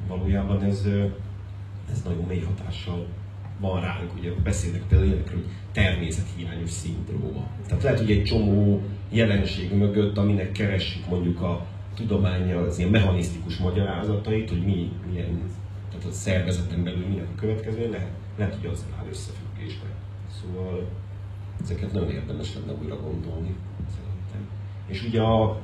valójában 0.08 0.62
ez, 0.62 0.86
ez 1.90 2.02
nagyon 2.04 2.24
mély 2.28 2.40
hatással 2.40 3.06
van 3.60 3.80
ránk, 3.80 4.14
ugye 4.18 4.32
beszélnek 4.42 4.82
például 4.88 5.08
ilyenekről, 5.10 5.40
hogy 5.40 5.50
természethiányos 5.72 6.70
szindróma. 6.70 7.46
Tehát 7.66 7.82
lehet, 7.82 7.98
hogy 7.98 8.10
egy 8.10 8.24
csomó 8.24 8.82
jelenség 9.10 9.72
mögött, 9.72 10.18
aminek 10.18 10.52
keressük 10.52 11.08
mondjuk 11.08 11.40
a 11.40 11.66
tudománya 11.94 12.60
az 12.60 12.78
ilyen 12.78 12.90
mechanisztikus 12.90 13.56
magyarázatait, 13.56 14.48
hogy 14.48 14.64
mi, 14.64 14.92
milyen, 15.10 15.42
tehát 15.90 16.06
a 16.06 16.12
szervezeten 16.12 16.84
belül 16.84 17.06
milyen 17.06 17.26
a 17.36 17.40
következő, 17.40 17.90
lehet, 17.90 18.10
lehet 18.36 18.54
hogy 18.60 18.70
az 18.70 18.84
áll 18.98 19.06
összefüggésbe. 19.10 19.86
Szóval 20.40 20.88
ezeket 21.62 21.92
nagyon 21.92 22.10
érdemes 22.10 22.54
lenne 22.54 22.78
újra 22.82 22.96
gondolni, 22.96 23.54
szerintem. 23.90 24.09
És 24.90 25.04
ugye 25.04 25.20
a, 25.20 25.60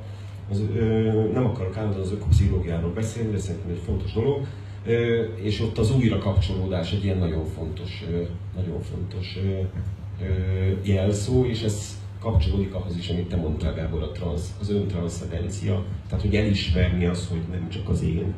az, 0.49 0.61
ö, 0.75 1.11
nem 1.33 1.45
akarok 1.45 1.77
állandóan 1.77 2.03
az 2.03 2.11
ökopszichológiáról 2.11 2.91
beszélni, 2.91 3.31
de 3.31 3.37
szerintem 3.37 3.71
egy 3.71 3.81
fontos 3.85 4.13
dolog, 4.13 4.45
ö, 4.85 5.23
és 5.35 5.61
ott 5.61 5.77
az 5.77 5.95
újra 5.95 6.17
kapcsolódás 6.17 6.91
egy 6.91 7.03
ilyen 7.03 7.17
nagyon 7.17 7.45
fontos, 7.45 8.03
ö, 8.11 8.21
nagyon 8.55 8.81
fontos 8.81 9.37
ö, 9.43 9.61
ö, 10.25 10.71
jelszó, 10.83 11.45
és 11.45 11.61
ez 11.61 11.97
kapcsolódik 12.19 12.73
ahhoz 12.73 12.97
is, 12.97 13.09
amit 13.09 13.29
te 13.29 13.35
mondtál, 13.35 13.73
Gábor, 13.73 14.03
a 14.03 14.11
transz, 14.11 14.55
az 14.59 14.69
öntranszcendencia. 14.69 15.83
Tehát, 16.09 16.23
hogy 16.25 16.35
elismerni 16.35 17.05
az, 17.05 17.27
hogy 17.27 17.41
nem 17.51 17.69
csak 17.69 17.89
az 17.89 18.03
én 18.03 18.33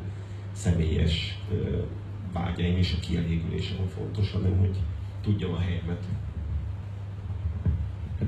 személyes 0.52 1.38
ö, 1.52 1.76
vágyaim 2.32 2.76
és 2.76 2.94
a 2.96 3.00
kielégülésem 3.00 3.76
fontos, 3.96 4.32
hanem 4.32 4.58
hogy 4.58 4.76
tudjam 5.22 5.52
a 5.52 5.58
helyemet. 5.58 6.04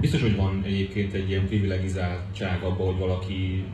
Biztos, 0.01 0.21
hogy 0.21 0.37
van 0.37 0.63
egyébként 0.65 1.13
egy 1.13 1.29
ilyen 1.29 1.47
privilegizáltság 1.47 2.63
abban, 2.63 2.87
hogy 2.87 2.99
valaki 2.99 3.65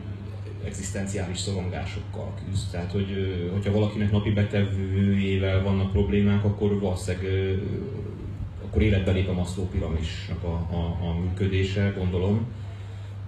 egzisztenciális 0.65 1.37
szorongásokkal 1.37 2.33
küzd. 2.45 2.71
Tehát, 2.71 2.91
hogy, 2.91 3.49
hogyha 3.51 3.71
valakinek 3.71 4.11
napi 4.11 4.31
betevőjével 4.31 5.63
vannak 5.63 5.91
problémák, 5.91 6.43
akkor 6.43 6.79
valószínűleg 6.79 7.59
akkor 8.65 8.81
életbe 8.81 9.11
lép 9.11 9.29
a 9.29 9.33
Maslow 9.33 9.65
piramisnak 9.65 10.43
a, 10.43 10.67
a, 10.71 11.07
a 11.07 11.19
működése, 11.19 11.93
gondolom. 11.97 12.45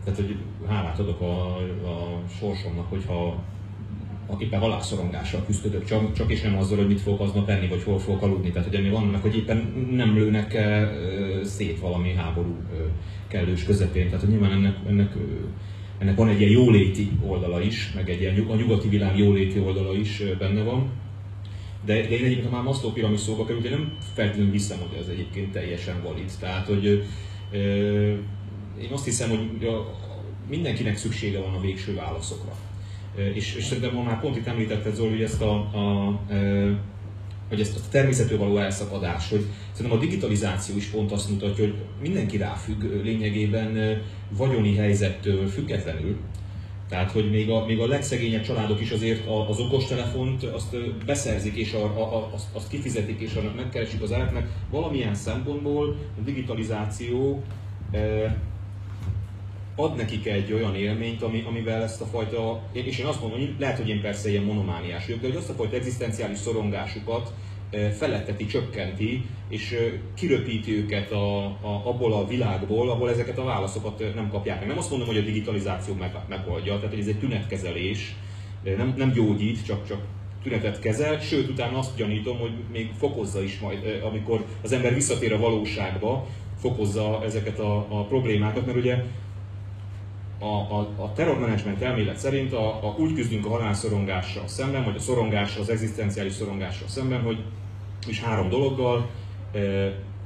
Tehát, 0.04 0.20
hogy 0.20 0.36
hálát 0.68 1.00
adok 1.00 1.22
a, 1.22 1.56
a 1.88 2.22
sorsomnak, 2.40 2.90
hogyha 2.90 3.44
éppen 4.40 4.60
halászszorongással 4.60 5.44
küzdök, 5.46 5.86
csak, 5.86 6.14
csak 6.14 6.32
és 6.32 6.42
nem 6.42 6.58
azzal, 6.58 6.78
hogy 6.78 6.88
mit 6.88 7.02
fogok 7.02 7.20
aznap 7.20 7.50
enni, 7.50 7.68
vagy 7.68 7.84
hol 7.84 8.00
fogok 8.00 8.22
aludni. 8.22 8.52
Tehát, 8.52 8.68
hogy 8.68 8.78
ennél 8.78 8.92
vannak, 8.92 9.22
hogy 9.22 9.36
éppen 9.36 9.88
nem 9.92 10.16
lőnek 10.16 10.58
szét 11.44 11.80
valami 11.80 12.14
háború 12.14 12.56
kellős 13.28 13.64
közepén. 13.64 14.06
Tehát, 14.06 14.20
hogy 14.20 14.30
nyilván 14.30 14.52
ennek, 14.52 14.76
ennek, 14.88 15.14
ennek 15.98 16.16
van 16.16 16.28
egy 16.28 16.40
ilyen 16.40 16.52
jóléti 16.52 17.12
oldala 17.26 17.62
is, 17.62 17.92
meg 17.96 18.10
egy 18.10 18.22
ilyen 18.22 18.46
a 18.50 18.56
nyugati 18.56 18.88
világ 18.88 19.18
jóléti 19.18 19.60
oldala 19.60 19.94
is 19.96 20.24
benne 20.40 20.64
van. 20.64 20.90
De, 21.86 21.94
de 21.94 22.10
én 22.10 22.24
egyébként, 22.24 22.50
ha 22.50 22.56
már 22.56 22.64
Maslow 22.64 22.92
piramis 22.92 23.20
szóba 23.20 23.46
került, 23.46 23.66
én 23.66 23.72
nem 23.72 23.94
feltétlenül 24.14 24.52
hiszem, 24.52 24.78
hogy 24.78 24.98
ez 25.00 25.08
egyébként 25.08 25.52
teljesen 25.52 26.02
valid. 26.04 26.32
Tehát, 26.40 26.68
hogy 26.68 27.04
ö, 27.52 27.58
én 28.82 28.92
azt 28.92 29.06
hiszem, 29.06 29.30
hogy 29.30 29.70
mindenkinek 30.50 30.98
szüksége 30.98 31.40
van 31.40 31.54
a 31.54 31.62
végső 31.62 31.96
válaszokra. 31.96 32.56
És, 33.34 33.56
és 33.56 33.64
szerintem 33.64 33.96
már 33.96 34.20
pont 34.20 34.36
itt 34.36 34.48
említetted 34.48 34.96
Zoli, 34.96 35.10
hogy 35.10 35.22
ezt 35.22 35.42
a, 35.42 35.54
a, 35.54 36.20
hogy 37.50 37.60
ezt 37.60 37.78
a 37.78 37.90
természetől 37.92 38.38
való 38.38 38.58
elszakadás, 38.58 39.30
hogy 39.30 39.46
szerintem 39.72 40.00
a 40.00 40.02
digitalizáció 40.02 40.76
is 40.76 40.86
pont 40.86 41.12
azt 41.12 41.30
mutatja, 41.30 41.64
hogy 41.64 41.76
mindenki 42.02 42.38
ráfügg 42.38 42.84
lényegében 43.04 44.02
vagyoni 44.30 44.76
helyzettől 44.76 45.48
függetlenül, 45.48 46.18
tehát, 46.92 47.12
hogy 47.12 47.30
még 47.30 47.50
a, 47.50 47.66
még 47.66 47.80
a 47.80 47.88
legszegényebb 47.88 48.42
családok 48.42 48.82
is 48.82 48.92
azért 48.92 49.28
az 49.50 49.60
okostelefont 49.60 50.44
azt 50.44 50.76
beszerzik, 51.06 51.56
és 51.56 51.74
a, 51.74 51.84
a, 51.84 52.30
azt, 52.34 52.48
azt 52.54 52.70
kifizetik, 52.70 53.20
és 53.20 53.34
annak 53.34 53.56
megkeresik 53.56 54.02
az 54.02 54.14
árat, 54.14 54.34
mert 54.34 54.46
valamilyen 54.70 55.14
szempontból 55.14 55.96
a 56.20 56.22
digitalizáció 56.24 57.44
ad 59.84 59.96
nekik 59.96 60.26
egy 60.28 60.54
olyan 60.54 60.76
élményt, 60.76 61.22
ami, 61.22 61.44
amivel 61.48 61.84
ezt 61.84 62.02
a 62.02 62.06
fajta, 62.06 62.62
és 62.72 63.00
én 63.00 63.06
azt 63.06 63.22
mondom, 63.22 63.40
hogy 63.40 63.54
lehet, 63.60 63.78
hogy 63.78 63.90
én 63.90 64.02
persze 64.02 64.30
ilyen 64.30 64.44
monomániás 64.44 65.06
vagyok, 65.06 65.22
de 65.22 65.28
hogy 65.28 65.36
azt 65.36 65.50
a 65.50 65.54
fajta 65.54 65.76
egzisztenciális 65.76 66.38
szorongásukat 66.38 67.34
feletteti, 67.98 68.46
csökkenti, 68.46 69.26
és 69.50 69.78
kiröpíti 70.16 70.78
őket 70.78 71.12
a, 71.12 71.46
a, 71.46 71.82
abból 71.84 72.14
a 72.14 72.28
világból, 72.28 72.90
ahol 72.90 73.10
ezeket 73.10 73.38
a 73.38 73.44
válaszokat 73.44 74.04
nem 74.16 74.30
kapják. 74.30 74.66
Nem 74.68 74.78
azt 74.78 74.90
mondom, 74.90 75.08
hogy 75.08 75.18
a 75.18 75.22
digitalizáció 75.22 75.94
meg, 75.94 76.16
megoldja, 76.30 76.76
tehát 76.76 76.90
hogy 76.90 77.00
ez 77.00 77.08
egy 77.08 77.20
tünetkezelés, 77.20 78.16
nem, 78.64 78.94
nem 78.98 79.12
gyógyít, 79.12 79.66
csak, 79.66 79.88
csak 79.88 80.02
tünetet 80.44 80.80
kezel, 80.80 81.20
sőt 81.20 81.50
utána 81.50 81.78
azt 81.78 81.96
gyanítom, 81.96 82.38
hogy 82.38 82.52
még 82.72 82.92
fokozza 82.98 83.42
is 83.42 83.60
majd, 83.60 84.02
amikor 84.04 84.46
az 84.64 84.72
ember 84.72 84.94
visszatér 84.94 85.34
a 85.34 85.40
valóságba, 85.40 86.28
fokozza 86.60 87.22
ezeket 87.24 87.60
a, 87.60 87.78
a 87.90 88.06
problémákat, 88.06 88.66
mert 88.66 88.78
ugye 88.78 89.04
a, 90.42 90.46
a, 90.46 90.80
a 90.96 91.14
terrormenedzsment 91.14 91.82
elmélet 91.82 92.18
szerint 92.18 92.54
a, 92.54 92.68
a, 92.68 92.96
úgy 92.98 93.14
küzdünk 93.14 93.46
a 93.46 93.50
halálszorongással 93.50 94.48
szemben, 94.48 94.84
vagy 94.84 94.96
a 94.96 95.00
szorongással, 95.00 95.62
az 95.62 95.70
egzisztenciális 95.70 96.34
szorongással 96.34 96.88
szemben, 96.88 97.22
hogy 97.22 97.38
is 98.08 98.22
három 98.22 98.50
dologgal, 98.50 99.10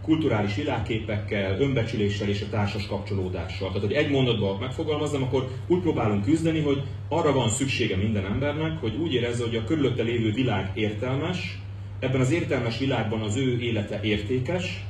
kulturális 0.04 0.56
világképekkel, 0.56 1.60
önbecsüléssel 1.60 2.30
és 2.30 2.42
a 2.42 2.50
társas 2.50 2.88
kapcsolódással. 2.88 3.68
Tehát, 3.68 3.84
hogy 3.84 3.94
egy 3.94 4.12
mondatban 4.12 4.58
megfogalmazzam, 4.60 5.24
akkor 5.24 5.48
úgy 5.68 5.82
próbálunk 5.82 6.24
küzdeni, 6.24 6.60
hogy 6.60 6.84
arra 7.10 7.34
van 7.34 7.50
szüksége 7.50 7.96
minden 7.96 8.26
embernek, 8.26 8.80
hogy 8.80 8.96
úgy 8.96 9.14
érezze, 9.14 9.44
hogy 9.44 9.56
a 9.56 9.64
körülötte 9.64 10.04
lévő 10.04 10.32
világ 10.32 10.72
értelmes, 10.74 11.60
ebben 12.00 12.22
az 12.22 12.32
értelmes 12.32 12.78
világban 12.78 13.22
az 13.22 13.36
ő 13.36 13.60
élete 13.60 14.00
értékes, 14.04 14.84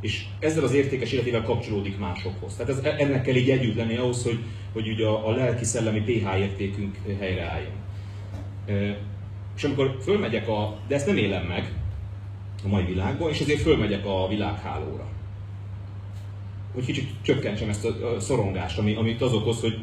és 0.00 0.24
ezzel 0.38 0.64
az 0.64 0.74
értékes 0.74 1.12
életével 1.12 1.42
kapcsolódik 1.42 1.98
másokhoz. 1.98 2.56
Tehát 2.56 2.72
ez, 2.72 2.94
ennek 2.98 3.22
kell 3.22 3.34
így 3.34 3.50
együtt 3.50 3.76
lenni 3.76 3.96
ahhoz, 3.96 4.22
hogy, 4.22 4.38
hogy 4.72 4.88
ugye 4.88 5.06
a, 5.06 5.28
a 5.28 5.30
lelki-szellemi 5.30 6.00
pH 6.00 6.38
értékünk 6.38 6.96
helyreálljon. 7.18 7.72
És 9.56 9.64
amikor 9.64 9.98
fölmegyek 10.02 10.48
a... 10.48 10.78
De 10.88 10.94
ezt 10.94 11.06
nem 11.06 11.16
élem 11.16 11.44
meg, 11.46 11.72
a 12.64 12.68
mai 12.68 12.84
világban, 12.84 13.30
és 13.30 13.40
ezért 13.40 13.60
fölmegyek 13.60 14.06
a 14.06 14.28
világhálóra. 14.28 15.06
Hogy 16.74 16.84
kicsit 16.84 17.08
csökkentsem 17.22 17.68
ezt 17.68 17.84
a 17.84 18.20
szorongást, 18.20 18.78
ami, 18.78 18.94
amit 18.94 19.22
az 19.22 19.32
okoz, 19.32 19.60
hogy 19.60 19.78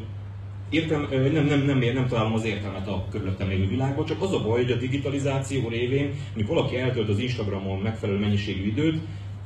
értem, 0.70 1.06
nem, 1.10 1.44
nem, 1.44 1.64
nem, 1.64 1.78
nem 1.78 2.06
találom 2.08 2.32
az 2.32 2.44
értelmet 2.44 2.88
a 2.88 3.06
körülöttem 3.10 3.48
lévő 3.48 3.68
világban, 3.68 4.04
csak 4.04 4.22
az 4.22 4.32
a 4.32 4.42
baj, 4.42 4.62
hogy 4.62 4.72
a 4.72 4.76
digitalizáció 4.76 5.68
révén, 5.68 6.14
amikor 6.34 6.54
valaki 6.54 6.76
eltölt 6.76 7.08
az 7.08 7.18
Instagramon 7.18 7.78
megfelelő 7.78 8.18
mennyiségű 8.18 8.66
időt, 8.66 9.00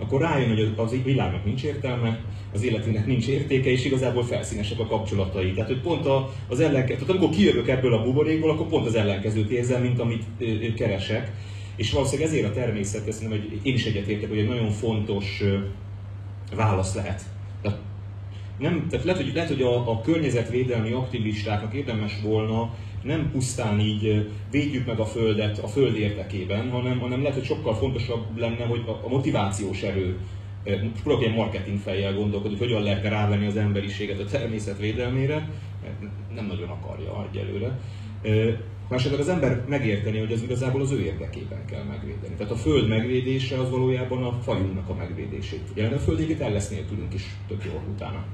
akkor 0.05 0.20
rájön, 0.20 0.48
hogy 0.48 0.72
az 0.76 0.96
világnak 1.05 1.44
nincs 1.44 1.62
értelme, 1.62 2.20
az 2.52 2.64
életének 2.64 3.07
nincs 3.07 3.26
értéke, 3.26 3.70
és 3.70 3.84
igazából 3.84 4.24
felszínesek 4.24 4.78
a 4.78 4.86
kapcsolatai. 4.86 5.52
Tehát, 5.52 5.70
hogy 5.70 5.80
pont 5.80 6.07
az 6.48 6.61
ellenkező, 6.61 6.98
tehát 6.98 7.14
amikor 7.14 7.36
kijövök 7.36 7.68
ebből 7.68 7.94
a 7.94 8.02
buborékból, 8.02 8.50
akkor 8.50 8.66
pont 8.66 8.86
az 8.86 8.94
ellenkezőt 8.94 9.50
érzem, 9.50 9.82
mint 9.82 10.00
amit 10.00 10.24
keresek. 10.76 11.32
És 11.76 11.92
valószínűleg 11.92 12.30
ezért 12.30 12.48
a 12.48 12.52
természet, 12.52 13.09
ezt 13.09 13.26
hogy 13.26 13.61
én 13.62 13.74
is 13.74 13.84
egyetértek, 13.84 14.28
hogy 14.28 14.38
egy 14.38 14.48
nagyon 14.48 14.70
fontos 14.70 15.42
válasz 16.57 16.94
lehet. 16.94 17.22
Tehát, 17.62 17.78
nem, 18.59 18.86
tehát 18.90 19.05
lehet, 19.05 19.22
hogy, 19.22 19.34
lehet, 19.34 19.50
hogy 19.50 19.62
a, 19.62 19.90
a 19.90 20.00
környezetvédelmi 20.00 20.92
aktivistáknak 20.92 21.74
érdemes 21.74 22.20
volna 22.22 22.74
nem 23.05 23.30
pusztán 23.32 23.80
így 23.80 24.30
védjük 24.50 24.86
meg 24.86 24.98
a 24.98 25.05
Földet 25.05 25.59
a 25.59 25.66
Föld 25.66 25.96
érdekében, 25.96 26.70
hanem, 26.70 26.98
hanem 26.98 27.20
lehet, 27.20 27.34
hogy 27.34 27.44
sokkal 27.44 27.74
fontosabb 27.74 28.36
lenne, 28.36 28.64
hogy 28.64 28.82
a, 29.05 29.09
motivációs 29.09 29.82
erő, 29.82 30.18
próbálok 31.02 31.22
ilyen 31.22 31.34
marketing 31.34 31.78
fejjel 31.78 32.14
gondolkodni, 32.14 32.57
hogy 32.57 32.66
hogyan 32.66 32.82
lehetne 32.82 33.09
rávenni 33.09 33.46
az 33.46 33.57
emberiséget 33.57 34.20
a 34.20 34.24
természet 34.24 34.78
védelmére, 34.78 35.48
nem 36.34 36.46
nagyon 36.46 36.68
akarja 36.68 37.26
egyelőre. 37.32 37.78
Másodszor 38.88 39.20
az 39.20 39.28
ember 39.28 39.64
megérteni, 39.68 40.18
hogy 40.18 40.32
az 40.32 40.42
igazából 40.42 40.80
az 40.80 40.92
ő 40.92 41.00
érdekében 41.00 41.64
kell 41.64 41.82
megvédeni. 41.82 42.34
Tehát 42.34 42.52
a 42.52 42.57
Föld 42.57 42.88
megvédése 42.88 43.59
az 43.59 43.70
valójában 43.70 44.22
a 44.22 44.32
fajunknak 44.42 44.88
a 44.88 44.94
megvédését. 44.94 45.62
Ugye 45.72 45.88
a 45.88 45.98
Földéget 45.98 46.40
el 46.40 46.52
lesz 46.52 46.68
nélkülünk 46.68 47.14
is 47.14 47.36
tök 47.48 47.64
jó 47.64 47.80
utána. 47.94 48.24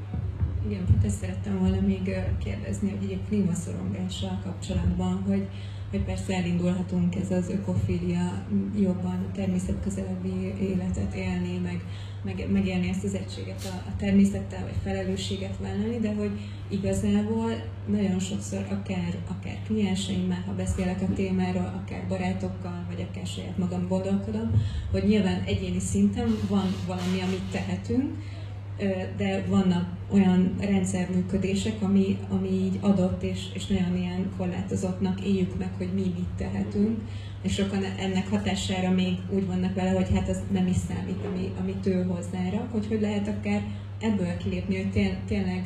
Igen, 0.67 0.87
hát 0.95 1.05
ezt 1.05 1.19
szerettem 1.19 1.59
volna 1.59 1.81
még 1.81 2.15
kérdezni, 2.45 2.97
hogy 3.01 3.11
egy 3.11 3.25
klímaszorongással 3.29 4.41
kapcsolatban, 4.45 5.23
hogy, 5.27 5.49
hogy 5.91 6.05
persze 6.05 6.35
elindulhatunk 6.35 7.15
ez 7.15 7.31
az 7.31 7.49
ökofilia 7.49 8.47
jobban 8.81 9.27
a 9.29 9.33
természet 9.35 9.83
közelebbi 9.83 10.55
életet 10.61 11.15
élni, 11.15 11.59
meg 11.59 11.85
meg, 12.25 12.47
megélni 12.53 12.89
ezt 12.89 13.05
az 13.05 13.15
egységet 13.15 13.65
a, 13.65 13.89
a 13.89 13.97
természettel, 13.97 14.63
vagy 14.63 14.75
felelősséget 14.83 15.59
vállalni, 15.61 15.99
de 15.99 16.15
hogy 16.15 16.31
igazából 16.69 17.51
nagyon 17.87 18.19
sokszor 18.19 18.67
akár, 18.71 19.19
akár 19.29 19.59
klienseimmel, 19.67 20.43
ha 20.47 20.53
beszélek 20.53 21.03
a 21.03 21.13
témáról, 21.15 21.83
akár 21.85 22.05
barátokkal, 22.09 22.85
vagy 22.89 23.07
akár 23.11 23.27
saját 23.27 23.59
magam 23.59 23.89
gondolkodom, 23.89 24.63
hogy 24.91 25.05
nyilván 25.05 25.43
egyéni 25.47 25.79
szinten 25.79 26.37
van 26.49 26.75
valami, 26.87 27.21
amit 27.21 27.51
tehetünk, 27.51 28.13
de 29.17 29.45
vannak 29.49 29.89
olyan 30.13 30.55
rendszerműködések, 30.61 31.83
ami, 31.83 32.19
ami 32.29 32.49
így 32.49 32.79
adott, 32.81 33.23
és, 33.23 33.47
és 33.55 33.67
nagyon 33.67 33.97
ilyen 33.97 34.31
korlátozottnak 34.37 35.21
éljük 35.21 35.59
meg, 35.59 35.71
hogy 35.77 35.89
mi 35.95 36.01
mit 36.01 36.29
tehetünk, 36.37 36.99
és 37.43 37.55
sokan 37.55 37.85
ennek 37.99 38.29
hatására 38.29 38.91
még 38.91 39.17
úgy 39.31 39.47
vannak 39.47 39.75
vele, 39.75 39.91
hogy 39.91 40.09
hát 40.15 40.29
az 40.29 40.41
nem 40.53 40.67
is 40.67 40.77
számít, 40.89 41.25
ami, 41.27 41.51
amit 41.61 41.87
ő 41.87 42.03
hozzára, 42.03 42.69
hogy 42.71 42.87
hogy 42.87 43.01
lehet 43.01 43.29
akár 43.29 43.63
ebből 44.01 44.37
kilépni, 44.37 44.77
hogy 44.77 44.91
tény, 44.91 45.17
tényleg 45.27 45.65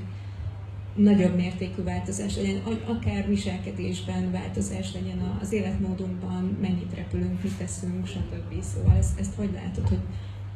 nagyobb 0.95 1.37
mértékű 1.37 1.83
változás 1.83 2.37
legyen, 2.37 2.61
akár 2.87 3.29
viselkedésben 3.29 4.31
változás 4.31 4.93
legyen 4.93 5.39
az 5.41 5.53
életmódunkban, 5.53 6.57
mennyit 6.61 6.95
repülünk, 6.95 7.43
mit 7.43 7.57
teszünk, 7.59 8.07
stb. 8.07 8.63
Szóval 8.63 8.97
ezt, 8.97 9.21
ezt 9.21 9.35
hogy 9.35 9.51
látod, 9.55 9.89
hogy, 9.89 9.99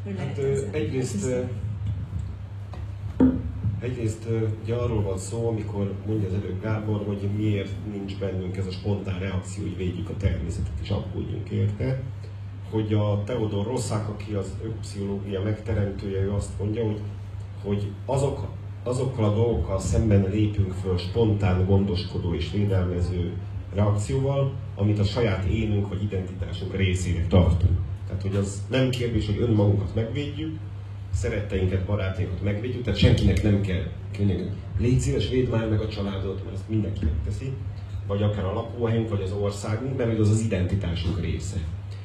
hogy 0.05 0.15
hát, 0.19 0.37
lehet 0.37 0.75
egyrészt 0.75 1.27
Egyrészt 3.81 4.29
ugye 4.63 4.75
arról 4.75 5.03
van 5.03 5.19
szó, 5.19 5.49
amikor 5.49 5.93
mondja 6.07 6.29
az 6.29 6.35
előbb 6.35 6.63
Gábor, 6.63 7.05
hogy 7.07 7.29
miért 7.37 7.73
nincs 7.93 8.19
bennünk 8.19 8.57
ez 8.57 8.67
a 8.67 8.71
spontán 8.71 9.19
reakció, 9.19 9.63
hogy 9.63 9.77
védjük 9.77 10.09
a 10.09 10.17
természetet 10.17 10.73
és 10.83 10.91
aggódjunk 10.91 11.49
érte, 11.51 12.03
hogy 12.71 12.95
a 12.95 13.23
Theodor 13.25 13.67
Rosszák, 13.67 14.09
aki 14.09 14.33
az 14.33 14.57
ökopszichológia 14.65 15.43
megteremtője, 15.43 16.21
ő 16.21 16.33
azt 16.33 16.59
mondja, 16.59 16.85
hogy, 16.85 17.01
hogy 17.65 17.91
azok, 18.07 18.49
azokkal 18.83 19.25
a 19.25 19.35
dolgokkal 19.35 19.81
szemben 19.81 20.29
lépünk 20.31 20.73
föl 20.73 20.97
spontán, 20.97 21.67
gondoskodó 21.67 22.35
és 22.35 22.51
védelmező 22.51 23.33
reakcióval, 23.75 24.53
amit 24.77 24.99
a 24.99 25.05
saját 25.05 25.45
énünk 25.45 25.89
vagy 25.89 26.03
identitásunk 26.03 26.77
részének 26.77 27.29
tartunk. 27.29 27.79
Tehát, 28.07 28.23
hogy 28.23 28.37
az 28.37 28.63
nem 28.71 28.91
kérdés, 28.91 29.27
hogy 29.27 29.41
önmagunkat 29.41 29.95
megvédjük, 29.95 30.59
szeretteinket, 31.19 31.85
barátainkat 31.85 32.43
megvédjük, 32.43 32.83
tehát 32.83 32.99
senkinek 32.99 33.43
nem 33.43 33.61
kell 33.61 33.83
könnyen, 34.17 34.51
légy 34.79 35.01
szíves, 35.01 35.29
védd 35.29 35.49
már 35.49 35.69
meg 35.69 35.81
a 35.81 35.89
családot, 35.89 36.45
mert 36.45 36.57
ezt 36.57 36.69
mindenki 36.69 37.05
megteszi, 37.05 37.53
vagy 38.07 38.23
akár 38.23 38.45
a 38.45 38.53
lakóhelyünk, 38.53 39.09
vagy 39.09 39.23
az 39.23 39.33
országunk, 39.33 39.97
mert 39.97 40.19
az 40.19 40.31
az 40.31 40.41
identitásunk 40.41 41.21
része. 41.21 41.57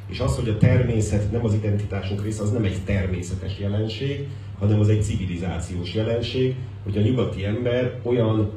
És 0.08 0.20
az, 0.20 0.36
hogy 0.36 0.50
a 0.50 0.58
természet 0.58 1.32
nem 1.32 1.46
az 1.46 1.54
identitásunk 1.54 2.24
része, 2.24 2.44
az 2.44 2.52
nem 2.52 2.64
egy 2.64 2.84
természetes 2.86 3.60
jelenség, 3.60 4.28
hanem 4.60 4.80
az 4.80 4.90
egy 4.90 5.04
civilizációs 5.04 5.94
jelenség, 5.94 6.56
hogy 6.84 6.98
a 6.98 7.02
nyugati 7.02 7.46
ember 7.46 8.00
olyan 8.04 8.52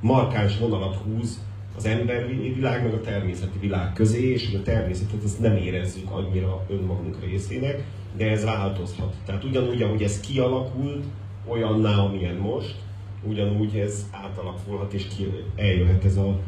markáns 0.00 0.58
vonalat 0.58 0.96
húz 0.96 1.40
az 1.76 1.84
emberi 1.84 2.52
világ 2.54 2.82
meg 2.82 2.94
a 2.94 3.00
természeti 3.00 3.58
világ 3.58 3.92
közé, 3.92 4.32
és 4.32 4.50
hogy 4.50 4.60
a 4.60 4.62
természetet 4.62 5.24
ezt 5.24 5.40
nem 5.40 5.56
érezzük 5.56 6.10
annyira 6.10 6.66
önmagunk 6.70 7.16
részének, 7.24 7.84
de 8.16 8.30
ez 8.30 8.44
változhat. 8.44 9.14
Tehát 9.24 9.44
ugyanúgy, 9.44 9.82
ahogy 9.82 10.02
ez 10.02 10.20
kialakult, 10.20 11.04
olyanná, 11.46 11.96
amilyen 11.96 12.36
most, 12.36 12.74
ugyanúgy 13.22 13.76
ez 13.76 14.06
átalakulhat, 14.10 14.92
és 14.92 15.06
ki, 15.06 15.26
eljöhet 15.56 16.04
ez 16.04 16.16
a 16.16 16.38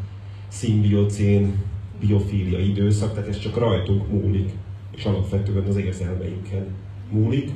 szimbiocén 0.48 1.62
biofília 2.00 2.58
időszak, 2.58 3.12
tehát 3.12 3.28
ez 3.28 3.38
csak 3.38 3.56
rajtunk 3.56 4.10
múlik, 4.10 4.52
és 4.96 5.04
alapvetően 5.04 5.66
az 5.66 5.76
érzelmeinken 5.76 6.66
múlik. 7.10 7.50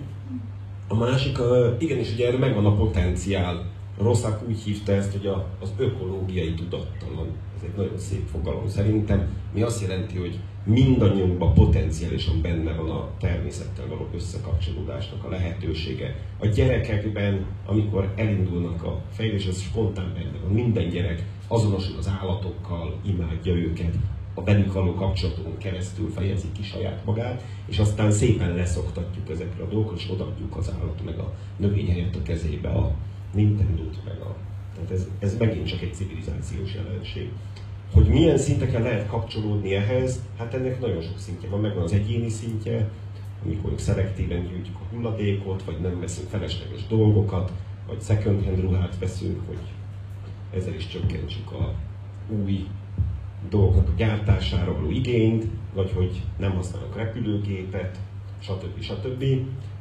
A 0.88 0.94
másik, 0.94 1.38
igenis, 1.78 2.12
ugye 2.12 2.26
erre 2.26 2.38
megvan 2.38 2.66
a 2.66 2.76
potenciál. 2.76 3.66
Rosszák 3.98 4.48
úgy 4.48 4.58
hívta 4.58 4.92
ezt, 4.92 5.12
hogy 5.12 5.26
az 5.60 5.72
ökológiai 5.76 6.54
tudattalan. 6.54 7.26
Ez 7.58 7.64
egy 7.64 7.76
nagyon 7.76 7.98
szép 7.98 8.26
fogalom 8.26 8.68
szerintem, 8.68 9.28
mi 9.54 9.62
azt 9.62 9.82
jelenti, 9.82 10.16
hogy 10.16 10.38
mindannyiunkban 10.64 11.54
potenciálisan 11.54 12.40
benne 12.42 12.72
van 12.72 12.90
a 12.90 13.08
természettel 13.20 13.86
való 13.88 14.08
összekapcsolódásnak 14.14 15.24
a 15.24 15.28
lehetősége. 15.28 16.14
A 16.38 16.46
gyerekekben, 16.46 17.46
amikor 17.66 18.12
elindulnak 18.16 18.82
a 18.82 19.02
fejlődés, 19.12 19.46
ez 19.46 19.60
spontán 19.60 20.12
benne 20.14 20.38
van. 20.42 20.52
Minden 20.52 20.88
gyerek 20.88 21.24
azonosul 21.48 21.96
az 21.98 22.08
állatokkal, 22.20 23.00
imádja 23.06 23.54
őket, 23.54 23.94
a 24.34 24.44
velük 24.44 24.72
való 24.72 24.94
kapcsolaton 24.94 25.58
keresztül 25.58 26.10
fejezi 26.10 26.46
ki 26.52 26.62
saját 26.62 27.04
magát, 27.04 27.44
és 27.66 27.78
aztán 27.78 28.10
szépen 28.10 28.54
leszoktatjuk 28.54 29.30
ezekre 29.30 29.62
a 29.62 29.66
dolgokra, 29.66 29.96
és 29.96 30.10
odaadjuk 30.10 30.56
az 30.56 30.72
állat 30.80 31.04
meg 31.04 31.18
a 31.18 31.32
növény 31.56 31.90
helyett 31.90 32.16
a 32.16 32.22
kezébe 32.22 32.68
a 32.68 32.94
Nintendo-t, 33.34 34.04
meg 34.04 34.20
a... 34.20 34.36
Tehát 34.78 34.92
ez, 34.92 35.06
ez 35.18 35.36
megint 35.38 35.66
csak 35.66 35.82
egy 35.82 35.94
civilizációs 35.94 36.74
jelenség. 36.74 37.30
Hogy 37.92 38.08
milyen 38.08 38.38
szinteken 38.38 38.82
lehet 38.82 39.06
kapcsolódni 39.06 39.74
ehhez, 39.74 40.22
hát 40.38 40.54
ennek 40.54 40.80
nagyon 40.80 41.02
sok 41.02 41.18
szintje 41.18 41.48
van, 41.48 41.60
megvan 41.60 41.82
az 41.82 41.92
egyéni 41.92 42.28
szintje, 42.28 42.88
amikor 43.44 43.72
szelektíven 43.76 44.46
gyűjtjük 44.46 44.76
a 44.76 44.94
hulladékot, 44.94 45.62
vagy 45.64 45.80
nem 45.80 46.00
veszünk 46.00 46.28
felesleges 46.28 46.86
dolgokat, 46.86 47.52
vagy 47.86 48.02
second 48.02 48.44
hand 48.44 48.60
ruhát 48.60 48.98
veszünk, 48.98 49.40
hogy 49.46 49.58
ezzel 50.54 50.74
is 50.74 50.86
csökkentsük 50.86 51.52
a 51.52 51.74
új 52.28 52.66
dolgoknak 53.48 53.88
a 53.88 53.96
gyártására 53.96 54.72
való 54.72 54.90
igényt, 54.90 55.46
vagy 55.74 55.92
hogy 55.92 56.22
nem 56.38 56.52
használok 56.52 56.96
repülőgépet, 56.96 57.98
stb. 58.38 58.80
stb. 58.80 59.24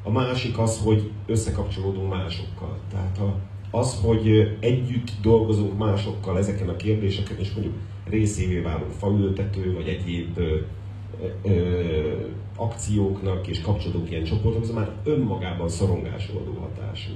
A 0.04 0.12
másik 0.12 0.58
az, 0.58 0.80
hogy 0.80 1.12
összekapcsolódunk 1.26 2.10
másokkal. 2.10 2.78
Tehát 2.92 3.18
a 3.18 3.36
az, 3.72 4.00
hogy 4.04 4.58
együtt 4.60 5.12
dolgozunk 5.22 5.78
másokkal 5.78 6.38
ezeken 6.38 6.70
a 6.70 6.76
kérdéseken, 6.76 7.38
és 7.40 7.52
mondjuk 7.52 7.76
részévé 8.10 8.60
válunk 8.60 8.92
faültető, 8.92 9.74
vagy 9.74 9.88
egyéb 9.88 10.38
ö, 10.38 10.58
ö, 11.44 12.24
akcióknak, 12.56 13.48
és 13.48 13.62
kapcsolódunk 13.62 14.12
ilyen 14.12 14.24
csoportokhoz, 14.24 14.72
már 14.72 14.92
önmagában 15.04 15.70
szorongásoldó 15.70 16.54
hatású. 16.60 17.12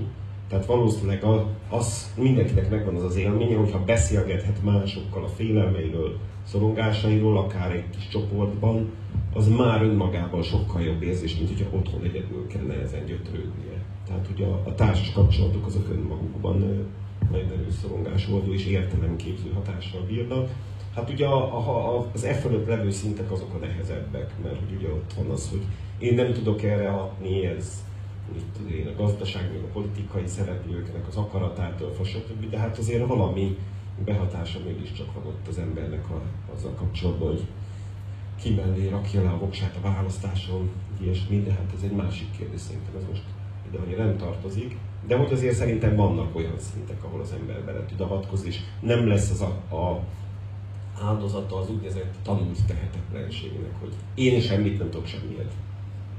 Tehát 0.48 0.66
valószínűleg 0.66 1.24
az, 1.70 2.14
mindenkinek 2.18 2.70
megvan 2.70 2.96
az 2.96 3.04
az 3.04 3.16
élménye, 3.16 3.58
hogyha 3.58 3.84
beszélgethet 3.86 4.64
másokkal 4.64 5.24
a 5.24 5.28
félelmeiről, 5.28 6.18
szorongásairól, 6.44 7.38
akár 7.38 7.72
egy 7.72 7.90
kis 7.90 8.08
csoportban, 8.08 8.90
az 9.34 9.48
már 9.48 9.82
önmagában 9.82 10.42
sokkal 10.42 10.82
jobb 10.82 11.02
érzés, 11.02 11.38
mint 11.38 11.48
hogyha 11.48 11.78
otthon 11.78 12.04
egyedül 12.04 12.48
kellene 12.48 12.82
ezen 12.82 13.06
gyötrődnie. 13.06 13.81
Tehát 14.12 14.30
ugye 14.34 14.46
a, 14.46 14.62
a 14.66 14.76
társas 14.76 15.12
kapcsolatok 15.12 15.66
azok 15.66 15.90
önmagukban 15.90 16.58
nagyon 17.32 17.52
erős 17.52 17.74
szorongásoldó 17.74 18.54
és 18.54 18.66
értelemképző 18.66 19.52
hatással 19.54 20.02
bírnak. 20.02 20.50
Hát 20.96 21.10
ugye 21.10 21.26
a, 21.26 21.58
a, 21.58 22.10
az 22.14 22.24
e 22.24 22.34
fölött 22.34 22.68
levő 22.68 22.92
szintek 22.92 23.32
azok 23.32 23.54
a 23.54 23.58
nehezebbek, 23.58 24.34
mert 24.44 24.60
hogy 24.60 24.76
ugye 24.78 24.88
ott 24.88 25.14
van 25.18 25.30
az, 25.30 25.50
hogy 25.50 25.62
én 25.98 26.14
nem 26.14 26.34
tudok 26.34 26.64
erre 26.64 26.90
hatni, 26.90 27.46
ez 27.46 27.84
mit 28.34 28.72
én, 28.72 28.88
a 28.88 29.02
gazdaság, 29.02 29.60
a 29.64 29.72
politikai 29.74 30.28
szereplőknek 30.28 31.08
az 31.08 31.16
akaratától, 31.16 31.92
stb. 32.04 32.50
De 32.50 32.58
hát 32.58 32.78
azért 32.78 33.08
valami 33.08 33.58
behatása 34.06 34.60
mégiscsak 34.66 35.14
van 35.14 35.26
ott 35.26 35.48
az 35.48 35.58
embernek 35.58 36.10
a, 36.10 36.22
azzal 36.56 36.74
kapcsolatban, 36.74 37.28
hogy 37.28 37.46
ki 38.42 38.54
mellé 38.54 38.90
rakja 38.90 39.24
le 39.24 39.30
a 39.30 39.38
voksát 39.38 39.76
a 39.76 39.88
választáson, 39.88 40.70
ilyesmi, 41.02 41.44
de 41.44 41.52
hát 41.52 41.72
ez 41.76 41.84
egy 41.84 41.96
másik 41.96 42.32
kérdés 42.38 42.62
szerintem, 42.62 42.96
ez 42.98 43.08
most 43.10 43.24
ide 43.72 43.84
annyira 43.84 44.04
nem 44.04 44.18
tartozik. 44.18 44.78
De 45.08 45.16
hogy 45.16 45.32
azért 45.32 45.56
szerintem 45.56 45.96
vannak 45.96 46.36
olyan 46.36 46.60
szintek, 46.60 47.04
ahol 47.04 47.22
az 47.22 47.32
ember 47.40 47.62
bele 47.64 47.86
tud 47.86 48.02
avatkozni, 48.02 48.48
és 48.48 48.60
nem 48.80 49.08
lesz 49.08 49.30
az 49.30 49.42
a, 49.42 49.76
a 49.76 50.04
áldozata 51.04 51.58
az 51.58 51.70
úgynevezett 51.70 52.16
tanult 52.24 52.66
tehetetlenségnek, 52.66 53.80
hogy 53.80 53.94
én 54.14 54.42
semmit 54.42 54.80
nem 54.80 54.90
tudok 54.90 55.06
semmiért 55.06 55.52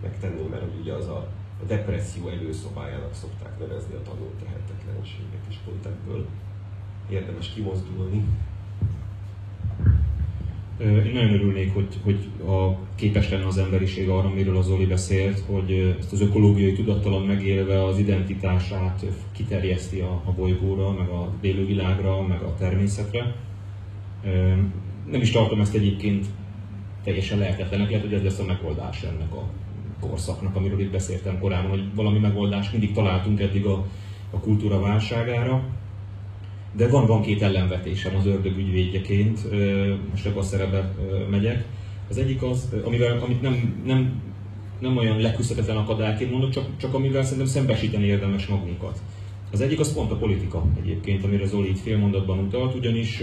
megtenni, 0.02 0.48
mert 0.50 0.64
ugye 0.80 0.92
az 0.92 1.06
a 1.08 1.28
a 1.62 1.66
depresszió 1.66 2.28
előszobájának 2.28 3.14
szokták 3.14 3.58
nevezni 3.58 3.94
a 3.94 4.02
tanult 4.02 4.34
tehetetlenséget, 4.44 5.44
és 5.48 5.56
pont 5.64 5.86
ebből 5.86 6.26
érdemes 7.08 7.48
kimozdulni. 7.48 8.24
Én 10.82 11.12
nagyon 11.12 11.32
örülnék, 11.32 11.74
hogy, 11.74 11.86
hogy 12.02 12.18
a 12.46 12.78
képes 12.94 13.30
lenne 13.30 13.46
az 13.46 13.58
emberiség 13.58 14.08
arra, 14.08 14.28
amiről 14.28 14.56
az 14.56 14.66
Zoli 14.66 14.86
beszélt, 14.86 15.42
hogy 15.46 15.96
ezt 15.98 16.12
az 16.12 16.20
ökológiai 16.20 16.72
tudattalan 16.72 17.22
megélve 17.22 17.84
az 17.84 17.98
identitását 17.98 19.04
kiterjeszti 19.32 20.00
a, 20.00 20.22
a 20.24 20.32
bolygóra, 20.32 20.92
meg 20.92 21.08
a 21.08 21.32
élővilágra, 21.40 22.22
meg 22.22 22.42
a 22.42 22.54
természetre. 22.58 23.34
Nem 25.10 25.20
is 25.20 25.30
tartom 25.30 25.60
ezt 25.60 25.74
egyébként 25.74 26.26
teljesen 27.04 27.38
lehetetlenek, 27.38 27.90
lehet, 27.90 28.04
hogy 28.04 28.14
ez 28.14 28.22
lesz 28.22 28.38
a 28.38 28.44
megoldás 28.44 29.02
ennek 29.02 29.32
a 29.32 29.48
korszaknak, 30.00 30.56
amiről 30.56 30.80
itt 30.80 30.90
beszéltem 30.90 31.38
korábban, 31.38 31.70
hogy 31.70 31.94
valami 31.94 32.18
megoldást 32.18 32.72
mindig 32.72 32.92
találtunk 32.92 33.40
eddig 33.40 33.66
a, 33.66 33.86
a 34.30 34.38
kultúra 34.38 34.80
válságára. 34.80 35.62
De 36.76 36.88
van, 36.88 37.06
van 37.06 37.22
két 37.22 37.42
ellenvetésem 37.42 38.16
az 38.16 38.26
ördög 38.26 38.58
ügyvédjeként, 38.58 39.38
most 40.10 40.26
ebben 40.26 40.38
a 40.38 40.42
szerepbe 40.42 40.94
megyek. 41.30 41.64
Az 42.08 42.18
egyik 42.18 42.42
az, 42.42 42.74
amivel, 42.84 43.18
amit 43.18 43.42
nem, 43.42 43.82
nem, 43.86 44.22
nem 44.80 44.96
olyan 44.96 45.20
leküzdhetetlen 45.20 45.76
akadályként 45.76 46.30
mondok, 46.30 46.50
csak, 46.50 46.64
csak 46.76 46.94
amivel 46.94 47.22
szerintem 47.22 47.46
szembesíteni 47.46 48.04
érdemes 48.04 48.46
magunkat. 48.46 48.98
Az 49.52 49.60
egyik 49.60 49.80
az 49.80 49.94
pont 49.94 50.10
a 50.10 50.16
politika 50.16 50.64
egyébként, 50.80 51.24
amire 51.24 51.46
Zoli 51.46 51.68
itt 51.68 51.80
fél 51.80 51.98
mondatban 51.98 52.38
utalt, 52.38 52.74
ugyanis 52.74 53.22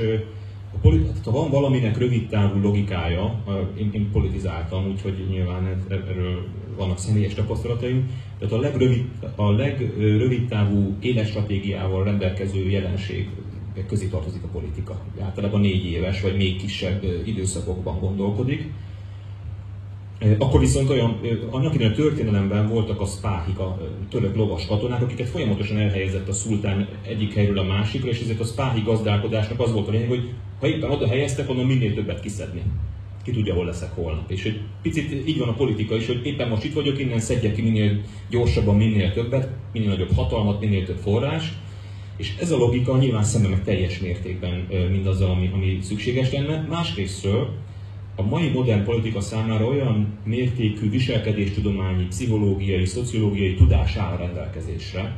a 0.73 0.77
politi- 0.81 1.09
ha 1.23 1.31
van 1.31 1.49
valaminek 1.49 1.97
rövid 1.97 2.27
távú 2.27 2.61
logikája, 2.61 3.43
én, 3.77 3.89
én 3.93 4.11
politizáltam, 4.11 4.87
úgyhogy 4.87 5.25
nyilván 5.29 5.85
erről 5.89 6.45
vannak 6.77 6.97
személyes 6.97 7.33
tapasztalataim, 7.33 8.09
tehát 8.39 8.53
a 8.53 8.59
legrövid, 8.59 9.05
a 9.35 9.51
legrövid 9.51 10.47
távú 10.47 10.95
életstratégiával 10.99 12.03
rendelkező 12.03 12.69
jelenség 12.69 13.29
közé 13.87 14.07
tartozik 14.07 14.43
a 14.43 14.47
politika. 14.47 15.01
Általában 15.21 15.61
négy 15.61 15.85
éves 15.85 16.21
vagy 16.21 16.35
még 16.35 16.61
kisebb 16.61 17.03
időszakokban 17.25 17.99
gondolkodik. 17.99 18.69
Akkor 20.37 20.59
viszont 20.59 20.89
olyan, 20.89 21.19
annak 21.49 21.73
idején 21.73 21.91
a 21.91 21.95
történelemben 21.95 22.67
voltak 22.67 23.01
a 23.01 23.05
spáhik, 23.05 23.59
a 23.59 23.77
török 24.09 24.35
lovas 24.35 24.65
katonák, 24.65 25.01
akiket 25.01 25.29
folyamatosan 25.29 25.77
elhelyezett 25.77 26.27
a 26.27 26.33
szultán 26.33 26.87
egyik 27.01 27.33
helyről 27.33 27.57
a 27.57 27.63
másikra, 27.63 28.09
és 28.09 28.21
ezért 28.21 28.39
a 28.39 28.43
spáhi 28.43 28.81
gazdálkodásnak 28.81 29.59
az 29.59 29.71
volt 29.71 29.87
a 29.87 29.91
lényeg, 29.91 30.07
hogy 30.07 30.29
ha 30.59 30.67
éppen 30.67 30.91
oda 30.91 31.07
helyeztek, 31.07 31.49
onnan 31.49 31.65
minél 31.65 31.93
többet 31.93 32.19
kiszedni. 32.19 32.61
Ki 33.23 33.31
tudja, 33.31 33.53
hol 33.53 33.65
leszek 33.65 33.95
holnap. 33.95 34.31
És 34.31 34.43
egy 34.43 34.59
picit 34.81 35.27
így 35.27 35.37
van 35.37 35.47
a 35.47 35.53
politika 35.53 35.95
is, 35.95 36.07
hogy 36.07 36.25
éppen 36.25 36.49
most 36.49 36.63
itt 36.63 36.73
vagyok, 36.73 36.99
innen 36.99 37.19
szedjek 37.19 37.53
ki 37.53 37.61
minél 37.61 38.01
gyorsabban, 38.29 38.75
minél 38.75 39.13
többet, 39.13 39.49
minél 39.73 39.89
nagyobb 39.89 40.11
hatalmat, 40.11 40.59
minél 40.59 40.85
több 40.85 40.97
forrás. 40.97 41.53
És 42.17 42.35
ez 42.39 42.51
a 42.51 42.57
logika 42.57 42.97
nyilván 42.97 43.23
szemben 43.23 43.51
meg 43.51 43.63
teljes 43.63 43.99
mértékben 43.99 44.67
mindazzal, 44.91 45.29
ami, 45.29 45.49
ami 45.53 45.77
szükséges 45.81 46.31
lenne. 46.31 46.65
Másrésztről 46.69 47.49
a 48.15 48.23
mai 48.23 48.49
modern 48.49 48.83
politika 48.83 49.21
számára 49.21 49.65
olyan 49.65 50.17
mértékű 50.23 50.89
viselkedéstudományi, 50.89 52.03
pszichológiai, 52.03 52.85
szociológiai 52.85 53.53
tudás 53.53 53.95
áll 53.95 54.17
rendelkezésre, 54.17 55.17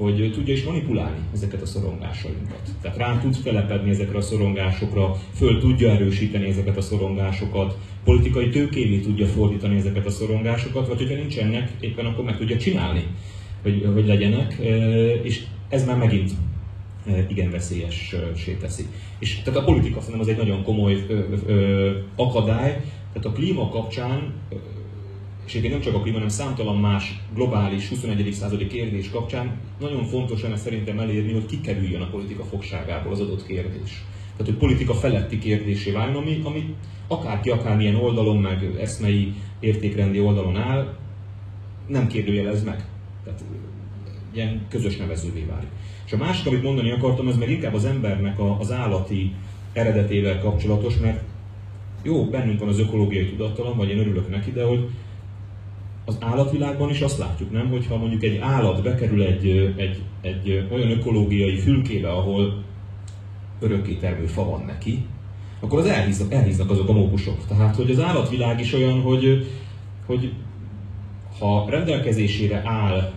hogy 0.00 0.30
tudja 0.32 0.54
is 0.54 0.64
manipulálni 0.64 1.18
ezeket 1.34 1.62
a 1.62 1.66
szorongásainkat. 1.66 2.60
Tehát 2.82 2.96
rá 2.96 3.18
tud 3.20 3.36
telepedni 3.42 3.90
ezekre 3.90 4.18
a 4.18 4.20
szorongásokra, 4.20 5.16
föl 5.34 5.60
tudja 5.60 5.90
erősíteni 5.90 6.48
ezeket 6.48 6.76
a 6.76 6.80
szorongásokat, 6.80 7.78
politikai 8.04 8.48
tőkévé 8.48 8.98
tudja 8.98 9.26
fordítani 9.26 9.76
ezeket 9.76 10.06
a 10.06 10.10
szorongásokat, 10.10 10.88
vagy 10.88 10.98
hogyha 10.98 11.14
nincsenek, 11.14 11.70
éppen 11.80 12.06
akkor 12.06 12.24
meg 12.24 12.36
tudja 12.36 12.56
csinálni, 12.56 13.06
hogy, 13.62 13.90
hogy 13.94 14.06
legyenek, 14.06 14.52
és 15.22 15.42
ez 15.68 15.86
már 15.86 15.96
megint 15.96 16.30
igen 17.28 17.50
veszélyes 17.50 18.14
teszi. 18.60 18.86
És 19.18 19.40
tehát 19.44 19.60
a 19.60 19.64
politika 19.64 20.00
szerintem 20.00 20.20
az 20.20 20.28
egy 20.28 20.36
nagyon 20.36 20.62
komoly 20.62 21.06
akadály, 22.16 22.80
tehát 23.12 23.24
a 23.24 23.32
klíma 23.32 23.68
kapcsán 23.68 24.32
egyébként 25.50 25.72
nem 25.72 25.82
csak 25.82 25.94
a 25.94 26.00
klíma, 26.00 26.16
hanem 26.16 26.28
számtalan 26.28 26.76
más 26.76 27.20
globális 27.34 27.88
21. 27.88 28.32
századi 28.32 28.66
kérdés 28.66 29.10
kapcsán 29.10 29.58
nagyon 29.80 30.04
fontos 30.04 30.42
lenne 30.42 30.56
szerintem 30.56 30.98
elérni, 30.98 31.32
hogy 31.32 31.46
kikerüljön 31.46 32.00
a 32.00 32.10
politika 32.10 32.44
fogságából 32.44 33.12
az 33.12 33.20
adott 33.20 33.46
kérdés. 33.46 34.04
Tehát, 34.36 34.46
hogy 34.52 34.68
politika 34.68 34.94
feletti 34.94 35.38
kérdésé 35.38 35.90
váljon, 35.90 36.16
ami, 36.16 36.40
ami 36.44 36.74
akárki, 37.08 37.50
akármilyen 37.50 37.94
oldalon, 37.94 38.36
meg 38.36 38.76
eszmei 38.80 39.34
értékrendi 39.60 40.20
oldalon 40.20 40.56
áll, 40.56 40.96
nem 41.86 42.06
kérdőjelez 42.06 42.64
meg. 42.64 42.84
Tehát 43.24 43.44
ilyen 44.32 44.66
közös 44.68 44.96
nevezővé 44.96 45.44
válik. 45.44 45.68
És 46.06 46.12
a 46.12 46.16
másik, 46.16 46.46
amit 46.46 46.62
mondani 46.62 46.90
akartam, 46.90 47.26
az 47.26 47.36
meg 47.36 47.50
inkább 47.50 47.74
az 47.74 47.84
embernek 47.84 48.38
a, 48.38 48.58
az 48.58 48.72
állati 48.72 49.32
eredetével 49.72 50.38
kapcsolatos, 50.38 50.96
mert 50.96 51.22
jó, 52.02 52.24
bennünk 52.24 52.58
van 52.58 52.68
az 52.68 52.78
ökológiai 52.78 53.26
tudattalan, 53.26 53.76
vagy 53.76 53.88
én 53.88 53.98
örülök 53.98 54.30
neki, 54.30 54.52
de 54.52 54.64
hogy 54.64 54.88
az 56.10 56.16
állatvilágban 56.20 56.90
is 56.90 57.00
azt 57.00 57.18
látjuk, 57.18 57.50
nem, 57.50 57.68
hogyha 57.68 57.96
mondjuk 57.96 58.22
egy 58.22 58.36
állat 58.36 58.82
bekerül 58.82 59.22
egy, 59.22 59.74
egy, 59.76 60.02
egy 60.20 60.66
olyan 60.72 60.90
ökológiai 60.90 61.56
fülkébe, 61.56 62.10
ahol 62.10 62.62
örökké 63.60 63.94
termő 63.94 64.26
fa 64.26 64.44
van 64.44 64.62
neki, 64.66 65.04
akkor 65.60 65.78
az 65.78 65.86
elhíznak, 65.86 66.32
elhíznak 66.32 66.70
azok 66.70 66.88
a 66.88 66.92
mókusok. 66.92 67.46
Tehát, 67.48 67.76
hogy 67.76 67.90
az 67.90 68.00
állatvilág 68.00 68.60
is 68.60 68.74
olyan, 68.74 69.00
hogy, 69.00 69.46
hogy 70.06 70.32
ha 71.38 71.66
rendelkezésére 71.68 72.62
áll 72.64 73.12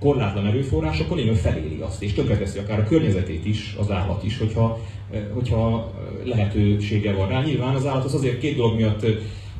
korlátlan 0.00 0.46
erőforrás, 0.46 1.00
akkor 1.00 1.18
én 1.18 1.34
feléli 1.34 1.80
azt, 1.80 2.02
és 2.02 2.12
tönkreteszi 2.12 2.58
akár 2.58 2.78
a 2.78 2.84
környezetét 2.84 3.46
is, 3.46 3.76
az 3.78 3.90
állat 3.90 4.24
is, 4.24 4.38
hogyha, 4.38 4.78
hogyha 5.32 5.92
lehetősége 6.24 7.12
van 7.12 7.28
rá. 7.28 7.42
Nyilván 7.42 7.74
az 7.74 7.86
állat 7.86 8.04
az 8.04 8.14
azért 8.14 8.38
két 8.38 8.56
dolog 8.56 8.76
miatt 8.76 9.06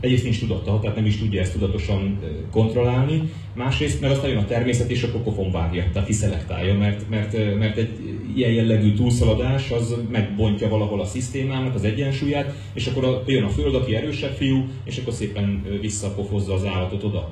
egyrészt 0.01 0.23
nincs 0.23 0.39
tudata, 0.39 0.79
tehát 0.81 0.97
nem 0.97 1.07
is 1.07 1.19
tudja 1.19 1.41
ezt 1.41 1.53
tudatosan 1.53 2.19
kontrollálni, 2.51 3.31
másrészt 3.55 4.01
mert 4.01 4.13
aztán 4.13 4.31
jön 4.31 4.39
a 4.39 4.47
természet 4.47 4.91
és 4.91 5.03
akkor 5.03 5.23
pofon 5.23 5.51
vágja, 5.51 5.85
tehát 5.93 6.09
kiszelektálja, 6.09 6.75
mert, 6.75 7.09
mert, 7.09 7.59
mert 7.59 7.77
egy 7.77 7.91
ilyen 8.35 8.53
jellegű 8.53 8.95
túlszaladás 8.95 9.71
az 9.71 9.95
megbontja 10.11 10.69
valahol 10.69 11.01
a 11.01 11.05
szisztémának 11.05 11.75
az 11.75 11.85
egyensúlyát, 11.85 12.55
és 12.75 12.87
akkor 12.87 13.05
a, 13.05 13.23
jön 13.27 13.45
a 13.45 13.49
föld, 13.49 13.75
aki 13.75 13.95
erősebb 13.95 14.33
fiú, 14.33 14.65
és 14.85 14.99
akkor 14.99 15.13
szépen 15.13 15.65
visszapofozza 15.81 16.55
az 16.55 16.65
állatot 16.65 17.05
oda. 17.05 17.31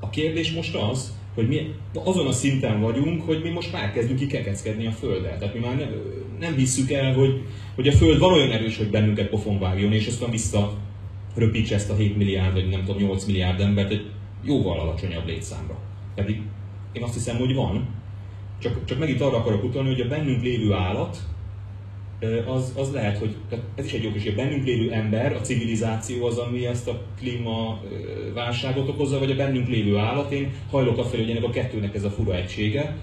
A 0.00 0.10
kérdés 0.10 0.52
most 0.52 0.74
az, 0.74 1.16
hogy 1.34 1.48
mi 1.48 1.74
azon 2.04 2.26
a 2.26 2.32
szinten 2.32 2.80
vagyunk, 2.80 3.22
hogy 3.22 3.40
mi 3.42 3.48
most 3.48 3.72
már 3.72 3.92
kezdünk 3.92 4.18
kikekeckedni 4.18 4.86
a 4.86 4.90
Földdel. 4.90 5.38
Tehát 5.38 5.54
mi 5.54 5.60
már 5.60 5.76
nem, 5.76 5.88
nem 6.40 6.54
hisszük 6.54 6.90
el, 6.90 7.14
hogy, 7.14 7.42
hogy 7.74 7.88
a 7.88 7.92
Föld 7.92 8.18
van 8.18 8.32
olyan 8.32 8.50
erős, 8.50 8.76
hogy 8.76 8.90
bennünket 8.90 9.28
pofon 9.28 9.58
vágjon, 9.58 9.92
és 9.92 10.06
aztán 10.06 10.30
vissza 10.30 10.76
röpítse 11.38 11.74
ezt 11.74 11.90
a 11.90 11.94
7 11.94 12.16
milliárd, 12.16 12.52
vagy 12.52 12.68
nem 12.68 12.84
tudom, 12.84 13.02
8 13.02 13.24
milliárd 13.24 13.60
embert 13.60 13.90
egy 13.90 14.10
jóval 14.44 14.80
alacsonyabb 14.80 15.26
létszámra. 15.26 15.78
Pedig 16.14 16.40
én 16.92 17.02
azt 17.02 17.14
hiszem, 17.14 17.36
hogy 17.36 17.54
van, 17.54 17.96
Csak, 18.58 18.84
csak 18.84 18.98
megint 18.98 19.20
arra 19.20 19.36
akarok 19.36 19.64
utalni, 19.64 19.88
hogy 19.88 20.00
a 20.00 20.08
bennünk 20.08 20.42
lévő 20.42 20.72
állat, 20.72 21.18
az, 22.46 22.72
az 22.76 22.92
lehet, 22.92 23.18
hogy 23.18 23.36
ez 23.74 23.84
is 23.84 23.92
egy 23.92 24.02
jó 24.02 24.12
kis, 24.12 24.26
a 24.26 24.34
bennünk 24.34 24.64
lévő 24.64 24.92
ember, 24.92 25.32
a 25.32 25.40
civilizáció 25.40 26.26
az, 26.26 26.38
ami 26.38 26.66
ezt 26.66 26.88
a 26.88 27.00
klímaválságot 27.18 28.88
okozza, 28.88 29.18
vagy 29.18 29.30
a 29.30 29.36
bennünk 29.36 29.68
lévő 29.68 29.96
állat. 29.96 30.32
Én 30.32 30.52
hajlok 30.70 30.98
afelé, 30.98 31.22
hogy 31.22 31.30
ennek 31.30 31.44
a 31.44 31.50
kettőnek 31.50 31.94
ez 31.94 32.04
a 32.04 32.10
fura 32.10 32.34
egysége, 32.34 32.96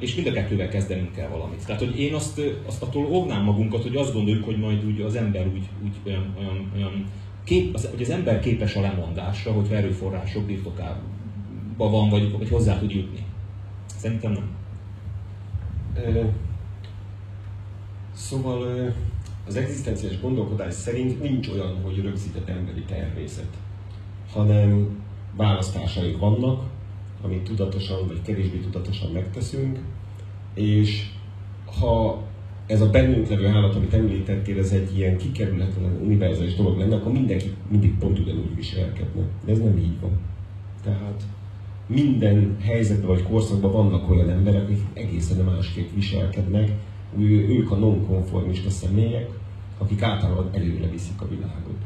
és 0.00 0.14
mind 0.14 0.26
a 0.26 0.32
kettővel 0.32 0.68
kezdenünk 0.68 1.12
kell 1.12 1.28
valamit. 1.28 1.66
Tehát, 1.66 1.80
hogy 1.80 2.00
én 2.00 2.14
azt, 2.14 2.40
azt 2.66 2.82
attól 2.82 3.06
óvnám 3.06 3.44
magunkat, 3.44 3.82
hogy 3.82 3.96
azt 3.96 4.12
gondoljuk, 4.12 4.44
hogy 4.44 4.58
majd 4.58 4.84
úgy 4.84 5.00
az 5.00 5.14
ember 5.14 5.46
úgy, 5.46 5.68
úgy 5.84 5.94
olyan, 6.06 6.34
olyan, 6.38 6.72
olyan 6.76 7.04
kép, 7.44 7.74
az, 7.74 7.88
hogy 7.90 8.02
az 8.02 8.10
ember 8.10 8.40
képes 8.40 8.76
a 8.76 8.80
lemondásra, 8.80 9.52
hogy 9.52 9.72
erőforrások 9.72 10.44
birtokában 10.44 11.18
van, 11.76 12.08
vagy, 12.08 12.38
vagy 12.38 12.48
hozzá 12.48 12.78
tud 12.78 12.90
jutni. 12.90 13.24
Szerintem 13.96 14.32
nem. 14.32 14.58
Szóval 18.12 18.92
az 19.46 19.56
egzisztenciális 19.56 20.20
gondolkodás 20.20 20.74
szerint 20.74 21.22
nincs 21.22 21.48
olyan, 21.48 21.82
hogy 21.82 22.02
rögzített 22.02 22.48
emberi 22.48 22.82
természet, 22.82 23.56
hanem 24.32 24.98
választásaink 25.36 26.18
vannak, 26.18 26.62
amit 27.22 27.42
tudatosan 27.42 28.06
vagy 28.06 28.22
kevésbé 28.22 28.58
tudatosan 28.58 29.10
megteszünk, 29.12 29.78
és 30.54 31.06
ha 31.80 32.22
ez 32.70 32.80
a 32.80 32.90
bennünk 32.90 33.28
levő 33.28 33.46
állat, 33.46 33.74
amit 33.74 33.94
említettél, 33.94 34.58
ez 34.58 34.72
egy 34.72 34.98
ilyen 34.98 35.16
kikerülhetetlen 35.16 36.00
univerzális 36.02 36.54
dolog 36.54 36.78
lenne, 36.78 36.94
akkor 36.94 37.12
mindenki 37.12 37.52
mindig 37.68 37.98
pont 37.98 38.18
ugyanúgy 38.18 38.56
viselkedne. 38.56 39.22
De 39.44 39.52
ez 39.52 39.58
nem 39.58 39.78
így 39.78 40.00
van. 40.00 40.10
Tehát 40.84 41.22
minden 41.86 42.56
helyzetben 42.60 43.06
vagy 43.06 43.22
korszakban 43.22 43.72
vannak 43.72 44.10
olyan 44.10 44.30
emberek, 44.30 44.62
akik 44.62 44.80
egészen 44.92 45.44
másképp 45.44 45.88
viselkednek, 45.94 46.72
ők 47.18 47.70
a 47.70 47.76
nonkonformista 47.76 48.70
személyek, 48.70 49.30
akik 49.78 50.02
általában 50.02 50.48
előre 50.52 50.88
viszik 50.90 51.20
a 51.20 51.28
világot. 51.28 51.78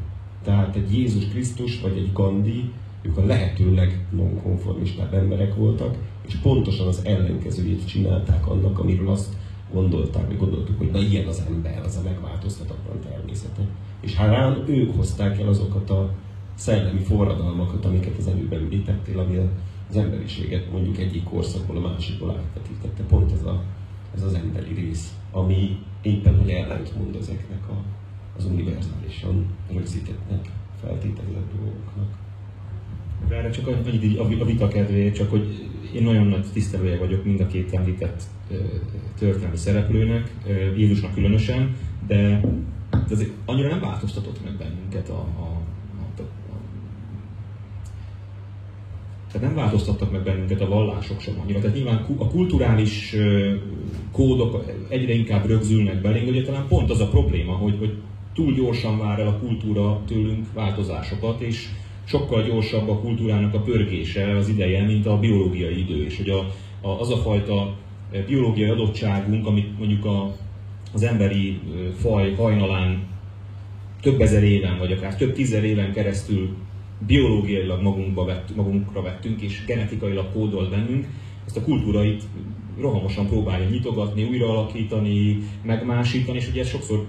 Tehát 0.43 0.77
egy 0.77 0.97
Jézus 0.97 1.29
Krisztus 1.29 1.81
vagy 1.81 1.97
egy 1.97 2.13
Gandhi, 2.13 2.71
ők 3.03 3.17
a 3.17 3.25
lehető 3.25 3.75
legnonkonformistább 3.75 5.15
emberek 5.15 5.55
voltak, 5.55 5.97
és 6.27 6.35
pontosan 6.35 6.87
az 6.87 7.01
ellenkezőjét 7.05 7.87
csinálták 7.87 8.47
annak, 8.49 8.79
amiről 8.79 9.09
azt 9.09 9.37
gondolták, 9.75 10.27
vagy 10.27 10.39
gondoltuk, 10.39 10.79
hogy 10.79 10.91
na 10.91 10.99
ilyen 10.99 11.27
az 11.27 11.45
ember, 11.49 11.83
az 11.85 11.97
a 11.97 12.03
megváltoztatatlan 12.05 13.01
természete. 13.01 13.63
És 14.01 14.15
hát 14.15 14.69
ők 14.69 14.97
hozták 14.97 15.41
el 15.41 15.49
azokat 15.49 15.91
a 15.91 16.11
szellemi 16.55 17.01
forradalmakat, 17.01 17.85
amiket 17.85 18.19
az 18.19 18.27
előbb 18.27 18.53
említettél, 18.53 19.19
ami 19.19 19.37
az 19.91 19.97
emberiséget 19.97 20.71
mondjuk 20.73 20.99
egyik 20.99 21.25
korszakból 21.25 21.77
a 21.77 21.89
másikból 21.89 22.31
átvetítette. 22.31 23.03
Pont 23.03 23.33
ez 23.33 23.45
a 23.45 23.63
ez 24.15 24.23
az 24.23 24.35
emberi 24.35 24.75
rész, 24.75 25.15
ami 25.33 25.79
éppen 26.03 26.39
hogy 26.39 26.51
ellentmond 26.51 27.17
ezeknek 27.17 27.69
a, 27.69 27.77
az 28.37 28.45
univerzálisan 28.45 29.47
rögzítettnek, 29.73 30.51
feltételezett 30.81 31.53
dolgoknak. 31.57 32.24
Erre 33.29 33.51
csak 33.51 33.67
annyit 33.67 34.41
a 34.41 34.45
vita 34.45 34.69
kedvéért, 34.69 35.15
csak 35.15 35.31
hogy 35.31 35.69
én 35.95 36.03
nagyon 36.03 36.27
nagy 36.27 36.47
tisztelője 36.53 36.99
vagyok 36.99 37.25
mind 37.25 37.41
a 37.41 37.47
két 37.47 37.73
említett 37.73 38.23
történelmi 39.19 39.57
szereplőnek, 39.57 40.35
Jézusnak 40.77 41.15
különösen, 41.15 41.77
de, 42.07 42.41
de 42.91 43.15
azért 43.15 43.31
annyira 43.45 43.69
nem 43.69 43.81
változtatott 43.81 44.45
meg 44.45 44.57
bennünket 44.57 45.09
a, 45.09 45.19
a 45.19 45.55
Tehát 49.35 49.49
nem 49.49 49.57
változtattak 49.57 50.13
meg 50.13 50.23
bennünket 50.23 50.61
a 50.61 50.69
vallások 50.69 51.21
sem 51.21 51.35
annyira. 51.43 51.61
Tehát 51.61 51.77
nyilván 51.77 52.07
a 52.19 52.29
kulturális 52.29 53.17
kódok 54.13 54.65
egyre 54.89 55.13
inkább 55.13 55.47
rögzülnek 55.47 56.01
belénk, 56.01 56.29
ugye 56.29 56.43
talán 56.43 56.67
pont 56.69 56.91
az 56.91 57.01
a 57.01 57.09
probléma, 57.09 57.53
hogy, 57.53 57.77
hogy 57.79 57.95
túl 58.35 58.53
gyorsan 58.53 58.99
vár 58.99 59.19
el 59.19 59.27
a 59.27 59.39
kultúra 59.39 60.01
tőlünk 60.07 60.47
változásokat, 60.53 61.41
és 61.41 61.69
sokkal 62.05 62.43
gyorsabb 62.43 62.89
a 62.89 62.99
kultúrának 62.99 63.55
a 63.55 63.61
pörgése 63.61 64.37
az 64.37 64.49
ideje, 64.49 64.85
mint 64.85 65.07
a 65.07 65.19
biológiai 65.19 65.79
idő. 65.79 66.05
És 66.05 66.17
hogy 66.17 66.31
a, 66.31 66.39
a, 66.81 67.01
az 67.01 67.11
a 67.11 67.17
fajta 67.17 67.75
biológiai 68.27 68.71
adottságunk, 68.71 69.47
amit 69.47 69.79
mondjuk 69.79 70.05
a, 70.05 70.35
az 70.93 71.03
emberi 71.03 71.61
faj 71.97 72.35
hajnalán 72.35 73.07
több 74.01 74.21
ezer 74.21 74.43
éven, 74.43 74.79
vagy 74.79 74.93
akár 74.93 75.17
több 75.17 75.33
tízer 75.33 75.65
éven 75.65 75.93
keresztül 75.93 76.49
biológiailag 77.07 77.83
magunkba 77.83 78.25
vett, 78.25 78.57
magunkra 78.57 79.03
vettünk, 79.03 79.41
és 79.41 79.65
genetikailag 79.67 80.33
kódolt 80.33 80.71
bennünk, 80.71 81.07
ezt 81.47 81.57
a 81.57 81.63
kultúrait 81.63 82.23
rohamosan 82.81 83.27
próbálja 83.27 83.69
nyitogatni, 83.69 84.25
újraalakítani, 84.25 85.39
megmásítani, 85.63 86.39
és 86.39 86.49
ugye 86.49 86.61
ez 86.61 86.69
sokszor 86.69 87.07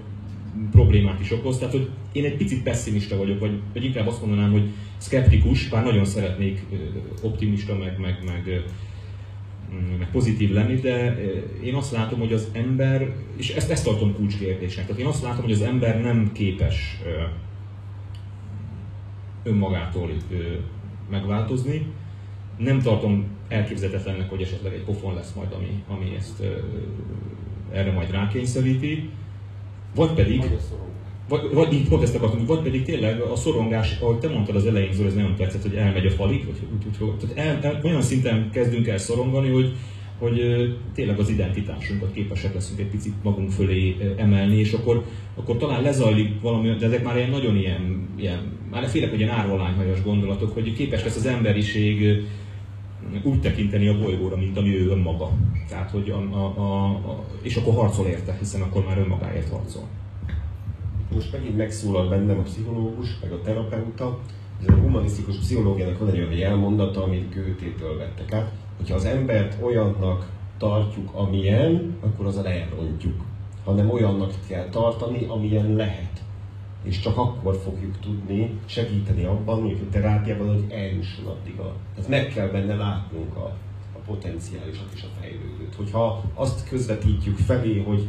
problémát 0.70 1.20
is 1.20 1.32
okoz. 1.32 1.58
Tehát, 1.58 1.74
hogy 1.74 1.88
én 2.12 2.24
egy 2.24 2.36
picit 2.36 2.62
pessimista 2.62 3.16
vagyok, 3.16 3.40
vagy, 3.40 3.60
vagy 3.72 3.84
inkább 3.84 4.06
azt 4.06 4.20
mondanám, 4.20 4.52
hogy 4.52 4.68
skeptikus, 4.98 5.68
bár 5.68 5.84
nagyon 5.84 6.04
szeretnék 6.04 6.64
optimista, 7.22 7.76
meg, 7.76 7.98
meg, 8.00 8.18
meg, 8.26 8.64
meg 9.98 10.10
pozitív 10.10 10.52
lenni, 10.52 10.74
de 10.74 11.18
én 11.64 11.74
azt 11.74 11.92
látom, 11.92 12.18
hogy 12.18 12.32
az 12.32 12.48
ember, 12.52 13.14
és 13.36 13.50
ezt, 13.50 13.70
ezt 13.70 13.84
tartom 13.84 14.14
kulcskérdésnek, 14.14 14.86
tehát 14.86 15.00
én 15.00 15.06
azt 15.06 15.22
látom, 15.22 15.42
hogy 15.42 15.52
az 15.52 15.62
ember 15.62 16.00
nem 16.00 16.30
képes 16.32 17.00
önmagától 19.42 20.10
megváltozni. 21.10 21.86
Nem 22.58 22.80
tartom 22.80 23.24
elképzelhetetlennek, 23.48 24.30
hogy 24.30 24.42
esetleg 24.42 24.72
egy 24.72 24.84
pofon 24.84 25.14
lesz 25.14 25.32
majd, 25.32 25.52
ami, 25.52 25.82
ami 25.88 26.14
ezt 26.18 26.42
erre 27.72 27.92
majd 27.92 28.10
rákényszeríti. 28.10 29.10
Vagy 29.96 30.10
pedig, 30.10 30.44
vagy, 31.28 31.40
vagy 31.52 31.72
így 31.72 31.88
pont 31.88 32.02
ezt 32.02 32.14
akartam, 32.14 32.46
vagy 32.46 32.62
pedig 32.62 32.82
tényleg 32.82 33.20
a 33.20 33.36
szorongás, 33.36 33.98
ahogy 34.00 34.18
te 34.18 34.28
mondtad 34.28 34.56
az 34.56 34.66
elején, 34.66 34.92
Zoli, 34.92 35.08
ez 35.08 35.14
nagyon 35.14 35.34
tetszett, 35.34 35.62
hogy 35.62 35.74
elmegy 35.74 36.06
a 36.06 36.10
falig, 36.10 36.44
vagy 36.44 36.54
úgy, 36.74 36.86
úgy, 36.86 37.08
úgy, 37.08 37.28
tehát 37.28 37.62
el, 37.62 37.70
el, 37.72 37.80
olyan 37.84 38.02
szinten 38.02 38.50
kezdünk 38.50 38.86
el 38.86 38.98
szorongani, 38.98 39.48
hogy, 39.48 39.76
hogy 40.18 40.40
tényleg 40.94 41.18
az 41.18 41.28
identitásunkat 41.28 42.12
képesek 42.12 42.54
leszünk 42.54 42.80
egy 42.80 42.86
picit 42.86 43.12
magunk 43.22 43.50
fölé 43.50 43.96
emelni, 44.16 44.58
és 44.58 44.72
akkor, 44.72 45.04
akkor 45.34 45.56
talán 45.56 45.82
lezajlik 45.82 46.40
valami, 46.40 46.74
de 46.74 46.86
ezek 46.86 47.04
már 47.04 47.16
ilyen 47.16 47.30
nagyon 47.30 47.56
ilyen, 47.56 48.08
ilyen 48.16 48.52
már 48.70 48.88
félek, 48.88 49.10
hogy 49.10 49.20
ilyen 49.20 49.34
árvalányhajas 49.34 50.02
gondolatok, 50.02 50.54
hogy 50.54 50.72
képes 50.72 51.04
lesz 51.04 51.16
az 51.16 51.26
emberiség 51.26 52.24
úgy 53.22 53.40
tekinteni 53.40 53.88
a 53.88 53.98
bolygóra, 53.98 54.36
mint 54.36 54.58
ami 54.58 54.78
ő 54.78 54.88
önmaga. 54.88 55.30
Tehát, 55.68 55.90
hogy 55.90 56.10
a, 56.10 56.36
a, 56.36 56.84
a, 56.84 57.24
és 57.42 57.56
akkor 57.56 57.74
harcol 57.74 58.06
érte, 58.06 58.36
hiszen 58.38 58.62
akkor 58.62 58.84
már 58.84 58.98
önmagáért 58.98 59.50
harcol. 59.50 59.82
Most 61.14 61.32
megint 61.32 61.56
megszólal 61.56 62.08
bennem 62.08 62.38
a 62.38 62.42
pszichológus, 62.42 63.08
meg 63.22 63.32
a 63.32 63.40
terapeuta, 63.42 64.18
ez 64.60 64.68
a 64.68 64.80
humanisztikus 64.80 65.36
pszichológiának 65.36 65.98
van 65.98 66.08
egy 66.08 66.18
olyan 66.18 66.32
jelmondata, 66.32 67.02
amit 67.02 67.34
Goethe-től 67.34 67.96
vettek 67.96 68.32
át, 68.32 68.52
hogyha 68.76 68.94
az 68.94 69.04
embert 69.04 69.62
olyannak 69.62 70.30
tartjuk, 70.58 71.10
amilyen, 71.12 71.96
akkor 72.00 72.26
az 72.26 72.36
elrontjuk. 72.36 73.24
Hanem 73.64 73.90
olyannak 73.90 74.32
kell 74.48 74.68
tartani, 74.68 75.26
amilyen 75.28 75.74
lehet. 75.74 76.24
És 76.86 77.00
csak 77.00 77.16
akkor 77.16 77.60
fogjuk 77.64 77.98
tudni 78.00 78.58
segíteni 78.66 79.24
abban, 79.24 79.60
hogy 79.60 79.78
a 79.86 79.90
terápiában, 79.90 80.48
hogy 80.48 80.64
eljusson 80.70 81.26
addig 81.26 81.58
a... 81.58 81.76
Tehát 81.94 82.10
meg 82.10 82.28
kell 82.28 82.48
benne 82.48 82.74
látnunk 82.74 83.36
a, 83.36 83.56
a 83.92 83.98
potenciálisat 84.06 84.90
és 84.94 85.02
a 85.02 85.20
fejlődőt. 85.20 85.74
Hogyha 85.74 86.22
azt 86.34 86.68
közvetítjük 86.68 87.36
felé, 87.36 87.82
hogy 87.82 88.08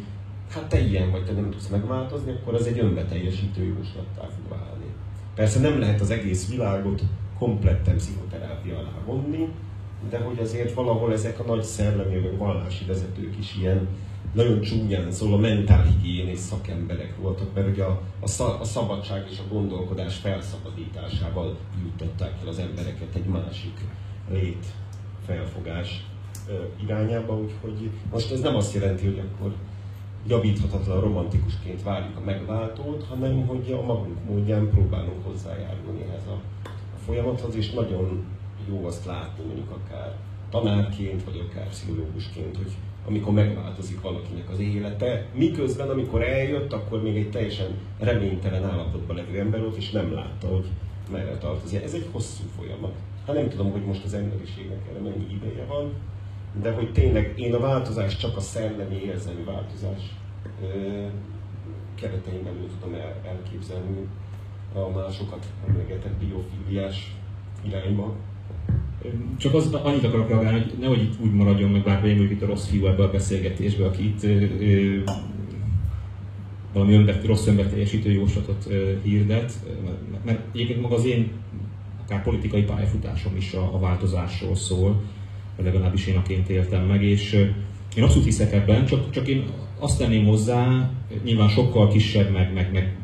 hát 0.50 0.70
te 0.70 0.80
ilyen 0.80 1.12
vagy, 1.12 1.26
te 1.26 1.32
nem 1.32 1.50
tudsz 1.52 1.68
megváltozni, 1.68 2.32
akkor 2.32 2.54
az 2.54 2.66
egy 2.66 2.80
önbeteljesítő 2.80 3.64
jóslattá 3.64 4.22
fog 4.22 4.50
válni. 4.50 4.86
Persze 5.36 5.60
nem 5.60 5.80
lehet 5.80 6.02
az 6.02 6.10
egész 6.10 6.50
világot 6.50 7.02
kompletten 7.38 7.96
pszichoterápia 7.96 8.78
alá 8.78 8.94
vonni, 9.06 9.48
de 10.10 10.18
hogy 10.18 10.40
azért 10.40 10.74
valahol 10.74 11.14
ezek 11.14 11.40
a 11.40 11.44
nagy 11.44 11.64
szellemi 11.64 12.20
vagy 12.20 12.38
vallási 12.38 12.86
vezetők 12.86 13.38
is 13.40 13.56
ilyen 13.60 13.88
nagyon 14.34 14.62
csúnyán 14.62 15.12
szól, 15.12 15.34
a 15.34 15.38
és 16.28 16.40
szakemberek 16.40 17.18
voltak, 17.22 17.54
mert 17.54 17.68
ugye 17.68 17.84
a, 17.84 18.02
a, 18.20 18.42
a 18.60 18.64
szabadság 18.64 19.28
és 19.32 19.40
a 19.40 19.54
gondolkodás 19.54 20.16
felszabadításával 20.16 21.58
juttatták 21.84 22.34
el 22.42 22.48
az 22.48 22.60
embereket 22.60 23.16
egy 23.16 23.26
másik 23.26 23.80
lét 24.32 24.66
felfogás 25.26 26.06
irányába, 26.84 27.38
úgyhogy 27.38 27.90
most 28.12 28.32
ez 28.32 28.40
nem 28.40 28.56
azt 28.56 28.74
jelenti, 28.74 29.06
hogy 29.06 29.20
akkor 29.20 29.54
javíthatatlan 30.28 31.02
romantikusként 31.02 31.84
várjuk 31.84 32.18
a 32.18 32.24
megváltót, 32.26 33.06
hanem 33.10 33.48
hogy 33.48 33.72
a 33.72 33.86
magunk 33.86 34.18
módján 34.30 34.70
próbálunk 34.70 35.26
hozzájárulni 35.26 36.02
ehhez 36.02 36.28
a, 36.28 36.42
a 36.66 36.98
folyamathoz, 37.06 37.56
és 37.56 37.72
nagyon 37.72 38.24
jó 38.70 38.86
azt 38.86 39.06
látni 39.06 39.46
mondjuk 39.46 39.72
akár 39.72 40.16
tanárként, 40.50 41.24
vagy 41.24 41.48
akár 41.50 41.70
pszichológusként, 41.70 42.58
hogy 42.58 42.72
amikor 43.08 43.34
megváltozik 43.34 44.02
valakinek 44.02 44.50
az 44.50 44.60
élete, 44.60 45.26
miközben 45.34 45.90
amikor 45.90 46.24
eljött, 46.24 46.74
akkor 46.74 47.02
még 47.02 47.18
egy 47.18 47.30
teljesen 47.30 47.68
reménytelen 48.00 48.64
állapotban 48.64 49.16
levő 49.16 49.40
ember 49.40 49.62
volt, 49.62 49.78
és 49.78 49.92
nem 49.92 50.14
látta, 50.14 50.48
hogy 50.48 50.66
merre 51.12 51.38
tartozik. 51.38 51.84
Ez 51.84 51.94
egy 51.94 52.08
hosszú 52.12 52.44
folyamat. 52.58 52.94
Hát 53.26 53.36
nem 53.36 53.50
tudom, 53.50 53.72
hogy 53.72 53.86
most 53.86 54.04
az 54.04 54.14
emberiségnek 54.14 54.88
erre 54.90 55.00
mennyi 55.00 55.34
ideje 55.34 55.66
van, 55.66 55.94
de 56.62 56.72
hogy 56.72 56.92
tényleg 56.92 57.34
én 57.40 57.54
a 57.54 57.60
változás 57.60 58.18
csak 58.18 58.38
a 58.38 58.40
szellemi 58.40 58.96
érzelmi 58.96 59.44
változás 59.44 60.02
keretein 61.96 62.44
belül 62.44 62.68
tudom 62.80 62.96
el, 62.96 63.16
elképzelni 63.26 64.08
a 64.74 64.90
másokat 64.90 65.46
emlegetett 65.68 66.14
biofíliás 66.14 67.16
irányba. 67.62 68.16
Csak 69.38 69.54
az, 69.54 69.74
annyit 69.74 70.04
akarok 70.04 70.30
reagálni, 70.30 70.60
hogy 70.60 70.74
nehogy 70.80 71.02
itt 71.02 71.20
úgy 71.24 71.34
maradjon 71.34 71.70
meg, 71.70 71.84
bár 71.84 72.06
én 72.06 72.22
itt 72.22 72.42
a 72.42 72.46
rossz 72.46 72.68
fiú 72.68 72.86
ebbe 72.86 73.04
a 73.04 73.12
beszélgetésbe, 73.12 73.86
aki 73.86 74.06
itt 74.06 74.24
ö, 74.24 74.46
ö, 74.60 75.00
valami 76.74 76.94
önvet, 76.94 77.26
rossz 77.26 77.48
önbeteljesítő 77.48 78.12
jóslatot 78.12 78.68
hirdet, 79.04 79.54
mert, 79.84 80.26
mert 80.26 80.40
egyébként 80.54 80.82
maga 80.82 80.96
az 80.96 81.06
én 81.06 81.32
akár 82.04 82.24
politikai 82.24 82.64
pályafutásom 82.64 83.36
is 83.36 83.54
a, 83.54 83.74
a 83.74 83.80
változásról 83.80 84.56
szól, 84.56 85.02
legalábbis 85.64 86.08
én 86.08 86.16
aként 86.18 86.50
éltem 86.50 86.86
meg, 86.86 87.04
és 87.04 87.34
én 87.96 88.04
abszolút 88.04 88.26
hiszek 88.26 88.54
ebben, 88.54 88.86
csak, 88.86 89.10
csak 89.10 89.28
én 89.28 89.44
azt 89.80 89.98
tenném 89.98 90.26
hozzá, 90.26 90.92
nyilván 91.24 91.50
sokkal 91.50 91.88
kisebb, 91.88 92.32
meg, 92.32 92.54
meg, 92.54 92.72
meg, 92.72 92.98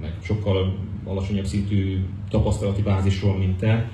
meg 0.00 0.12
sokkal 0.22 0.74
alacsonyabb 1.04 1.44
szintű 1.44 1.98
tapasztalati 2.30 2.82
bázisról, 2.82 3.38
mint 3.38 3.56
te, 3.56 3.90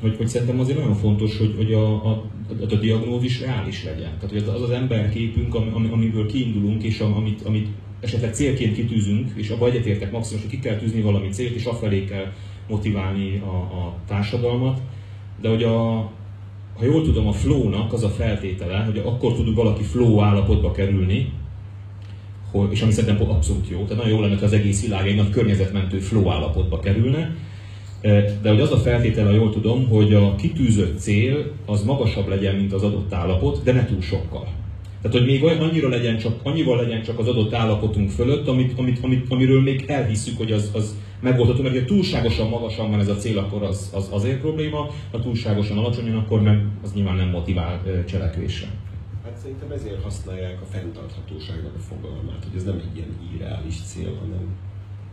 hogy, 0.00 0.16
hogy 0.16 0.28
szerintem 0.28 0.60
azért 0.60 0.78
nagyon 0.78 0.94
fontos, 0.94 1.38
hogy, 1.38 1.54
hogy 1.56 1.72
a, 1.72 2.04
a, 2.04 2.08
a, 2.08 2.72
a 2.72 2.76
diagnózis 2.76 3.40
reális 3.40 3.84
legyen. 3.84 4.12
Tehát, 4.20 4.30
hogy 4.30 4.54
az 4.54 4.62
az 4.62 4.70
emberképünk, 4.70 5.54
am, 5.54 5.88
amiből 5.92 6.26
kiindulunk, 6.26 6.82
és 6.82 7.00
amit, 7.00 7.42
amit 7.42 7.68
esetleg 8.00 8.34
célként 8.34 8.74
kitűzünk, 8.74 9.30
és 9.34 9.50
abban 9.50 9.70
egyetértek 9.70 10.12
maximum, 10.12 10.42
hogy 10.42 10.50
ki 10.50 10.58
kell 10.58 10.76
tűzni 10.76 11.00
valami 11.00 11.28
célt, 11.28 11.54
és 11.54 11.64
afelé 11.64 12.04
kell 12.04 12.32
motiválni 12.68 13.42
a, 13.44 13.56
a 13.56 13.94
társadalmat, 14.06 14.80
de 15.40 15.48
hogy 15.48 15.62
a, 15.62 15.96
ha 16.74 16.84
jól 16.84 17.02
tudom, 17.02 17.26
a 17.26 17.32
flow-nak 17.32 17.92
az 17.92 18.04
a 18.04 18.08
feltétele, 18.08 18.78
hogy 18.78 18.98
akkor 18.98 19.34
tud 19.34 19.54
valaki 19.54 19.82
flow 19.82 20.20
állapotba 20.20 20.70
kerülni, 20.70 21.32
és 22.70 22.82
ami 22.82 22.92
szerintem 22.92 23.30
abszolút 23.30 23.68
jó, 23.68 23.82
tehát 23.82 23.96
nagyon 23.96 24.16
jó 24.16 24.20
lenne, 24.20 24.34
hogy 24.34 24.44
az 24.44 24.52
egész 24.52 24.82
világ 24.82 25.06
egy 25.06 25.16
nagy 25.16 25.30
környezetmentő 25.30 25.98
flow 25.98 26.30
állapotba 26.30 26.78
kerülne, 26.78 27.36
de 28.42 28.48
hogy 28.48 28.60
az 28.60 28.72
a 28.72 28.76
feltétele, 28.76 29.32
jól 29.32 29.50
tudom, 29.50 29.88
hogy 29.88 30.14
a 30.14 30.34
kitűzött 30.34 30.98
cél 30.98 31.52
az 31.66 31.82
magasabb 31.82 32.28
legyen, 32.28 32.54
mint 32.54 32.72
az 32.72 32.82
adott 32.82 33.12
állapot, 33.12 33.62
de 33.62 33.72
ne 33.72 33.84
túl 33.84 34.00
sokkal. 34.00 34.48
Tehát, 35.02 35.16
hogy 35.16 35.26
még 35.26 35.44
olyan, 35.44 35.58
annyira 35.58 35.88
legyen 35.88 36.18
csak, 36.18 36.40
annyival 36.42 36.76
legyen 36.76 37.02
csak 37.02 37.18
az 37.18 37.28
adott 37.28 37.54
állapotunk 37.54 38.10
fölött, 38.10 38.48
amit, 38.48 38.78
amit, 38.78 38.98
amit, 39.02 39.26
amiről 39.28 39.62
még 39.62 39.84
elhisszük, 39.86 40.36
hogy 40.36 40.52
az, 40.52 40.70
az 40.74 40.96
megoldható, 41.20 41.62
mert 41.62 41.78
ha 41.78 41.84
túlságosan 41.84 42.48
magasan 42.48 42.90
van 42.90 43.00
ez 43.00 43.08
a 43.08 43.16
cél, 43.16 43.38
akkor 43.38 43.62
az, 43.62 43.90
az 43.94 44.08
azért 44.10 44.40
probléma, 44.40 44.90
ha 45.10 45.20
túlságosan 45.20 45.78
alacsonyan, 45.78 46.16
akkor 46.16 46.42
meg, 46.42 46.64
az 46.82 46.92
nyilván 46.92 47.16
nem 47.16 47.28
motivál 47.28 47.82
cselekvésre. 48.06 48.68
Hát 49.24 49.36
szerintem 49.36 49.70
ezért 49.70 50.02
használják 50.02 50.60
a 50.62 50.64
fenntarthatóságnak 50.64 51.74
a 51.76 51.80
fogalmát, 51.80 52.44
hogy 52.48 52.56
ez 52.56 52.64
nem 52.64 52.82
egy 52.90 52.96
ilyen 52.96 53.16
irreális 53.34 53.82
cél, 53.82 54.16
hanem 54.20 54.56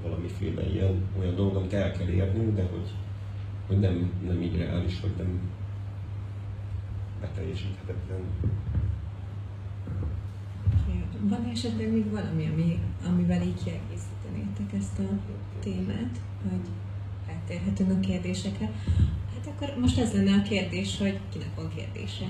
valamiféle 0.05 0.73
ilyen 0.73 1.03
olyan 1.19 1.35
dolog, 1.35 1.55
amit 1.55 1.73
el 1.73 1.91
kell 1.91 2.07
érni, 2.07 2.53
de 2.53 2.61
hogy, 2.61 2.89
hogy 3.67 3.79
nem, 3.79 4.11
nem 4.25 4.41
így 4.41 4.57
reális, 4.57 4.99
vagy 4.99 5.11
nem 5.17 5.39
beteljesíthetetlen. 7.21 8.19
Van 11.21 11.49
esetleg 11.53 11.91
még 11.91 12.11
valami, 12.11 12.47
ami, 12.53 12.79
amivel 13.07 13.41
így 13.41 13.63
kiegészítenétek 13.63 14.73
ezt 14.77 14.99
a 14.99 15.19
témát, 15.59 16.19
hogy 16.49 16.67
eltérhetünk 17.27 17.91
a 17.91 17.99
kérdésekre? 17.99 18.71
Hát 19.33 19.47
akkor 19.47 19.79
most 19.79 19.99
ez 19.99 20.13
lenne 20.13 20.33
a 20.33 20.41
kérdés, 20.41 20.97
hogy 20.97 21.19
kinek 21.31 21.55
van 21.55 21.69
kérdése. 21.75 22.25